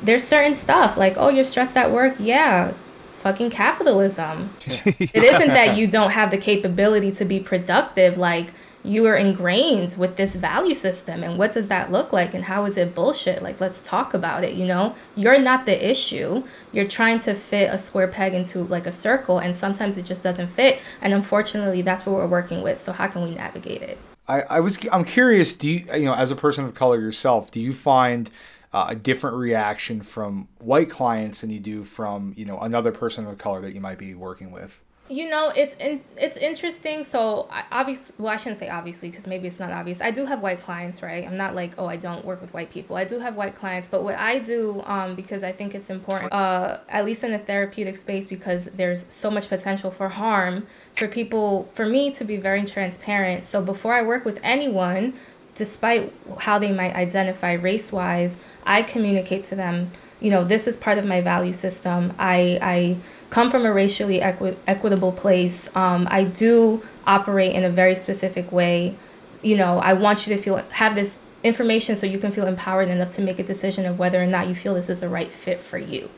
[0.02, 2.16] There's certain stuff like, oh, you're stressed at work.
[2.18, 2.74] Yeah,
[3.16, 4.50] fucking capitalism.
[4.66, 8.18] It isn't that you don't have the capability to be productive.
[8.18, 8.50] Like,
[8.86, 12.64] you are ingrained with this value system and what does that look like and how
[12.64, 13.42] is it bullshit?
[13.42, 14.94] Like let's talk about it you know?
[15.14, 16.44] You're not the issue.
[16.72, 20.22] You're trying to fit a square peg into like a circle and sometimes it just
[20.22, 23.98] doesn't fit and unfortunately that's what we're working with so how can we navigate it?
[24.28, 27.50] I, I was i'm curious do you you know as a person of color yourself
[27.50, 28.30] do you find
[28.72, 33.26] uh, a different reaction from white clients than you do from you know another person
[33.26, 37.04] of color that you might be working with you know, it's in, it's interesting.
[37.04, 40.00] So obviously, well, I shouldn't say obviously because maybe it's not obvious.
[40.00, 41.26] I do have white clients, right?
[41.26, 42.96] I'm not like, oh, I don't work with white people.
[42.96, 46.32] I do have white clients, but what I do, um, because I think it's important,
[46.32, 50.66] uh, at least in the therapeutic space, because there's so much potential for harm
[50.96, 53.44] for people, for me to be very transparent.
[53.44, 55.14] So before I work with anyone,
[55.54, 60.76] despite how they might identify race wise, I communicate to them, you know, this is
[60.76, 62.14] part of my value system.
[62.18, 62.96] I I
[63.30, 65.68] come from a racially equi- equitable place.
[65.74, 68.96] Um, I do operate in a very specific way.
[69.42, 72.88] You know, I want you to feel have this information so you can feel empowered
[72.88, 75.32] enough to make a decision of whether or not you feel this is the right
[75.32, 76.10] fit for you.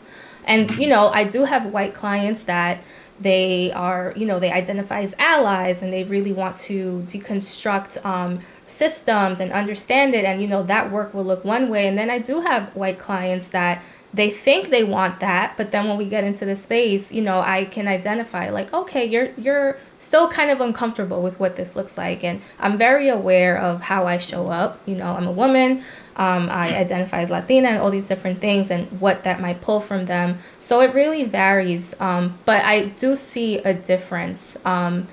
[0.44, 2.82] And you know, I do have white clients that
[3.20, 8.38] they are, you know, they identify as allies and they really want to deconstruct um,
[8.66, 10.24] systems and understand it.
[10.24, 11.86] And you know, that work will look one way.
[11.86, 13.82] And then I do have white clients that
[14.14, 17.40] they think they want that but then when we get into the space you know
[17.40, 21.98] i can identify like okay you're you're still kind of uncomfortable with what this looks
[21.98, 22.24] like.
[22.24, 24.80] And i'm very aware of how i show up.
[24.86, 25.82] You know i'm a woman.
[26.16, 29.80] Um, i identify as latina and all these different things and what that might pull
[29.80, 30.38] from them.
[30.58, 31.94] So it really varies.
[32.00, 34.56] Um, but i do see a difference.
[34.64, 35.08] Um,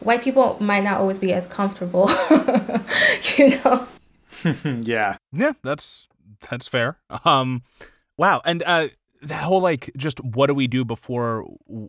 [0.00, 2.10] white people might not always be as comfortable
[3.36, 3.86] you know?
[4.82, 5.16] Yeah.
[5.32, 6.08] Yeah that's
[6.50, 6.98] that's fair.
[7.24, 7.62] Um
[8.16, 8.88] Wow, and uh,
[9.30, 11.46] whole like just what do we do before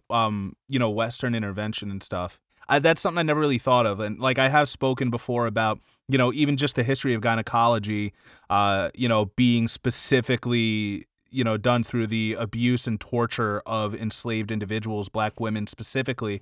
[0.09, 2.39] um you know Western intervention and stuff.
[2.67, 5.79] I, that's something I never really thought of, and like I have spoken before about
[6.07, 8.13] you know even just the history of gynecology,
[8.49, 14.51] uh you know being specifically you know done through the abuse and torture of enslaved
[14.51, 16.41] individuals, black women specifically.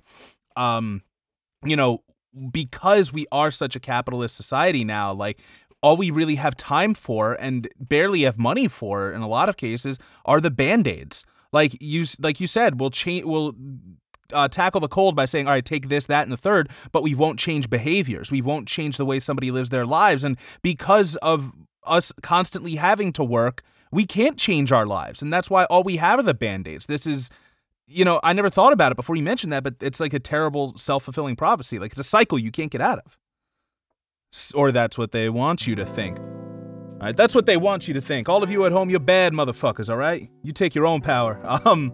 [0.56, 1.02] Um,
[1.64, 2.00] you know
[2.50, 5.38] because we are such a capitalist society now, like
[5.84, 9.58] all we really have time for and barely have money for in a lot of
[9.58, 11.26] cases are the band-aids.
[11.52, 13.54] Like you like you said, we'll change we'll
[14.32, 17.02] uh, tackle the cold by saying, all right, take this, that, and the third, but
[17.02, 18.32] we won't change behaviors.
[18.32, 20.24] We won't change the way somebody lives their lives.
[20.24, 21.52] And because of
[21.84, 23.62] us constantly having to work,
[23.92, 25.20] we can't change our lives.
[25.20, 26.86] And that's why all we have are the band aids.
[26.86, 27.28] This is,
[27.86, 30.18] you know, I never thought about it before you mentioned that, but it's like a
[30.18, 31.78] terrible self fulfilling prophecy.
[31.78, 33.18] Like it's a cycle you can't get out of.
[34.54, 36.18] Or that's what they want you to think.
[36.18, 38.28] All right, that's what they want you to think.
[38.28, 40.28] All of you at home, you're bad motherfuckers, all right?
[40.42, 41.38] You take your own power.
[41.64, 41.92] Um,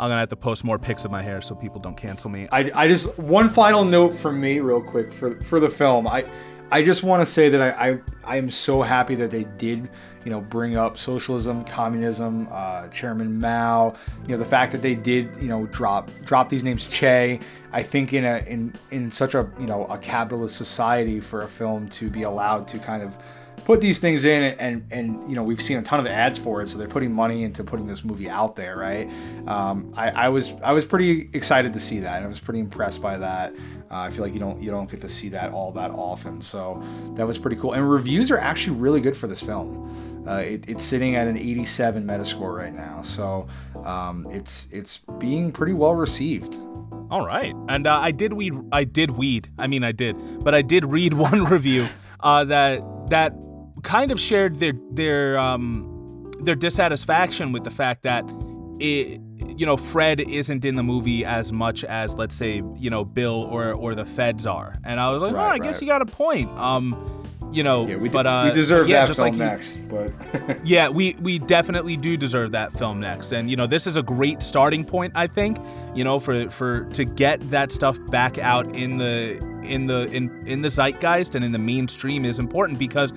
[0.00, 2.48] I'm gonna have to post more pics of my hair so people don't cancel me.
[2.50, 6.08] I, I just one final note from me, real quick for for the film.
[6.08, 6.24] I
[6.72, 9.90] I just want to say that I, I I am so happy that they did
[10.24, 13.94] you know bring up socialism, communism, uh, Chairman Mao.
[14.22, 17.38] You know the fact that they did you know drop drop these names Che.
[17.72, 21.46] I think in a in in such a you know a capitalist society for a
[21.46, 23.14] film to be allowed to kind of
[23.64, 26.62] put these things in and, and, you know we've seen a ton of ads for
[26.62, 29.08] it so they're putting money into putting this movie out there right?
[29.46, 32.60] Um, I, I was I was pretty excited to see that and I was pretty
[32.60, 33.54] impressed by that.
[33.90, 36.40] Uh, I feel like you don't you don't get to see that all that often
[36.40, 36.82] so
[37.14, 37.72] that was pretty cool.
[37.72, 40.24] And reviews are actually really good for this film.
[40.26, 43.48] Uh, it, it's sitting at an 87 Metascore right now so
[43.84, 46.54] um, it's it's being pretty well received.
[47.10, 47.54] All right.
[47.68, 50.86] And uh, I did weed I did weed I mean I did but I did
[50.86, 51.88] read one review
[52.20, 53.32] uh, that that
[53.82, 58.24] kind of shared their their um, their dissatisfaction with the fact that
[58.78, 59.20] it
[59.56, 63.42] you know Fred isn't in the movie as much as let's say you know Bill
[63.50, 65.62] or or the Feds are, and I was like, right, oh, I right.
[65.62, 66.50] guess you got a point.
[66.50, 67.22] Um,
[67.52, 69.76] you know, yeah, we but uh, we deserve yeah, that just film like next.
[69.88, 70.10] But
[70.66, 74.02] yeah, we we definitely do deserve that film next, and you know, this is a
[74.02, 75.12] great starting point.
[75.14, 75.58] I think
[75.94, 80.46] you know for for to get that stuff back out in the in the in
[80.46, 83.12] in the zeitgeist and in the mainstream is important because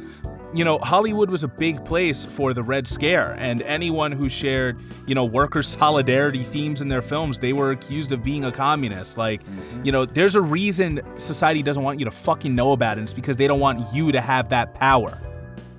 [0.56, 4.80] you know, Hollywood was a big place for the Red Scare, and anyone who shared,
[5.06, 9.18] you know, worker solidarity themes in their films, they were accused of being a communist.
[9.18, 9.86] Like, mm-hmm.
[9.86, 13.02] you know, there's a reason society doesn't want you to fucking know about it.
[13.02, 15.19] It's because they don't want you to have that power.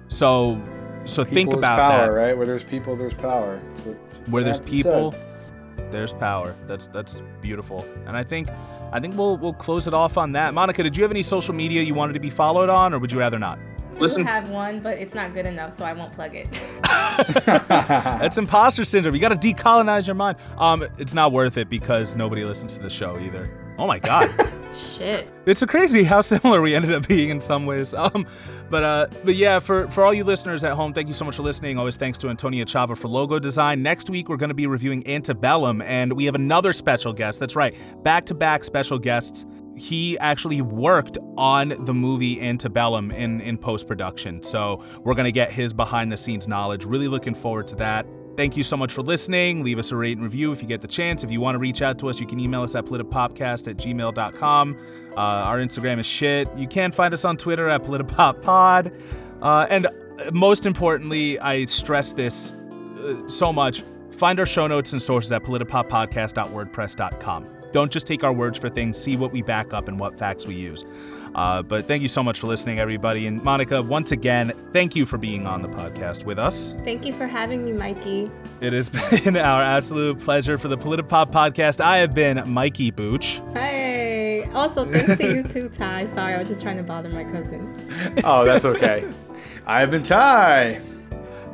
[0.09, 0.61] So,
[1.05, 2.13] so people think about power, that.
[2.13, 2.37] right?
[2.37, 3.59] Where there's people, there's power.
[3.85, 3.97] What,
[4.29, 5.91] Where there's people, said.
[5.91, 6.55] there's power.
[6.67, 8.49] That's that's beautiful, and I think.
[8.93, 10.55] I think we'll we'll close it off on that.
[10.55, 13.11] Monica, did you have any social media you wanted to be followed on, or would
[13.11, 13.59] you rather not?
[13.99, 14.23] Listen.
[14.23, 16.51] do have one, but it's not good enough, so I won't plug it.
[16.85, 19.15] That's imposter syndrome.
[19.15, 20.39] You got to decolonize your mind.
[20.59, 23.51] Um, it's not worth it because nobody listens to the show either.
[23.79, 24.31] Oh my god.
[24.73, 25.29] Shit.
[25.47, 27.95] It's a crazy how similar we ended up being in some ways.
[27.95, 28.27] Um,
[28.69, 31.37] but uh, but yeah, for for all you listeners at home, thank you so much
[31.37, 31.79] for listening.
[31.79, 33.83] Always thanks to Antonia Chava for logo design.
[33.83, 37.39] Next week we're going to be reviewing Antebellum, and we have another special guest.
[37.39, 39.47] That's right, back to back special guests
[39.77, 44.43] he actually worked on the movie Antebellum in, in post production.
[44.43, 46.85] So we're going to get his behind the scenes knowledge.
[46.85, 48.07] Really looking forward to that.
[48.37, 49.65] Thank you so much for listening.
[49.65, 51.25] Leave us a rate and review if you get the chance.
[51.25, 53.77] If you want to reach out to us, you can email us at politipopcast at
[53.77, 54.79] gmail.com.
[55.13, 56.49] Uh, our Instagram is shit.
[56.57, 58.95] You can find us on Twitter at politipoppod.
[59.41, 59.87] Uh, and
[60.33, 63.83] most importantly, I stress this uh, so much.
[64.11, 67.56] Find our show notes and sources at politipoppodcast.wordpress.com.
[67.77, 70.47] Don't just take our words for things, see what we back up and what facts
[70.47, 70.87] we use.
[71.35, 73.27] Uh, but thank you so much for listening, everybody.
[73.27, 76.71] And Monica, once again, thank you for being on the podcast with us.
[76.85, 78.31] Thank you for having me, Mikey.
[78.63, 78.89] It has
[79.25, 81.83] been our absolute pleasure for the Politipop podcast.
[81.83, 83.43] I have been Mikey Booch.
[83.53, 84.45] Hey.
[84.55, 86.07] Also, thanks to you too, Ty.
[86.07, 87.77] Sorry, I was just trying to bother my cousin.
[88.25, 89.07] Oh, that's okay.
[89.67, 90.81] I have been Ty.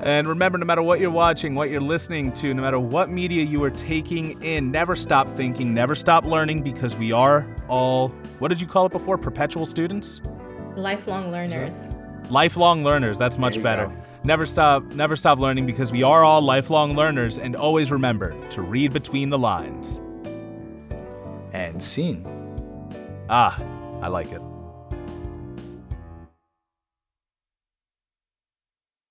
[0.02, 3.44] And remember, no matter what you're watching, what you're listening to, no matter what media
[3.44, 8.08] you are taking in, never stop thinking, never stop learning because we are all,
[8.40, 9.16] what did you call it before?
[9.16, 10.20] Perpetual students?
[10.74, 11.76] Lifelong learners.
[12.30, 13.16] Lifelong learners.
[13.16, 13.86] That's much better.
[13.86, 13.96] Go.
[14.24, 17.38] Never stop, never stop learning because we are all lifelong learners.
[17.38, 20.00] And always remember to read between the lines.
[21.52, 22.26] And scene.
[23.28, 23.56] Ah,
[24.00, 24.42] I like it.